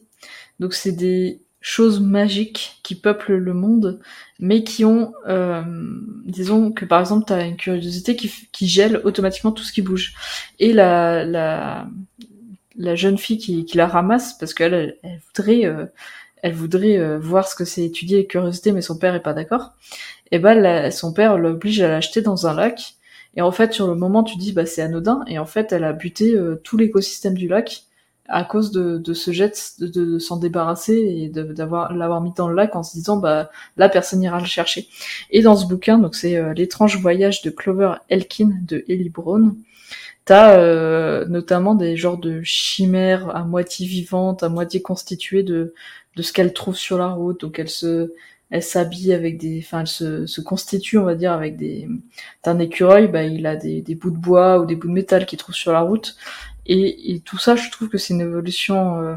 [0.61, 4.01] Donc c'est des choses magiques qui peuplent le monde,
[4.41, 5.63] mais qui ont, euh,
[6.25, 9.81] disons que par exemple, tu as une curiosité qui, qui gèle automatiquement tout ce qui
[9.81, 10.15] bouge.
[10.59, 11.87] Et la, la,
[12.77, 15.87] la jeune fille qui, la ramasse parce qu'elle elle, voudrait euh,
[16.43, 19.73] elle voudrait euh, voir ce que c'est étudier curiosité mais son père est pas d'accord.
[20.31, 22.95] Et ben son père l'oblige à l'acheter dans un lac.
[23.37, 25.25] Et en fait sur le moment tu dis bah c'est anodin.
[25.29, 27.85] Et en fait elle a buté euh, tout l'écosystème du lac
[28.29, 32.55] à cause de, de ce jet de, s'en débarrasser et d'avoir l'avoir mis dans le
[32.55, 34.89] lac en se disant bah là personne ira le chercher.
[35.31, 39.55] Et dans ce bouquin donc c'est l'étrange voyage de Clover Elkin de Ellie Brown
[40.25, 45.75] T'as euh, notamment des genres de chimères à moitié vivantes, à moitié constituées de,
[46.17, 47.41] de ce qu'elles trouvent sur la route.
[47.41, 48.13] Donc elles se,
[48.51, 51.89] elles s'habillent avec des, enfin elles se, se constituent, on va dire, avec des.
[52.43, 54.93] T'as un écureuil, bah il a des, des bouts de bois ou des bouts de
[54.93, 56.17] métal qu'il trouve sur la route.
[56.67, 59.17] Et, et tout ça, je trouve que c'est une évolution euh,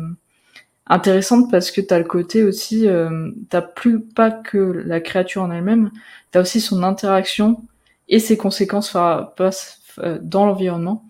[0.87, 5.51] intéressante parce que t'as le côté aussi, euh, t'as plus pas que la créature en
[5.51, 5.91] elle-même,
[6.31, 7.61] t'as aussi son interaction
[8.07, 8.95] et ses conséquences
[10.21, 11.05] dans l'environnement.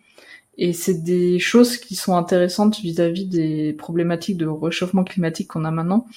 [0.57, 5.71] Et c'est des choses qui sont intéressantes vis-à-vis des problématiques de réchauffement climatique qu'on a
[5.71, 6.07] maintenant,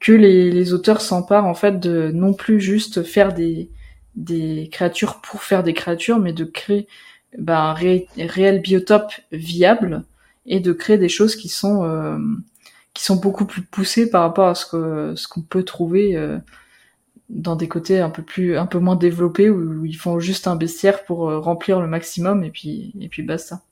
[0.00, 3.68] que les, les auteurs s'emparent en fait de non plus juste faire des,
[4.16, 6.86] des créatures pour faire des créatures, mais de créer
[7.38, 10.04] bah, un réel biotope viable
[10.46, 12.18] et de créer des choses qui sont euh,
[12.92, 16.38] qui sont beaucoup plus poussées par rapport à ce que ce qu'on peut trouver euh,
[17.30, 20.56] dans des côtés un peu plus un peu moins développés où, ils font juste un
[20.56, 23.62] bestiaire pour euh, remplir le maximum et puis et puis basta.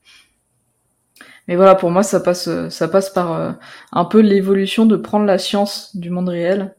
[1.49, 3.53] Mais voilà, pour moi ça passe ça passe par euh,
[3.93, 6.75] un peu l'évolution de prendre la science du monde réel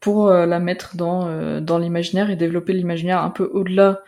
[0.00, 4.02] pour euh, la mettre dans dans l'imaginaire et développer l'imaginaire un peu au-delà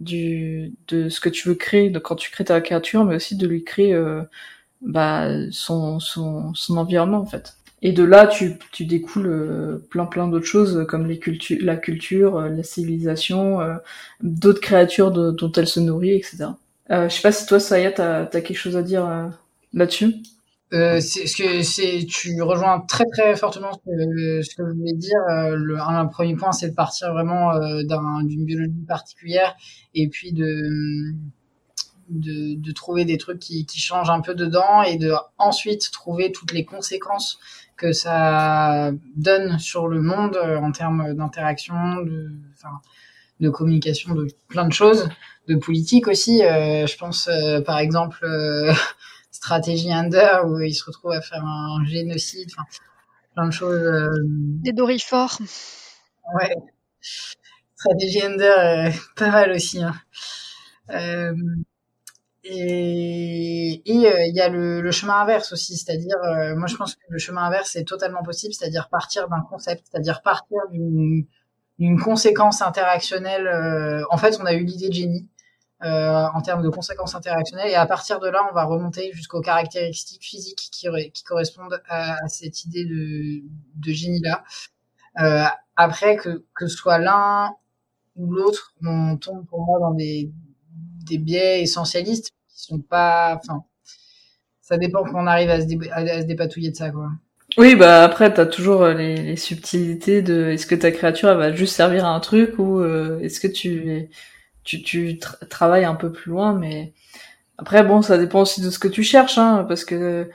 [0.00, 3.36] du de ce que tu veux créer de quand tu crées ta créature mais aussi
[3.36, 3.98] de lui créer
[4.82, 7.56] bah son son son environnement en fait.
[7.86, 12.64] Et de là, tu, découles euh, plein plein d'autres choses comme la culture, euh, la
[12.64, 13.76] civilisation, euh,
[14.20, 16.46] d'autres créatures dont elle se nourrit, etc.
[16.90, 19.30] Je sais pas si toi, Saya, t'as as quelque chose à dire
[19.72, 20.16] là-dessus.
[20.72, 26.34] Euh, que tu rejoins très très fortement ce que, je voulais dire le un, premier
[26.34, 27.56] point c'est de partir vraiment
[28.24, 29.54] d'une biologie particulière
[29.94, 31.14] et puis de
[32.08, 36.64] de, trouver des trucs qui changent un peu dedans et de ensuite trouver toutes les
[36.64, 37.38] conséquences
[37.76, 42.30] que ça donne sur le monde euh, en termes d'interaction, de,
[43.40, 45.08] de communication, de plein de choses,
[45.48, 46.42] de politique aussi.
[46.42, 48.72] Euh, je pense euh, par exemple euh,
[49.30, 52.50] stratégie Under où ils se retrouvent à faire un génocide,
[53.34, 54.10] plein de choses.
[54.24, 55.38] Des dorifores.
[56.34, 56.56] Ouais.
[57.76, 59.82] Stratégie Under, pas mal aussi.
[59.82, 59.94] Hein.
[62.48, 66.94] Et il euh, y a le, le, chemin inverse aussi, c'est-à-dire, euh, moi je pense
[66.94, 72.62] que le chemin inverse est totalement possible, c'est-à-dire partir d'un concept, c'est-à-dire partir d'une conséquence
[72.62, 73.48] interactionnelle.
[73.48, 75.28] Euh, en fait, on a eu l'idée de génie
[75.82, 80.24] en termes de conséquences interactionnelles, et à partir de là, on va remonter jusqu'aux caractéristiques
[80.24, 83.42] physiques qui, qui correspondent à, à, cette idée de,
[83.74, 84.42] de génie-là.
[85.76, 87.54] après, que, que soit l'un
[88.16, 90.32] ou l'autre, on tombe pour moi dans des,
[91.04, 93.64] des biais essentialistes sont pas, enfin,
[94.60, 97.10] ça dépend quand on arrive à se, dépatouiller de ça, quoi.
[97.58, 101.38] Oui, bah après, t'as toujours euh, les, les, subtilités de est-ce que ta créature elle
[101.38, 104.08] va juste servir à un truc ou euh, est-ce que tu
[104.64, 106.92] tu, tu travailles un peu plus loin, mais
[107.56, 110.28] après bon, ça dépend aussi de ce que tu cherches, hein, parce que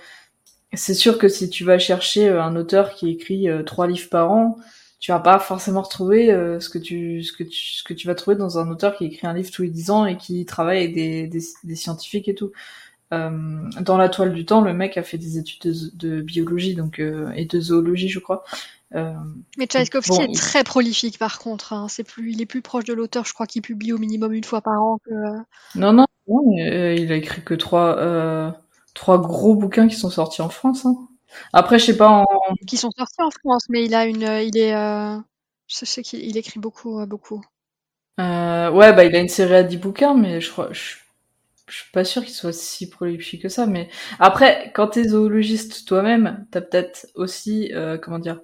[0.74, 4.32] c'est sûr que si tu vas chercher euh, un auteur qui écrit trois livres par
[4.32, 4.58] an,
[5.02, 6.28] tu vas pas forcément retrouver
[6.60, 9.06] ce que tu ce que tu ce que tu vas trouver dans un auteur qui
[9.06, 12.30] écrit un livre tous les dix ans et qui travaille avec des, des, des scientifiques
[12.30, 12.52] et tout.
[13.14, 17.00] Euh, dans la toile du temps, le mec a fait des études de, biologie donc
[17.00, 18.44] euh, et de zoologie, je crois.
[18.96, 19.14] Euh,
[19.58, 21.74] Mais Tchaïkovski est très prolifique par contre.
[21.74, 21.88] Hein.
[21.90, 23.26] C'est plus, il est plus proche de l'auteur.
[23.26, 24.98] Je crois qu'il publie au minimum une fois par an.
[25.06, 25.12] Que...
[25.76, 28.56] Non, non, il a écrit que trois,
[28.94, 30.86] trois gros bouquins qui sont sortis en France.
[30.86, 30.96] Hein.
[31.54, 32.26] Après, je sais pas en...
[32.68, 34.74] Qui sont sortis en France, mais il a une, il est,
[35.68, 37.42] je sais qu'il écrit beaucoup, beaucoup.
[38.18, 40.96] ouais, bah il a une série à 10 bouquins, mais je crois, je
[41.72, 43.90] je suis pas sûr qu'il soit si prolifique que ça, mais
[44.20, 48.42] après, quand t'es zoologiste toi-même, t'as peut-être aussi, euh, comment dire,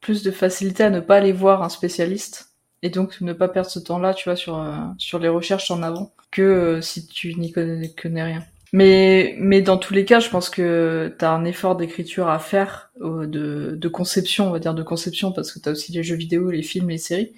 [0.00, 2.50] plus de facilité à ne pas aller voir un spécialiste
[2.82, 5.82] et donc ne pas perdre ce temps-là, tu vois, sur euh, sur les recherches en
[5.82, 8.44] avant, que euh, si tu n'y connais, connais, rien.
[8.72, 12.90] Mais mais dans tous les cas, je pense que t'as un effort d'écriture à faire,
[13.00, 16.50] de de conception, on va dire de conception, parce que t'as aussi les jeux vidéo,
[16.50, 17.32] les films, les séries,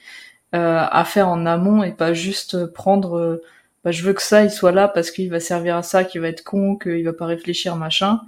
[0.52, 3.40] à faire en amont et pas juste prendre
[3.84, 6.20] bah, je veux que ça il soit là parce qu'il va servir à ça, qu'il
[6.20, 8.20] va être con, qu'il va pas réfléchir machin.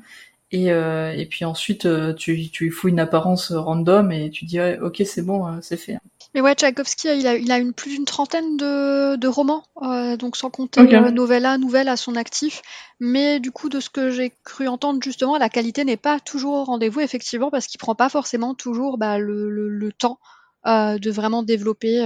[0.52, 4.60] Et, euh, et puis ensuite euh, tu tu fous une apparence random et tu dis
[4.60, 5.98] ok c'est bon euh, c'est fait.
[6.34, 10.16] Mais ouais Tchaïkovski il a il a une plus d'une trentaine de, de romans euh,
[10.16, 11.12] donc sans compter okay.
[11.12, 12.62] novella nouvelle à son actif.
[13.00, 16.54] Mais du coup de ce que j'ai cru entendre justement la qualité n'est pas toujours
[16.54, 20.18] au rendez-vous effectivement parce qu'il prend pas forcément toujours bah, le, le, le temps
[20.64, 22.02] de vraiment développer.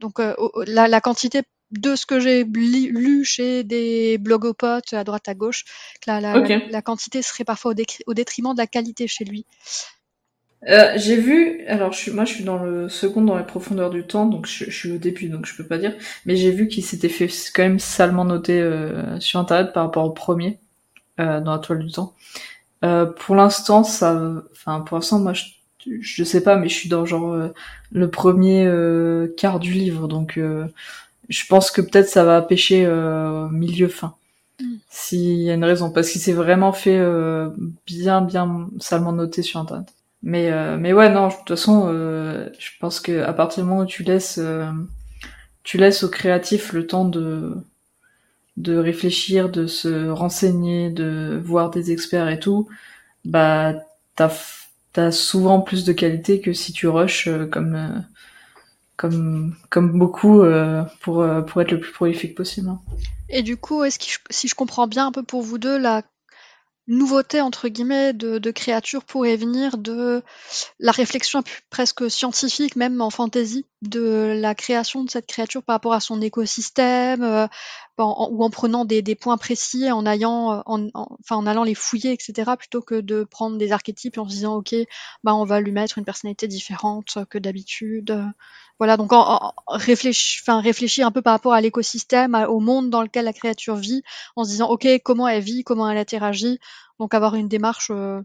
[0.00, 0.18] donc
[0.66, 5.64] la, la quantité de ce que j'ai lu chez des blogopotes à droite à gauche,
[6.06, 7.72] la, quantité serait parfois
[8.06, 9.46] au, détriment de la qualité chez lui.
[10.68, 13.90] Euh, j'ai vu, alors je suis, moi je suis dans le second dans les profondeurs
[13.90, 15.94] du temps, donc je, suis au début, donc je peux pas dire,
[16.26, 20.04] mais j'ai vu qu'il s'était fait quand même salement noter euh, sur internet par rapport
[20.04, 20.58] au premier
[21.18, 22.14] euh, dans la toile du temps.
[22.82, 25.44] pour l'instant, ça, enfin pour l'instant moi je,
[26.00, 27.50] je sais pas, mais je suis dans genre
[27.92, 28.70] le premier
[29.38, 30.38] quart du livre, donc
[31.30, 34.16] je pense que peut-être ça va pêcher euh, milieu fin.
[34.60, 34.74] Mm.
[34.90, 37.50] S'il y a une raison, parce qu'il s'est vraiment fait euh,
[37.86, 39.94] bien, bien salement noté sur internet.
[40.22, 43.82] Mais, euh, mais ouais, non, de toute façon, je pense que à partir du moment
[43.82, 44.40] où tu laisses,
[45.62, 47.56] tu laisses au créatif le temps de,
[48.56, 52.68] de réfléchir, de se renseigner, de voir des experts et tout,
[53.24, 53.74] bah,
[54.14, 54.30] t'as,
[54.92, 58.04] t'as souvent plus de qualité que si tu rushes comme
[59.00, 62.68] comme comme beaucoup euh, pour euh, pour être le plus prolifique possible.
[62.68, 62.80] Hein.
[63.30, 66.02] Et du coup, est-ce que si je comprends bien un peu pour vous deux, la
[66.90, 70.22] nouveauté entre guillemets de, de créatures pourrait venir de
[70.78, 75.94] la réflexion presque scientifique, même en fantasy, de la création de cette créature par rapport
[75.94, 77.46] à son écosystème, euh,
[78.04, 82.12] ou en prenant des, des, points précis, en allant, en, enfin en allant les fouiller,
[82.12, 84.74] etc., plutôt que de prendre des archétypes et en se disant ok,
[85.24, 88.24] bah on va lui mettre une personnalité différente que d'habitude.
[88.80, 93.02] Voilà, donc en, réfléchir, enfin, réfléchir un peu par rapport à l'écosystème, au monde dans
[93.02, 94.02] lequel la créature vit,
[94.36, 96.58] en se disant, ok, comment elle vit, comment elle interagit.
[96.98, 98.22] Donc avoir une démarche euh,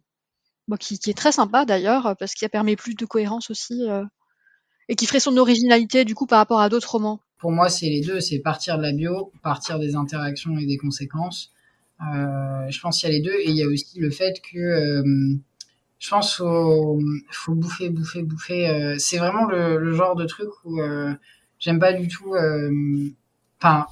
[0.69, 3.83] bah, qui, qui, est très sympa d'ailleurs, parce qu'il a permis plus de cohérence aussi,
[3.89, 4.05] euh,
[4.87, 7.19] et qui ferait son originalité du coup par rapport à d'autres romans.
[7.45, 10.77] Pour moi, c'est les deux, c'est partir de la bio, partir des interactions et des
[10.77, 11.53] conséquences.
[12.01, 14.41] Euh, je pense qu'il y a les deux, et il y a aussi le fait
[14.41, 15.35] que euh,
[15.99, 16.99] je pense faut
[17.29, 18.67] faut bouffer bouffer bouffer.
[18.67, 20.79] Euh, c'est vraiment le, genre de truc où
[21.59, 22.33] j'aime pas du tout
[23.59, 23.85] enfin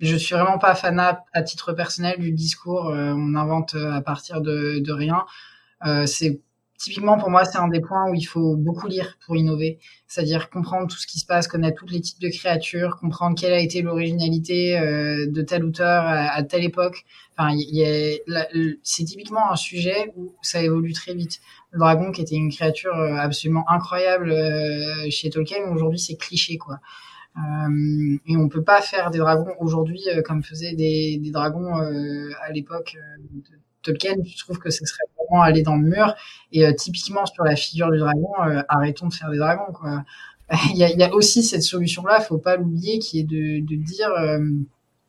[0.00, 4.90] je suis vraiment pas fan à, titre personnel du discours on invente à partir de
[4.90, 5.26] rien.
[6.06, 6.40] C'est
[6.80, 9.78] typiquement pour moi c'est un des points où il faut beaucoup lire pour innover
[10.08, 13.52] c'est-à-dire comprendre tout ce qui se passe connaître tous les types de créatures comprendre quelle
[13.52, 17.04] a été l'originalité de tel auteur à, telle époque
[17.40, 17.56] Enfin,
[18.82, 21.40] c'est typiquement un sujet où ça évolue très vite.
[21.70, 26.58] Le dragon, qui était une créature euh, absolument incroyable euh, chez Tolkien, aujourd'hui c'est cliché
[26.58, 26.80] quoi.
[27.36, 32.52] Euh, et on peut pas faire des dragons aujourd'hui euh, comme faisaient des, dragons à
[32.52, 32.96] l'époque
[33.82, 34.14] Tolkien.
[34.24, 36.14] Je trouve que ce serait vraiment aller dans le mur.
[36.52, 38.32] Et typiquement sur la figure du dragon,
[38.68, 40.04] arrêtons de faire des dragons quoi.
[40.72, 44.10] il, y a, il aussi cette solution-là, faut pas l'oublier, qui est de, dire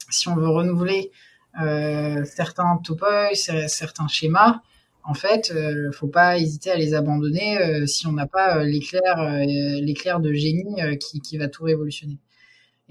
[0.10, 1.12] si on veut renouveler
[1.60, 4.62] euh, certains topoïs, certains schémas,
[5.04, 9.18] en fait, euh, faut pas hésiter à les abandonner euh, si on n'a pas l'éclair,
[9.46, 12.20] l'éclair de génie qui, va tout révolutionner.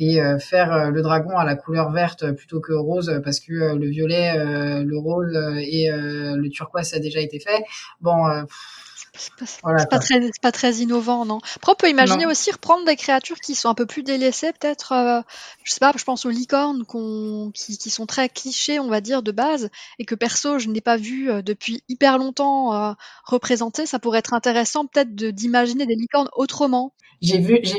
[0.00, 3.76] Et euh, faire euh, le dragon à la couleur verte plutôt que rose parce que
[3.76, 4.34] le violet,
[4.82, 7.62] le rose et le turquoise ça a déjà été fait.
[8.00, 8.26] Bon,
[9.16, 11.40] c'est pas, voilà, pas, très, pas très innovant, non.
[11.56, 14.92] Après, on peut imaginer aussi reprendre des créatures qui sont un peu plus délaissées, peut-être,
[14.92, 15.20] euh,
[15.64, 16.84] je sais pas, je pense aux licornes
[17.54, 20.80] qui, qui, sont très clichés, on va dire, de base, et que perso, je n'ai
[20.80, 22.92] pas vu euh, depuis hyper longtemps euh,
[23.24, 23.84] représenter.
[23.86, 26.94] Ça pourrait être intéressant, peut-être, d'imaginer des licornes autrement.
[27.20, 27.78] J'ai vu, j'ai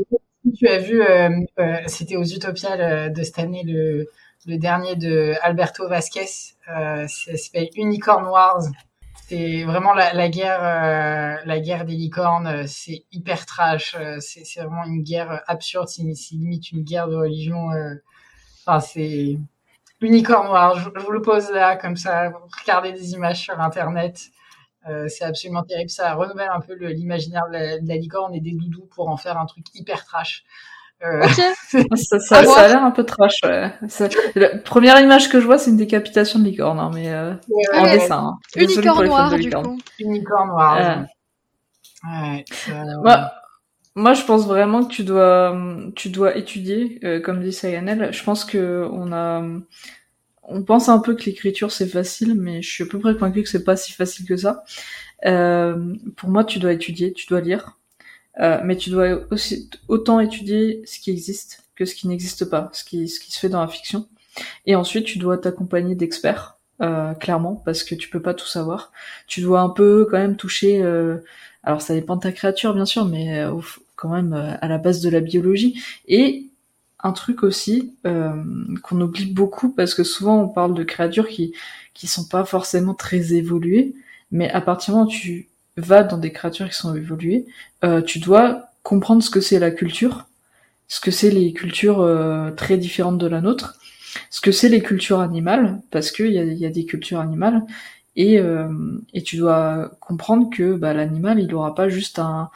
[0.57, 1.01] tu as vu,
[1.87, 4.07] c'était aux Utopiales de cette année, le,
[4.47, 6.25] le dernier de Alberto Vasquez,
[6.65, 8.63] ça s'appelle Unicorn Wars
[9.31, 12.47] c'est vraiment la, guerre, euh, la guerre des licornes.
[12.47, 13.95] Euh, c'est hyper trash.
[13.97, 15.87] Euh, c'est, vraiment une guerre absurde.
[15.87, 16.03] C'est,
[16.33, 17.69] limite une guerre de religion.
[18.65, 19.37] Enfin, c'est
[20.01, 20.77] unicorn noir.
[20.77, 22.33] Je, vous le pose là, comme ça.
[22.59, 24.19] Regardez des images sur Internet.
[25.07, 25.89] C'est absolument terrible.
[25.89, 29.45] Ça renouvelle un peu l'imaginaire de, la, licorne et des doudous pour en faire un
[29.45, 30.43] truc hyper trash.
[31.03, 31.27] Euh,
[31.95, 33.39] ça, ça, a l'air un peu trash.
[33.43, 33.73] Ouais.
[34.35, 37.33] La première image que je vois, c'est une décapitation de licorne, hein, mais euh,
[37.73, 38.27] en dessin.
[38.27, 38.37] Hein.
[38.55, 39.77] Une licorne noire, du coup.
[39.99, 41.05] Une licorne noire.
[42.03, 42.45] Ouais,
[43.03, 43.31] moi,
[43.95, 45.55] moi, je pense vraiment que tu dois,
[45.95, 48.13] tu dois étudier, euh, comme dit Sayanel.
[48.13, 49.43] Je pense que on a,
[50.51, 53.43] on pense un peu que l'écriture c'est facile, mais je suis à peu près convaincue
[53.43, 54.63] que c'est pas si facile que ça.
[55.25, 57.77] Euh, pour moi, tu dois étudier, tu dois lire.
[58.39, 62.69] Euh, mais tu dois aussi autant étudier ce qui existe que ce qui n'existe pas,
[62.73, 64.07] ce qui, se fait dans la fiction.
[64.65, 68.91] Et ensuite, tu dois t'accompagner d'experts, euh, clairement, parce que tu peux pas tout savoir.
[69.27, 70.81] Tu dois un peu quand même toucher.
[71.63, 73.45] Alors, ça dépend de ta créature, bien sûr, mais
[73.95, 75.81] quand même à la base de la biologie.
[76.07, 76.50] Et
[77.03, 81.53] un truc aussi qu'on oublie beaucoup, parce que souvent on parle de créatures qui
[81.93, 83.93] qui sont pas forcément très évoluées,
[84.31, 87.45] mais à partir du moment où tu va dans des créatures qui sont évoluées,
[87.83, 90.27] euh, tu dois comprendre ce que c'est la culture,
[90.87, 93.75] ce que c'est les cultures euh, très différentes de la nôtre,
[94.29, 97.61] ce que c'est les cultures animales, parce qu'il y a, y a des cultures animales,
[98.15, 98.67] et, euh,
[99.13, 102.49] et tu dois comprendre que bah, l'animal, il aura pas juste un...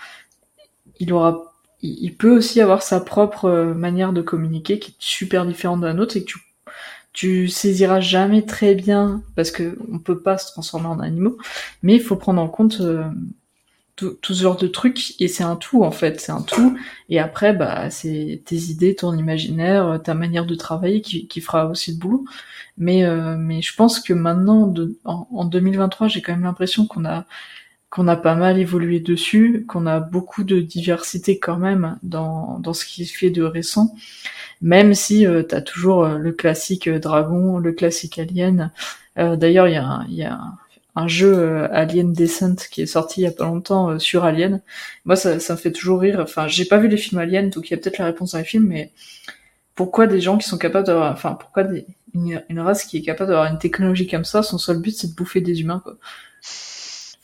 [0.99, 1.55] Il aura
[1.85, 5.93] il peut aussi avoir sa propre manière de communiquer qui est super différente de la
[5.93, 6.33] nôtre et que
[7.15, 11.37] tu saisiras jamais très bien parce que on peut pas se transformer en animaux,
[11.81, 13.05] mais il faut prendre en compte euh,
[13.95, 16.77] tout, ce genre de trucs et c'est un tout en fait, c'est un tout.
[17.09, 21.93] Et après, bah, c'est tes idées, ton imaginaire, ta manière de travailler qui, fera aussi
[21.93, 22.25] le boulot.
[22.77, 24.73] Mais euh, je pense que maintenant,
[25.05, 27.25] en 2023, j'ai quand même l'impression qu'on a
[27.95, 32.73] qu'on a pas mal évolué dessus, qu'on a beaucoup de diversité quand même dans dans
[32.73, 33.95] ce qui se fait de récent
[34.61, 38.72] même si euh, tu toujours euh, le classique euh, dragon, le classique alien.
[39.17, 40.41] D'ailleurs, il y a, y a
[40.97, 44.61] un jeu Alien Descent qui est sorti il y a pas longtemps sur Alien.
[45.05, 46.19] Moi, ça, ça me fait toujours rire.
[46.22, 48.39] Enfin, j'ai pas vu les films Alien, donc il y a peut-être la réponse dans
[48.39, 48.91] les films, mais
[49.73, 51.63] pourquoi des gens qui sont capables d'avoir, enfin, pourquoi
[52.13, 55.15] une, race qui est capable d'avoir une technologie comme ça, son seul but c'est de
[55.15, 55.95] bouffer des humains, quoi.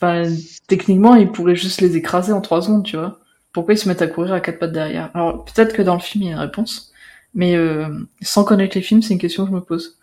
[0.02, 0.24] Enfin,
[0.68, 3.20] techniquement, ils pourraient juste les écraser en trois secondes, tu vois.
[3.54, 5.12] Pourquoi ils se mettent à courir à quatre pattes derrière?
[5.14, 6.92] Alors, peut-être que dans le film, il y a une réponse.
[7.36, 7.88] Mais euh,
[8.22, 9.98] sans connaître les films, c'est une question que je me pose.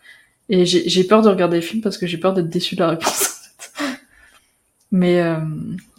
[0.49, 2.89] Et j'ai peur de regarder les films parce que j'ai peur d'être déçu de la
[2.89, 3.49] réponse.
[4.91, 5.37] mais euh,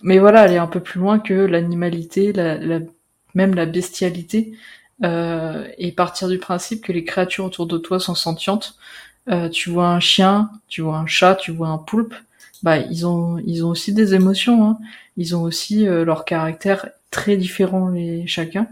[0.03, 2.81] mais voilà, aller un peu plus loin que l'animalité, la, la,
[3.35, 4.53] même la bestialité,
[5.05, 8.77] euh, et partir du principe que les créatures autour de toi sont sentientes.
[9.29, 12.15] Euh, tu vois un chien, tu vois un chat, tu vois un poulpe,
[12.63, 14.65] bah ils ont ils ont aussi des émotions.
[14.67, 14.79] Hein.
[15.17, 18.67] Ils ont aussi euh, leur caractère très différent les chacun.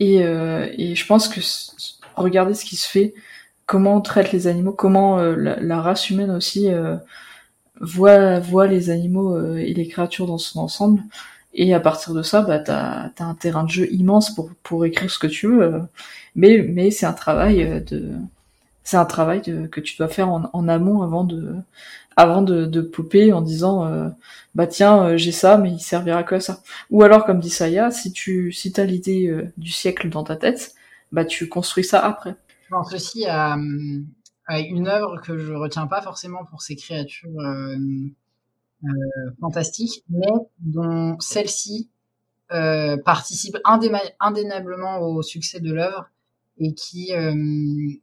[0.00, 1.40] Et, euh, et je pense que
[2.16, 3.14] regarder ce qui se fait,
[3.66, 6.96] comment on traite les animaux, comment euh, la, race humaine aussi euh,
[7.80, 11.02] voit, voit les animaux et les créatures dans son ensemble.
[11.54, 14.84] Et à partir de ça, bah, t'as as un terrain de jeu immense pour, pour
[14.84, 15.82] écrire ce que tu veux.
[16.34, 18.12] mais mais c'est un travail de
[18.84, 21.56] c'est un travail de, que tu dois faire en, en amont avant de
[22.16, 24.08] avant de, de popper en disant euh,
[24.54, 26.62] bah tiens euh, j'ai ça mais il servira que à ça.
[26.90, 30.36] Ou alors comme dit Saya si tu si t'as l'idée euh, du siècle dans ta
[30.36, 30.74] tête
[31.12, 32.34] bah tu construis ça après.
[32.64, 33.56] Je pense aussi à,
[34.48, 37.30] une œuvre que je retiens pas forcément pour ses créatures
[39.40, 40.26] fantastiques mais
[40.60, 41.90] dont celle-ci
[42.48, 43.58] participe
[44.20, 46.08] indéniablement au succès de l'œuvre
[46.58, 47.12] et qui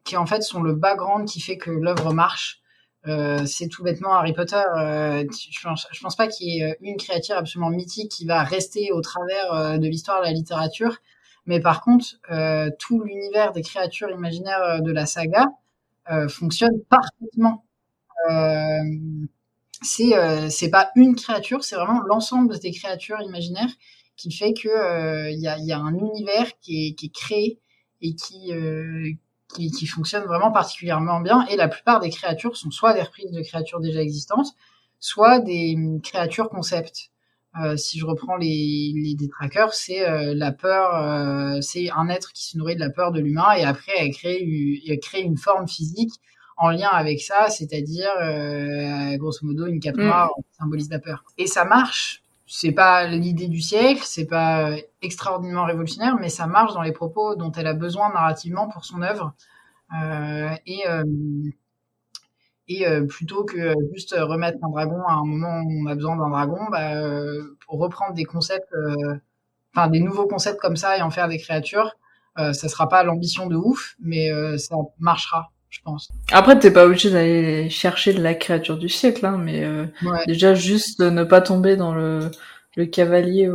[0.04, 2.63] qui en fait sont le background qui fait que l'œuvre marche
[3.08, 4.62] euh, c'est tout bêtement Harry Potter.
[4.78, 8.44] Euh, je, pense, pense pas qu'il y ait euh, une créature absolument mythique qui va
[8.44, 10.98] rester au travers de l'histoire de la littérature.
[11.46, 12.06] Mais par contre,
[12.80, 15.48] tout l'univers des créatures imaginaires de la saga
[16.30, 17.66] fonctionne parfaitement.
[19.82, 23.72] c'est c'est pas une créature, c'est vraiment l'ensemble des créatures imaginaires
[24.16, 27.60] qui fait que il y, a, y, a, un univers qui est, qui est créé
[28.02, 28.54] et qui,
[29.54, 31.46] qui, qui fonctionnent vraiment particulièrement bien.
[31.48, 34.48] Et la plupart des créatures sont soit des reprises de créatures déjà existantes,
[35.00, 37.12] soit des créatures concept.
[37.62, 42.34] Euh, si je reprends les, les détraqueurs, c'est euh, la peur, euh, c'est un être
[42.34, 45.38] qui se nourrit de la peur de l'humain et après elle crée, elle crée une
[45.38, 46.14] forme physique
[46.58, 48.10] en lien avec ça, c'est-à-dire
[49.18, 50.04] grosso modo une cape mm.
[50.04, 51.24] noire qui symbolise la peur.
[51.38, 52.23] Et ça marche.
[52.46, 54.72] C'est pas l'idée du siècle, c'est pas
[55.02, 59.02] extraordinairement révolutionnaire, mais ça marche dans les propos dont elle a besoin narrativement pour son
[59.02, 59.34] œuvre.
[60.66, 60.84] et
[62.68, 66.16] et euh, plutôt que juste remettre un dragon à un moment où on a besoin
[66.16, 69.16] d'un dragon, bah, euh, reprendre des concepts, euh,
[69.76, 71.92] enfin des nouveaux concepts comme ça et en faire des créatures,
[72.36, 76.10] ça sera pas l'ambition de ouf, mais ça marchera, je pense.
[76.32, 79.68] Après, t'es pas obligé d'aller chercher la créature du siècle, hein, mais
[80.28, 82.30] déjà juste ne pas tomber dans le,
[82.76, 83.50] le cavalier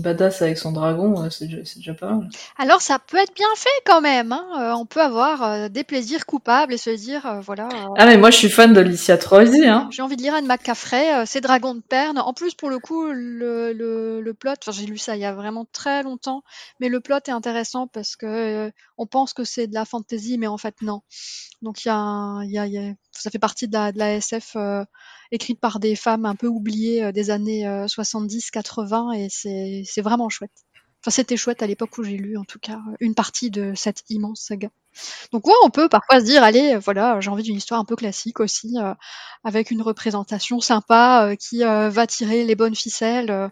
[0.00, 2.28] badass avec son dragon, c'est déjà, pas mal.
[2.58, 4.32] Alors ça peut être bien fait quand même.
[4.32, 4.46] Hein.
[4.60, 7.68] Euh, on peut avoir euh, des plaisirs coupables et se dire euh, voilà.
[7.96, 9.66] ah mais moi je suis fan de Licia Troisi.
[9.66, 9.88] Hein.
[9.90, 12.18] J'ai envie de lire Anne McCaffrey, c'est Dragons de Perne.
[12.18, 15.32] En plus pour le coup le, le, le plot, j'ai lu ça il y a
[15.32, 16.42] vraiment très longtemps,
[16.80, 20.46] mais le plot est intéressant parce que on pense que c'est de la fantasy mais
[20.46, 21.02] en fait non.
[21.62, 24.56] Donc il y a, y, a, y a, ça fait partie de la, SF
[25.32, 30.28] écrite par des femmes un peu oubliées euh, des années 70-80 euh, et c'est, vraiment
[30.28, 30.50] chouette.
[31.00, 34.02] Enfin, c'était chouette à l'époque où j'ai lu, en tout cas, une partie de cette
[34.10, 34.68] immense saga.
[35.32, 37.96] Donc ouais, on peut parfois se dire, allez, voilà, j'ai envie d'une histoire un peu
[37.96, 38.92] classique aussi, euh,
[39.42, 43.50] avec une représentation sympa qui va tirer les bonnes ficelles.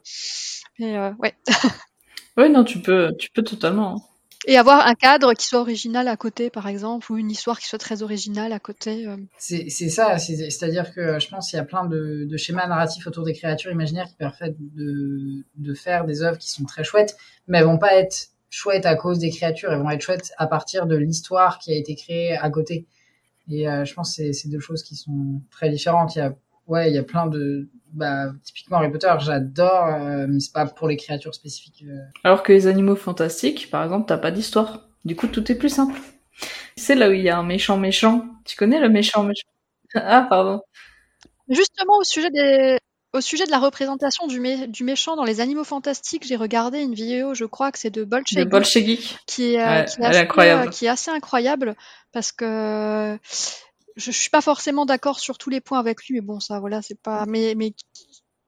[0.78, 0.98] et
[2.36, 2.48] ouais.
[2.50, 4.02] non, tu peux, tu peux totalement.
[4.46, 7.66] Et avoir un cadre qui soit original à côté, par exemple, ou une histoire qui
[7.66, 9.06] soit très originale à côté.
[9.06, 9.16] Euh.
[9.38, 13.24] C'est ça, c'est-à-dire que je pense qu'il y a plein de, de, schémas narratifs autour
[13.24, 17.16] des créatures imaginaires qui permettent de, de faire des œuvres qui sont très chouettes,
[17.48, 20.46] mais elles vont pas être chouettes à cause des créatures, elles vont être chouettes à
[20.46, 22.86] partir de l'histoire qui a été créée à côté.
[23.50, 26.14] Et euh, je pense que c'est deux choses qui sont très différentes.
[26.14, 26.34] Il y a
[26.68, 30.66] ouais, il y a plein de, bah, typiquement Harry Potter, j'adore, euh, mais c'est pas
[30.66, 31.84] pour les créatures spécifiques.
[31.86, 31.98] Euh.
[32.24, 34.88] Alors que les animaux fantastiques, par exemple, t'as pas d'histoire.
[35.04, 35.98] Du coup, tout est plus simple.
[36.76, 38.26] C'est là où il y a un méchant méchant.
[38.44, 39.48] Tu connais le méchant méchant?
[39.94, 40.60] Ah, pardon.
[41.48, 42.78] Justement, au sujet des,
[43.14, 46.94] au sujet de la représentation du, du méchant dans les animaux fantastiques, j'ai regardé une
[46.94, 50.70] vidéo, je crois que c'est de Bolshevik, qui est, euh, qui, est assez, incroyable.
[50.70, 51.74] qui est assez incroyable
[52.12, 53.18] parce que
[53.98, 56.82] je, suis pas forcément d'accord sur tous les points avec lui, mais bon, ça, voilà,
[56.82, 57.26] c'est pas.
[57.26, 57.74] Mais, mais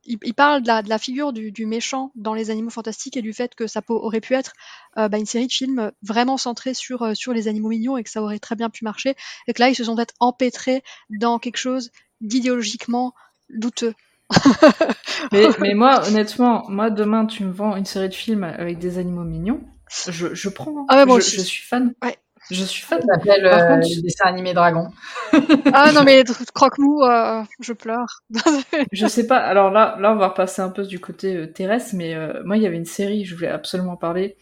[0.05, 3.22] il, parle de la, de la figure du, du, méchant dans les Animaux Fantastiques et
[3.22, 4.52] du fait que ça aurait pu être
[4.97, 8.02] euh, bah, une série de films vraiment centrée sur euh, sur les animaux mignons et
[8.02, 9.14] que ça aurait très bien pu marcher.
[9.47, 11.90] Et que là, ils se sont peut-être empêtrés dans quelque chose
[12.20, 13.14] d'idéologiquement
[13.51, 13.94] douteux.
[15.32, 18.98] mais, mais moi, honnêtement, moi demain, tu me vends une série de films avec des
[18.98, 19.60] animaux mignons,
[20.09, 20.70] je, je prends.
[20.78, 20.86] Hein.
[20.89, 21.94] Ah je, je, suis fan.
[22.02, 22.16] Ouais.
[22.51, 23.01] Je suis fan.
[23.01, 24.89] Ça s'appelle euh, dessin animé dragon.
[25.72, 26.24] ah non mais
[26.55, 28.22] croque-mou, euh, je pleure.
[28.93, 29.39] je sais pas.
[29.39, 32.56] Alors là, là on va repasser un peu du côté euh, terrestre, mais euh, moi
[32.56, 34.36] il y avait une série, je voulais absolument parler.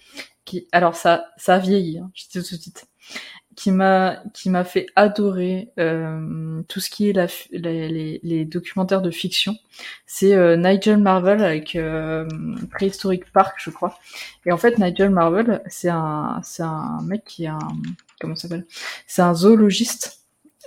[0.45, 1.99] Qui, alors ça, ça a vieilli.
[1.99, 2.87] Hein, je dis tout de suite
[3.59, 9.03] qui m'a qui m'a fait adorer euh, tout ce qui est la, les, les, documentaires
[9.03, 9.57] de fiction.
[10.07, 12.25] C'est euh, Nigel Marvel avec euh,
[12.71, 13.99] Prehistoric Park, je crois.
[14.47, 17.59] Et en fait, Nigel Marvel, c'est un c'est un mec qui est un
[18.21, 18.65] comment s'appelle?
[19.09, 20.19] C'est un zoologiste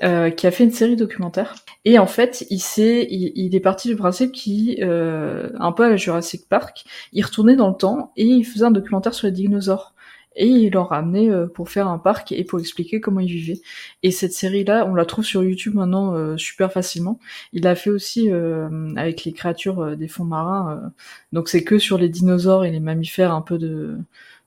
[0.04, 1.54] euh, qui a fait une série documentaire.
[1.86, 5.84] Et en fait, il s'est, il, il, est parti du principe qu'il, euh, un peu
[5.84, 9.28] à la Jurassic Park, il retournait dans le temps et il faisait un documentaire sur
[9.28, 9.91] les dinosaures
[10.36, 13.62] et il a amené euh, pour faire un parc et pour expliquer comment ils vivaient.
[14.04, 17.20] Et cette série-là, on la trouve sur YouTube maintenant euh, super facilement.
[17.54, 20.92] Il l'a fait aussi euh, avec les créatures des fonds marins.
[21.34, 23.98] donc c'est que sur les dinosaures et les mammifères un peu de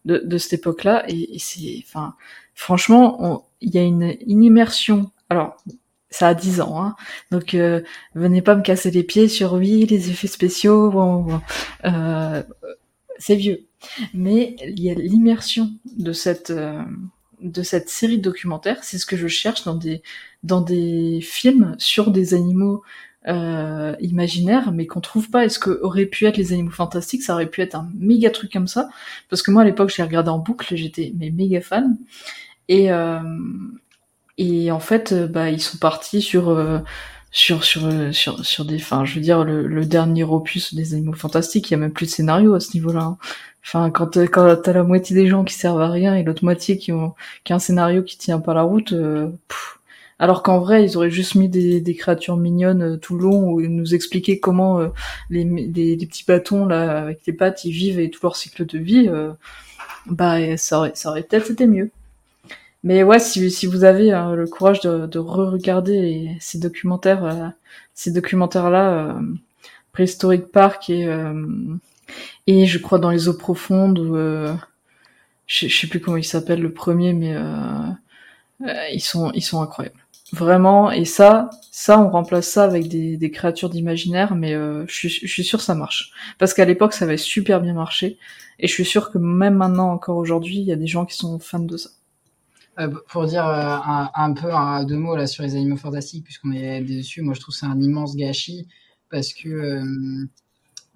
[0.05, 1.05] de, de cette époque-là.
[1.09, 2.15] Et, c'est, enfin,
[2.55, 5.11] franchement, il y a une, une immersion.
[5.31, 5.57] Alors,
[6.11, 6.97] ça a 10 ans, hein.
[7.31, 7.57] donc
[8.15, 10.91] venez pas me casser les pieds sur oui les effets spéciaux.
[10.91, 11.41] Bon, bon.
[13.19, 13.67] c'est vieux
[14.13, 16.83] mais il y a l'immersion de cette euh,
[17.41, 18.83] de cette série de documentaires.
[18.83, 20.03] C'est ce que je cherche dans des
[20.43, 22.83] dans des films sur des animaux
[23.27, 25.45] euh, imaginaires, mais qu'on trouve pas.
[25.45, 27.23] Est-ce que aurait pu être les animaux fantastiques?
[27.23, 28.89] Ça aurait pu être un méga truc comme ça,
[29.31, 31.97] parce que moi à l'époque j'ai regardé en boucle, j'étais mais méga fan.
[32.69, 33.21] Et euh,
[34.39, 36.81] et en fait, euh, bah ils sont partis sur euh,
[37.31, 37.83] sur sur
[38.13, 41.73] sur sur des enfin je veux dire le, le, dernier opus des animaux fantastiques il
[41.73, 43.19] y a même plus de scénario à ce niveau-là hein.
[43.65, 46.79] Enfin quand quand t'as la moitié des gens qui servent à rien et l'autre moitié
[46.79, 47.15] qui ont
[47.45, 49.29] qui a un scénario qui tient pas la route euh,
[50.19, 53.51] alors qu'en vrai ils auraient juste mis des, des créatures mignonnes euh, tout le long
[53.51, 54.89] où nous expliquaient comment euh,
[55.31, 58.67] les, les, les petits bâtons là avec les pattes ils vivent et tout leur cycle
[58.67, 59.11] de vie
[60.07, 61.91] bah ça aurait, ça aurait peut-être été mieux.
[62.83, 67.49] Mais ouais, si, si vous avez euh, le courage de, de re-regarder ces documentaires, euh,
[67.95, 69.21] ces documentaires-là, euh,
[69.93, 71.07] Préhistorique Park et
[72.47, 74.15] et je crois dans les eaux profondes, ou,
[75.47, 77.35] je, je sais plus comment il s'appelle le premier, mais
[78.93, 80.05] ils sont ils sont incroyables.
[80.33, 84.95] Vraiment, et ça, ça, on remplace ça avec des, des créatures d'imaginaire, mais euh, je,
[84.95, 86.13] suis, je suis sûr ça marche.
[86.39, 88.19] Parce qu'à l'époque, ça avait super bien marché,
[88.59, 91.17] et je suis sûr que même maintenant, encore aujourd'hui, il y a des gens qui
[91.17, 91.91] sont fans de ça.
[92.81, 93.77] Euh, pour dire euh,
[94.15, 97.41] un, peu un, deux mots là sur les animaux fantastiques, puisqu'on est dessus, moi je
[97.41, 98.67] trouve c'est un immense gâchis
[99.11, 100.27] parce que euh,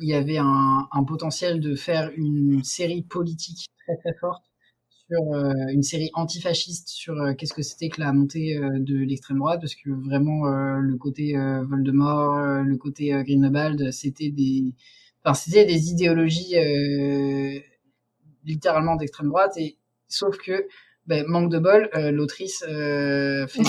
[0.01, 4.45] il y avait un, un, potentiel de faire une série politique très très forte
[5.09, 8.97] sur euh, une série antifasciste sur euh, qu'est-ce que c'était que la montée euh, de
[8.97, 14.75] l'extrême droite, parce que vraiment le côté Voldemort, le côté Grindelwald, c'était des,
[15.25, 16.55] enfin c'était des idéologies
[18.45, 20.67] littéralement d'extrême droite, et sauf que
[21.09, 23.63] ben, manque de bol, l'autrice euh, fait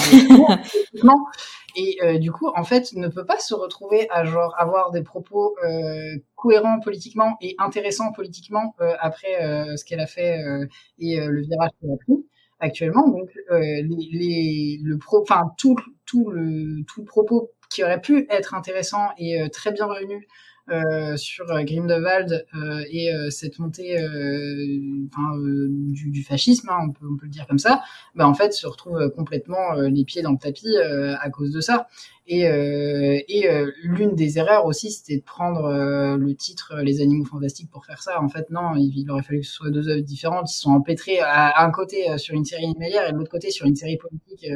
[1.75, 5.03] et euh, du coup, en fait, ne peut pas se retrouver à genre avoir des
[5.03, 10.65] propos euh, cohérents politiquement et intéressants politiquement euh, après euh, ce qu'elle a fait euh,
[10.97, 12.25] et le virage qu'elle a pris
[12.59, 13.07] actuellement.
[13.07, 15.75] Donc, les, les, le pro, enfin tout,
[16.05, 20.27] tout le tout le propos qui aurait pu être intéressant et très bienvenu
[20.71, 27.05] euh, sur euh, Grindelwald euh, et cette montée enfin, du, du, fascisme, hein, on, peut,
[27.11, 27.81] on peut le dire comme ça,
[28.15, 31.87] bah, en fait se retrouve complètement les pieds dans le tapis à cause de ça.
[32.31, 37.01] Et, euh, et euh, l'une des erreurs aussi, c'était de prendre euh, le titre Les
[37.01, 38.21] Animaux Fantastiques pour faire ça.
[38.21, 40.51] En fait, non, il, aurait fallu que ce soit deux œuvres différentes.
[40.53, 43.65] Ils sont empêtrés à, un côté sur une série animalière et de l'autre côté sur
[43.65, 44.47] une série politique.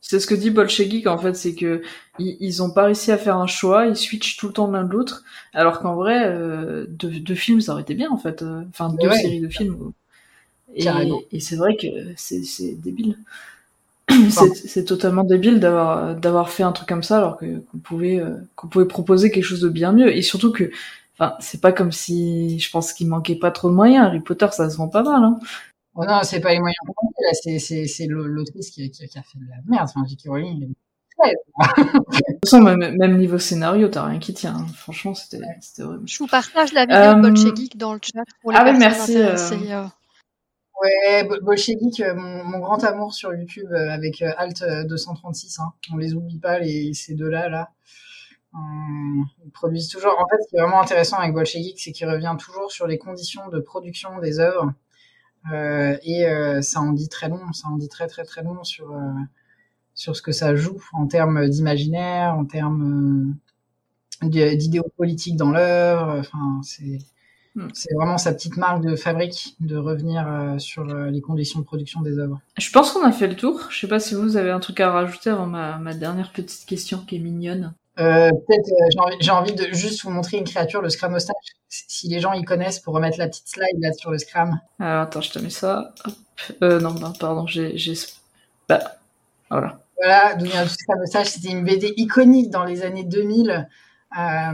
[0.00, 1.82] c'est ce que dit Bolshevik en fait, c'est que
[2.18, 4.82] ils, ils ont pas réussi à faire un choix, ils switchent tout le temps l'un
[4.82, 5.22] de l'autre,
[5.52, 6.28] alors qu'en vrai,
[6.88, 8.44] deux, deux, films, ça aurait été bien en fait.
[8.70, 9.92] Enfin, deux séries de films.
[10.74, 10.86] Et,
[11.30, 11.86] et c'est vrai que
[12.16, 13.16] c'est débile.
[14.30, 18.36] C'est totalement débile d'avoir d'avoir fait un truc comme ça alors que qu'on pouvait euh,
[18.56, 20.70] qu'on pouvait proposer quelque chose de bien mieux et surtout que
[21.18, 24.48] enfin c'est pas comme si je pense qu'il manquait pas trop de moyens Harry Potter
[24.52, 25.38] ça se vend pas mal hein.
[25.94, 26.78] Oh non c'est pas les moyens
[27.42, 30.28] c'est c'est c'est l'autrice qui, qui, qui, a fait de la merde enfin J.K.
[30.28, 30.72] Rowling
[31.22, 34.56] de toute façon, même, même niveau scénario, t'as rien qui tient.
[34.56, 34.66] Hein.
[34.74, 35.38] Franchement, c'était
[35.82, 36.02] horrible.
[36.06, 39.16] Je vous partage la vidéo de Bolshevik dans le chat pour les ah personnes merci,
[39.16, 39.72] intéressées.
[39.72, 39.84] Euh...
[40.82, 45.60] Ouais, Bolshevik, euh, mon, grand amour sur YouTube euh, avec euh, Alt 236.
[45.60, 45.72] Hein.
[45.92, 47.48] On les oublie pas, les, ces deux-là.
[47.48, 47.70] Là.
[48.54, 50.12] ils produisent toujours.
[50.18, 52.98] En fait, ce qui est vraiment intéressant avec Bolshevik, c'est qu'il revient toujours sur les
[52.98, 54.72] conditions de production des œuvres.
[55.52, 56.24] Et
[56.62, 58.96] ça en dit très long, ça en dit très très très long sur,
[59.94, 63.34] sur ce que ça joue en termes d'imaginaire, en termes
[64.22, 66.18] d'idéaux politiques dans l'œuvre.
[66.20, 66.98] Enfin, c'est.
[67.74, 71.64] C'est vraiment sa petite marque de fabrique de revenir euh, sur euh, les conditions de
[71.64, 72.40] production des œuvres.
[72.58, 73.60] Je pense qu'on a fait le tour.
[73.70, 76.66] Je sais pas si vous avez un truc à rajouter avant ma, ma dernière petite
[76.66, 77.74] question qui est mignonne.
[77.98, 81.36] Euh, Peut-être j'ai envie, de juste vous montrer une créature, le Scramostage.
[81.68, 84.58] Si les gens y connaissent, pour remettre la petite slide là sur le Scram.
[84.78, 85.94] Alors attends, je te mets ça.
[86.06, 86.14] Hop.
[86.80, 87.74] Non, non, pardon, j'ai...
[88.68, 88.80] Bah,
[89.50, 89.78] voilà.
[89.98, 91.26] Voilà, le Scramostage.
[91.26, 93.68] C'était une BD iconique dans les années 2000
[94.18, 94.52] euh,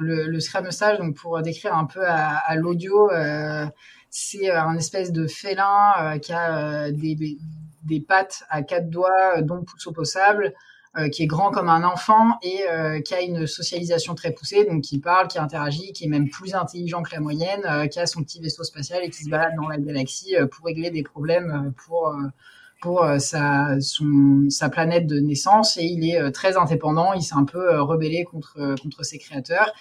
[0.00, 3.66] le, le donc pour décrire un peu à, l'audio, euh,
[4.10, 7.38] c'est un espèce de félin euh, qui a des,
[7.84, 10.54] des pattes à quatre doigts, dont pouce opposable,
[11.12, 12.64] qui est grand comme un enfant et
[13.04, 16.54] qui a une socialisation très poussée, donc qui parle, qui interagit, qui est même plus
[16.54, 19.68] intelligent que la moyenne, qui a son petit vaisseau spatial et qui se balade dans
[19.68, 22.16] la galaxie pour régler des problèmes pour
[22.80, 27.12] pour euh, sa, son, sa planète de naissance et il est euh, très indépendant.
[27.14, 29.72] Il s'est un peu euh, rebellé contre, contre ses créateurs.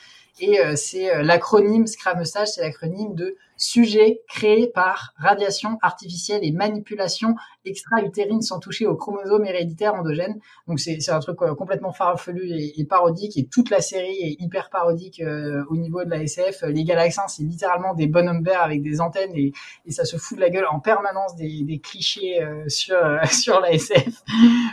[0.42, 8.42] Et c'est l'acronyme Scramestage, c'est l'acronyme de sujet créé par radiation artificielle et manipulation extra-utérine
[8.42, 10.40] sans toucher aux chromosomes héréditaires endogènes.
[10.68, 15.20] Donc c'est un truc complètement farfelu et, parodique et toute la série est hyper parodique
[15.22, 16.64] euh, au niveau de la SF.
[16.64, 19.54] Les Galaxiens, c'est littéralement des bonhommes verts avec des antennes et,
[19.86, 23.60] et, ça se fout de la gueule en permanence des, clichés euh, sur euh, sur
[23.60, 24.24] la SF.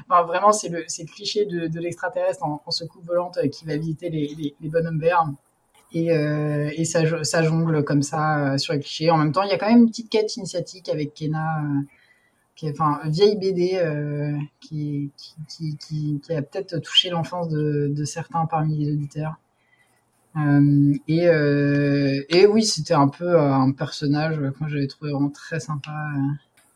[0.08, 4.34] vraiment, c'est le, cliché de, de l'extraterrestre en, en secoupe volante qui va visiter les,
[4.36, 5.26] les, les bonhommes verts
[5.94, 9.10] et, euh, et ça, ça, jongle comme ça euh, sur les clichés.
[9.10, 11.80] En même temps, il y a quand même une petite quête initiatique avec Kena, euh,
[12.56, 17.92] qui est, enfin, vieille BD euh, qui, qui, qui, qui, a peut-être touché l'enfance de,
[17.94, 19.34] de, certains parmi les auditeurs.
[20.36, 21.26] Euh, et,
[22.30, 25.92] et oui, c'était un peu un personnage que moi j'avais trouvé vraiment très sympa.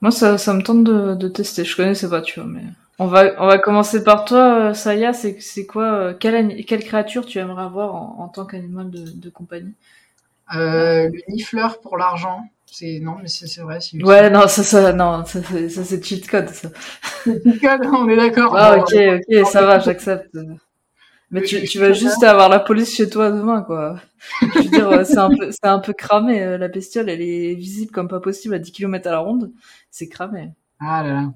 [0.02, 1.64] Moi, ça, ça me tente de, de tester.
[1.64, 2.64] Je connaissais pas, tu vois, mais.
[2.98, 5.12] On va, on va commencer par toi, euh, Saya.
[5.12, 9.04] C'est, c'est quoi, euh, quelle, quelle créature tu aimerais avoir en, en tant qu'animal de,
[9.10, 9.74] de compagnie?
[10.54, 12.48] Euh, Le nifleur pour l'argent.
[12.66, 13.80] C'est non, mais c'est c'est vrai.
[13.80, 16.68] c'est- Ouais, non, ça, ça, non, ça, c'est- ça, c'est cheat code, ça.
[17.26, 18.56] on est d'accord.
[18.56, 20.36] Ah, ok, ok, ça va, j'accepte.
[21.30, 24.00] Mais Oui, tu, tu vas juste avoir la police chez toi demain, quoi.
[24.54, 26.58] Je veux dire, euh, c'est un peu, c'est un peu cramé.
[26.58, 29.52] La bestiole, elle est visible comme pas possible à 10 km à la ronde.
[29.90, 30.52] C'est cramé.
[30.80, 31.32] Ah là là.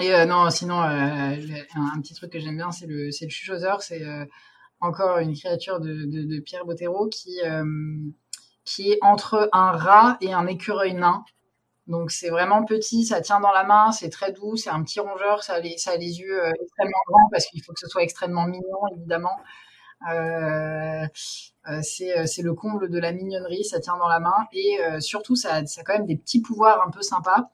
[0.00, 1.36] Et euh, non, sinon, euh,
[1.76, 3.82] un, petit truc que j'aime bien, c'est le, chuchoteur.
[3.82, 4.24] C'est euh,
[4.80, 11.24] encore une créature de, Pierre Bottero qui, est entre un rat et un écureuil nain.
[11.86, 15.00] Donc c'est vraiment petit, ça tient dans la main, c'est très doux, c'est un petit
[15.00, 18.88] rongeur, ça a les, yeux extrêmement grands parce qu'il faut que ce soit extrêmement mignon,
[18.96, 19.36] évidemment.
[20.10, 21.06] Euh,
[21.70, 24.46] euh, c'est euh, c'est le comble de la mignonnerie, ça tient dans la main.
[24.52, 27.50] Et surtout ça, a- quand même des petits pouvoirs un peu sympas.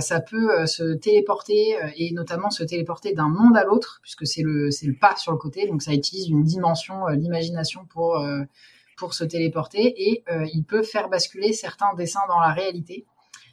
[0.00, 4.98] Ça peut se téléporter et notamment se téléporter d'un monde à l'autre puisque c'est le
[4.98, 5.66] pas sur le côté.
[5.68, 9.94] Donc ça utilise une dimension l'imagination pour se téléporter.
[10.10, 10.24] Et
[10.54, 13.04] il peut faire basculer certains dessins dans la réalité.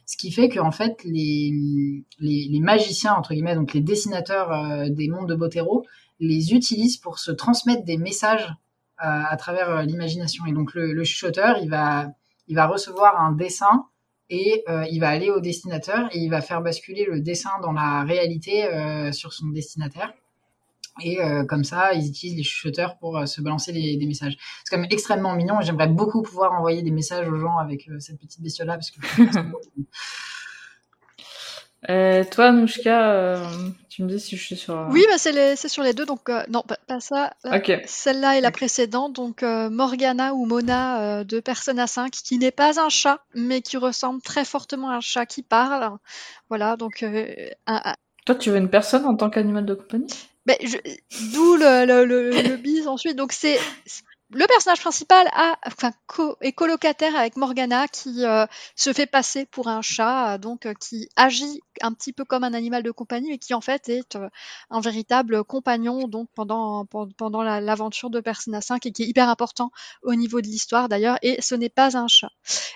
[0.06, 1.52] Ce qui fait que en fait les,
[2.60, 5.84] magiciens entre guillemets donc les dessinateurs des mondes de Botero
[6.20, 10.92] les utilisent pour se transmettre des messages euh, à travers euh, l'imagination et donc le,
[10.92, 12.12] le chuchoteur il va
[12.46, 13.86] il va recevoir un dessin
[14.30, 17.72] et euh, il va aller au destinateur et il va faire basculer le dessin dans
[17.72, 20.12] la réalité euh, sur son destinataire.
[21.02, 24.36] Et euh, comme ça, ils utilisent les chuchoteurs pour euh, se balancer des, messages.
[24.64, 27.88] C'est quand même extrêmement mignon et j'aimerais beaucoup pouvoir envoyer des messages aux gens avec
[27.98, 29.00] cette petite bestiole-là parce que
[31.90, 33.44] Euh, toi, Nouchka, euh,
[33.90, 34.74] tu me dis si je suis sur.
[34.74, 37.34] euh, Oui, bah c'est les- c'est sur les deux, donc euh, non, pas, pas ça.
[37.44, 37.72] Là, Ok.
[37.86, 42.88] Celle-là et la précédente, donc Morgana ou Mona de Persona 5, qui n'est pas un
[42.88, 45.90] chat, mais qui ressemble très fortement à un chat qui parle.
[46.48, 47.26] Voilà, donc un-
[47.66, 47.94] un-
[48.24, 50.06] Toi, tu veux une personne en tant qu'animal de compagnie?
[50.62, 50.76] Je-
[51.34, 53.16] d'où le, le, le, le bise ensuite.
[53.16, 53.58] Donc c'est
[54.34, 58.46] le personnage principal a, enfin, co- est colocataire avec Morgana qui euh,
[58.76, 62.44] se fait passer pour un chat, euh, donc euh, qui agit un petit peu comme
[62.44, 64.28] un animal de compagnie, mais qui en fait est euh,
[64.70, 69.06] un véritable compagnon donc pendant pen- pendant la- l'aventure de Persona 5 et qui est
[69.06, 69.70] hyper important
[70.02, 71.16] au niveau de l'histoire d'ailleurs.
[71.22, 72.30] Et ce n'est pas un chat.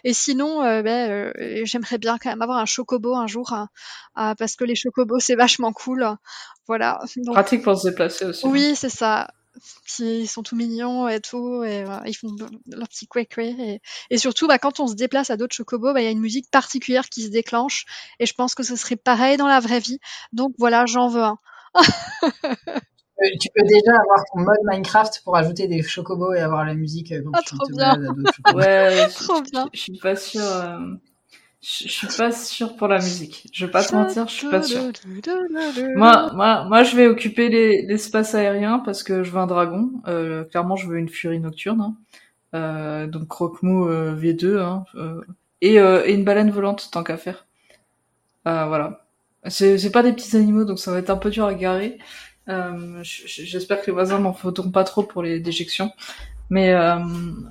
[0.04, 1.32] Et sinon, euh, ben, euh,
[1.64, 3.68] j'aimerais bien quand même avoir un chocobo un jour, hein,
[4.14, 6.08] ah, parce que les chocobos c'est vachement cool.
[6.66, 7.00] Voilà.
[7.16, 8.46] Donc, Pratique pour se déplacer aussi.
[8.46, 9.28] oui, c'est ça.
[9.84, 12.28] Puis, Ils sont tout mignons et tout, et voilà, ils font
[12.66, 13.80] leur petit coué et,
[14.10, 16.20] et surtout, bah, quand on se déplace à d'autres chocobos, bah, il y a une
[16.20, 17.84] musique particulière qui se déclenche,
[18.20, 19.98] et je pense que ce serait pareil dans la vraie vie.
[20.32, 21.38] Donc voilà, j'en veux un.
[23.20, 26.74] Euh, tu peux déjà avoir ton mode Minecraft pour ajouter des chocobos et avoir la
[26.74, 27.94] musique euh, quand Ah, tu trop te bien.
[27.94, 28.58] balades à d'autres chocobos.
[28.58, 29.68] Ouais, Trop bien.
[29.72, 30.40] je, je suis pas sûre.
[30.42, 30.78] euh,
[31.60, 33.48] Je, je suis pas sûre pour la musique.
[33.52, 34.82] Je vais pas te mentir, je suis pas sûre.
[35.96, 39.90] Moi, moi, moi, je vais occuper les- l'espace aérien parce que je veux un dragon.
[40.06, 41.80] Euh, clairement, je veux une furie nocturne.
[41.80, 41.96] hein.
[42.54, 45.20] Euh, donc croque-mou euh, V2 hein, euh,
[45.60, 47.46] et, euh, et une baleine volante tant qu'à faire.
[48.46, 49.04] Euh, voilà.
[49.48, 51.98] C'est pas des petits animaux donc ça va être un peu dur à garer.
[52.48, 55.92] Euh, J'espère que les voisins m'en faudront pas trop pour les déjections.
[56.50, 56.98] Mais euh,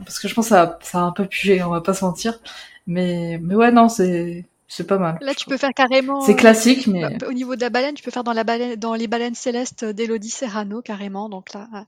[0.06, 1.94] parce que je pense que ça, a- ça a un peu pué, on va pas
[1.94, 2.40] se mentir.
[2.88, 5.18] Mais mais ouais non c'est c'est pas mal.
[5.22, 6.22] Là, tu peux faire carrément.
[6.22, 8.76] C'est classique mais bah, Au niveau de la baleine, tu peux faire dans, la baleine,
[8.76, 11.30] dans les baleines célestes d'Elodie Serrano, carrément.
[11.30, 11.80] Donc là, euh,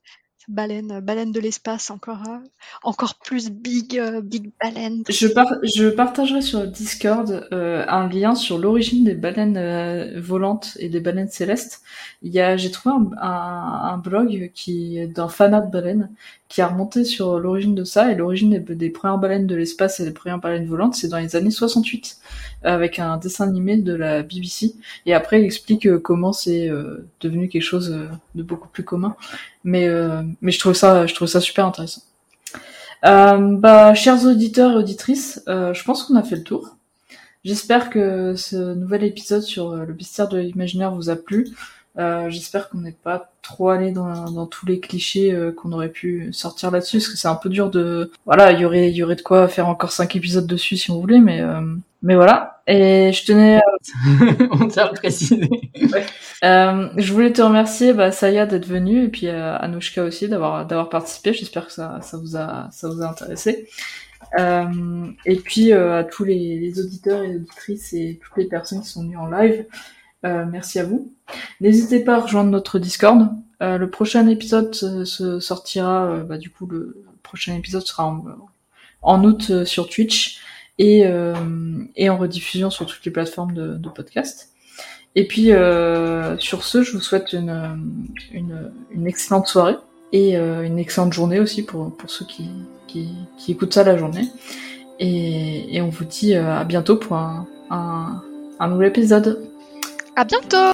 [0.47, 2.37] baleine, baleine de l'espace, encore, euh,
[2.83, 5.03] encore plus big, euh, big baleine.
[5.09, 10.77] Je, par- je partagerai sur Discord euh, un lien sur l'origine des baleines euh, volantes
[10.79, 11.81] et des baleines célestes.
[12.21, 16.09] Il y a, j'ai trouvé un, un, un blog qui d'un fanat de baleines
[16.49, 20.03] qui a remonté sur l'origine de ça et l'origine des, premières baleines de l'espace et
[20.03, 22.17] des premières baleines volantes, c'est dans les années 68
[22.63, 24.73] avec un dessin animé de la BBC.
[25.05, 28.83] Et après, il explique euh, comment c'est euh, devenu quelque chose euh, de beaucoup plus
[28.83, 29.15] commun.
[29.63, 29.87] Mais
[30.41, 32.01] mais je trouve ça, je trouve ça super intéressant.
[33.05, 36.77] Euh, bah, chers auditeurs et auditrices, je pense qu'on a fait le tour.
[37.45, 41.47] J'espère que ce nouvel épisode sur le bestiaire de l'imaginaire vous a plu.
[41.97, 45.89] Euh, J'espère qu'on n'est pas trop allé dans, dans tous les clichés euh, qu'on aurait
[45.89, 48.11] pu sortir là-dessus, parce que c'est un peu dur de.
[48.25, 50.91] Voilà, il y aurait, il y aurait de quoi faire encore cinq épisodes dessus si
[50.91, 51.61] on voulait, mais euh,
[52.01, 52.61] mais voilà.
[52.67, 53.59] Et je tenais
[54.51, 55.49] On à le préciser.
[56.43, 60.65] euh, je voulais te remercier, bah, Saya, d'être venue, et puis euh, Anouchka aussi d'avoir
[60.65, 61.33] d'avoir participé.
[61.33, 63.67] J'espère que ça, ça vous a ça vous a intéressé.
[64.39, 68.81] Euh, et puis euh, à tous les, les auditeurs et auditrices et toutes les personnes
[68.81, 69.65] qui sont venues en live,
[70.23, 71.13] merci à vous.
[71.61, 73.29] N'hésitez pas à rejoindre notre Discord.
[73.61, 78.17] Euh, le prochain épisode se, sortira, euh, bah, du coup le prochain épisode sera
[79.01, 80.39] en, août euh, sur Twitch
[80.77, 81.33] et, euh,
[81.95, 84.49] et en rediffusion sur toutes les plateformes de, podcast.
[85.15, 89.75] Et puis euh, sur ce, je vous souhaite une, une, une excellente soirée
[90.13, 92.49] et euh, une excellente journée aussi pour, pour ceux qui,
[92.87, 94.29] qui, qui écoutent ça la journée.
[94.99, 99.48] Et, on vous dit à bientôt pour un, un nouvel épisode.
[100.19, 100.73] À bientôt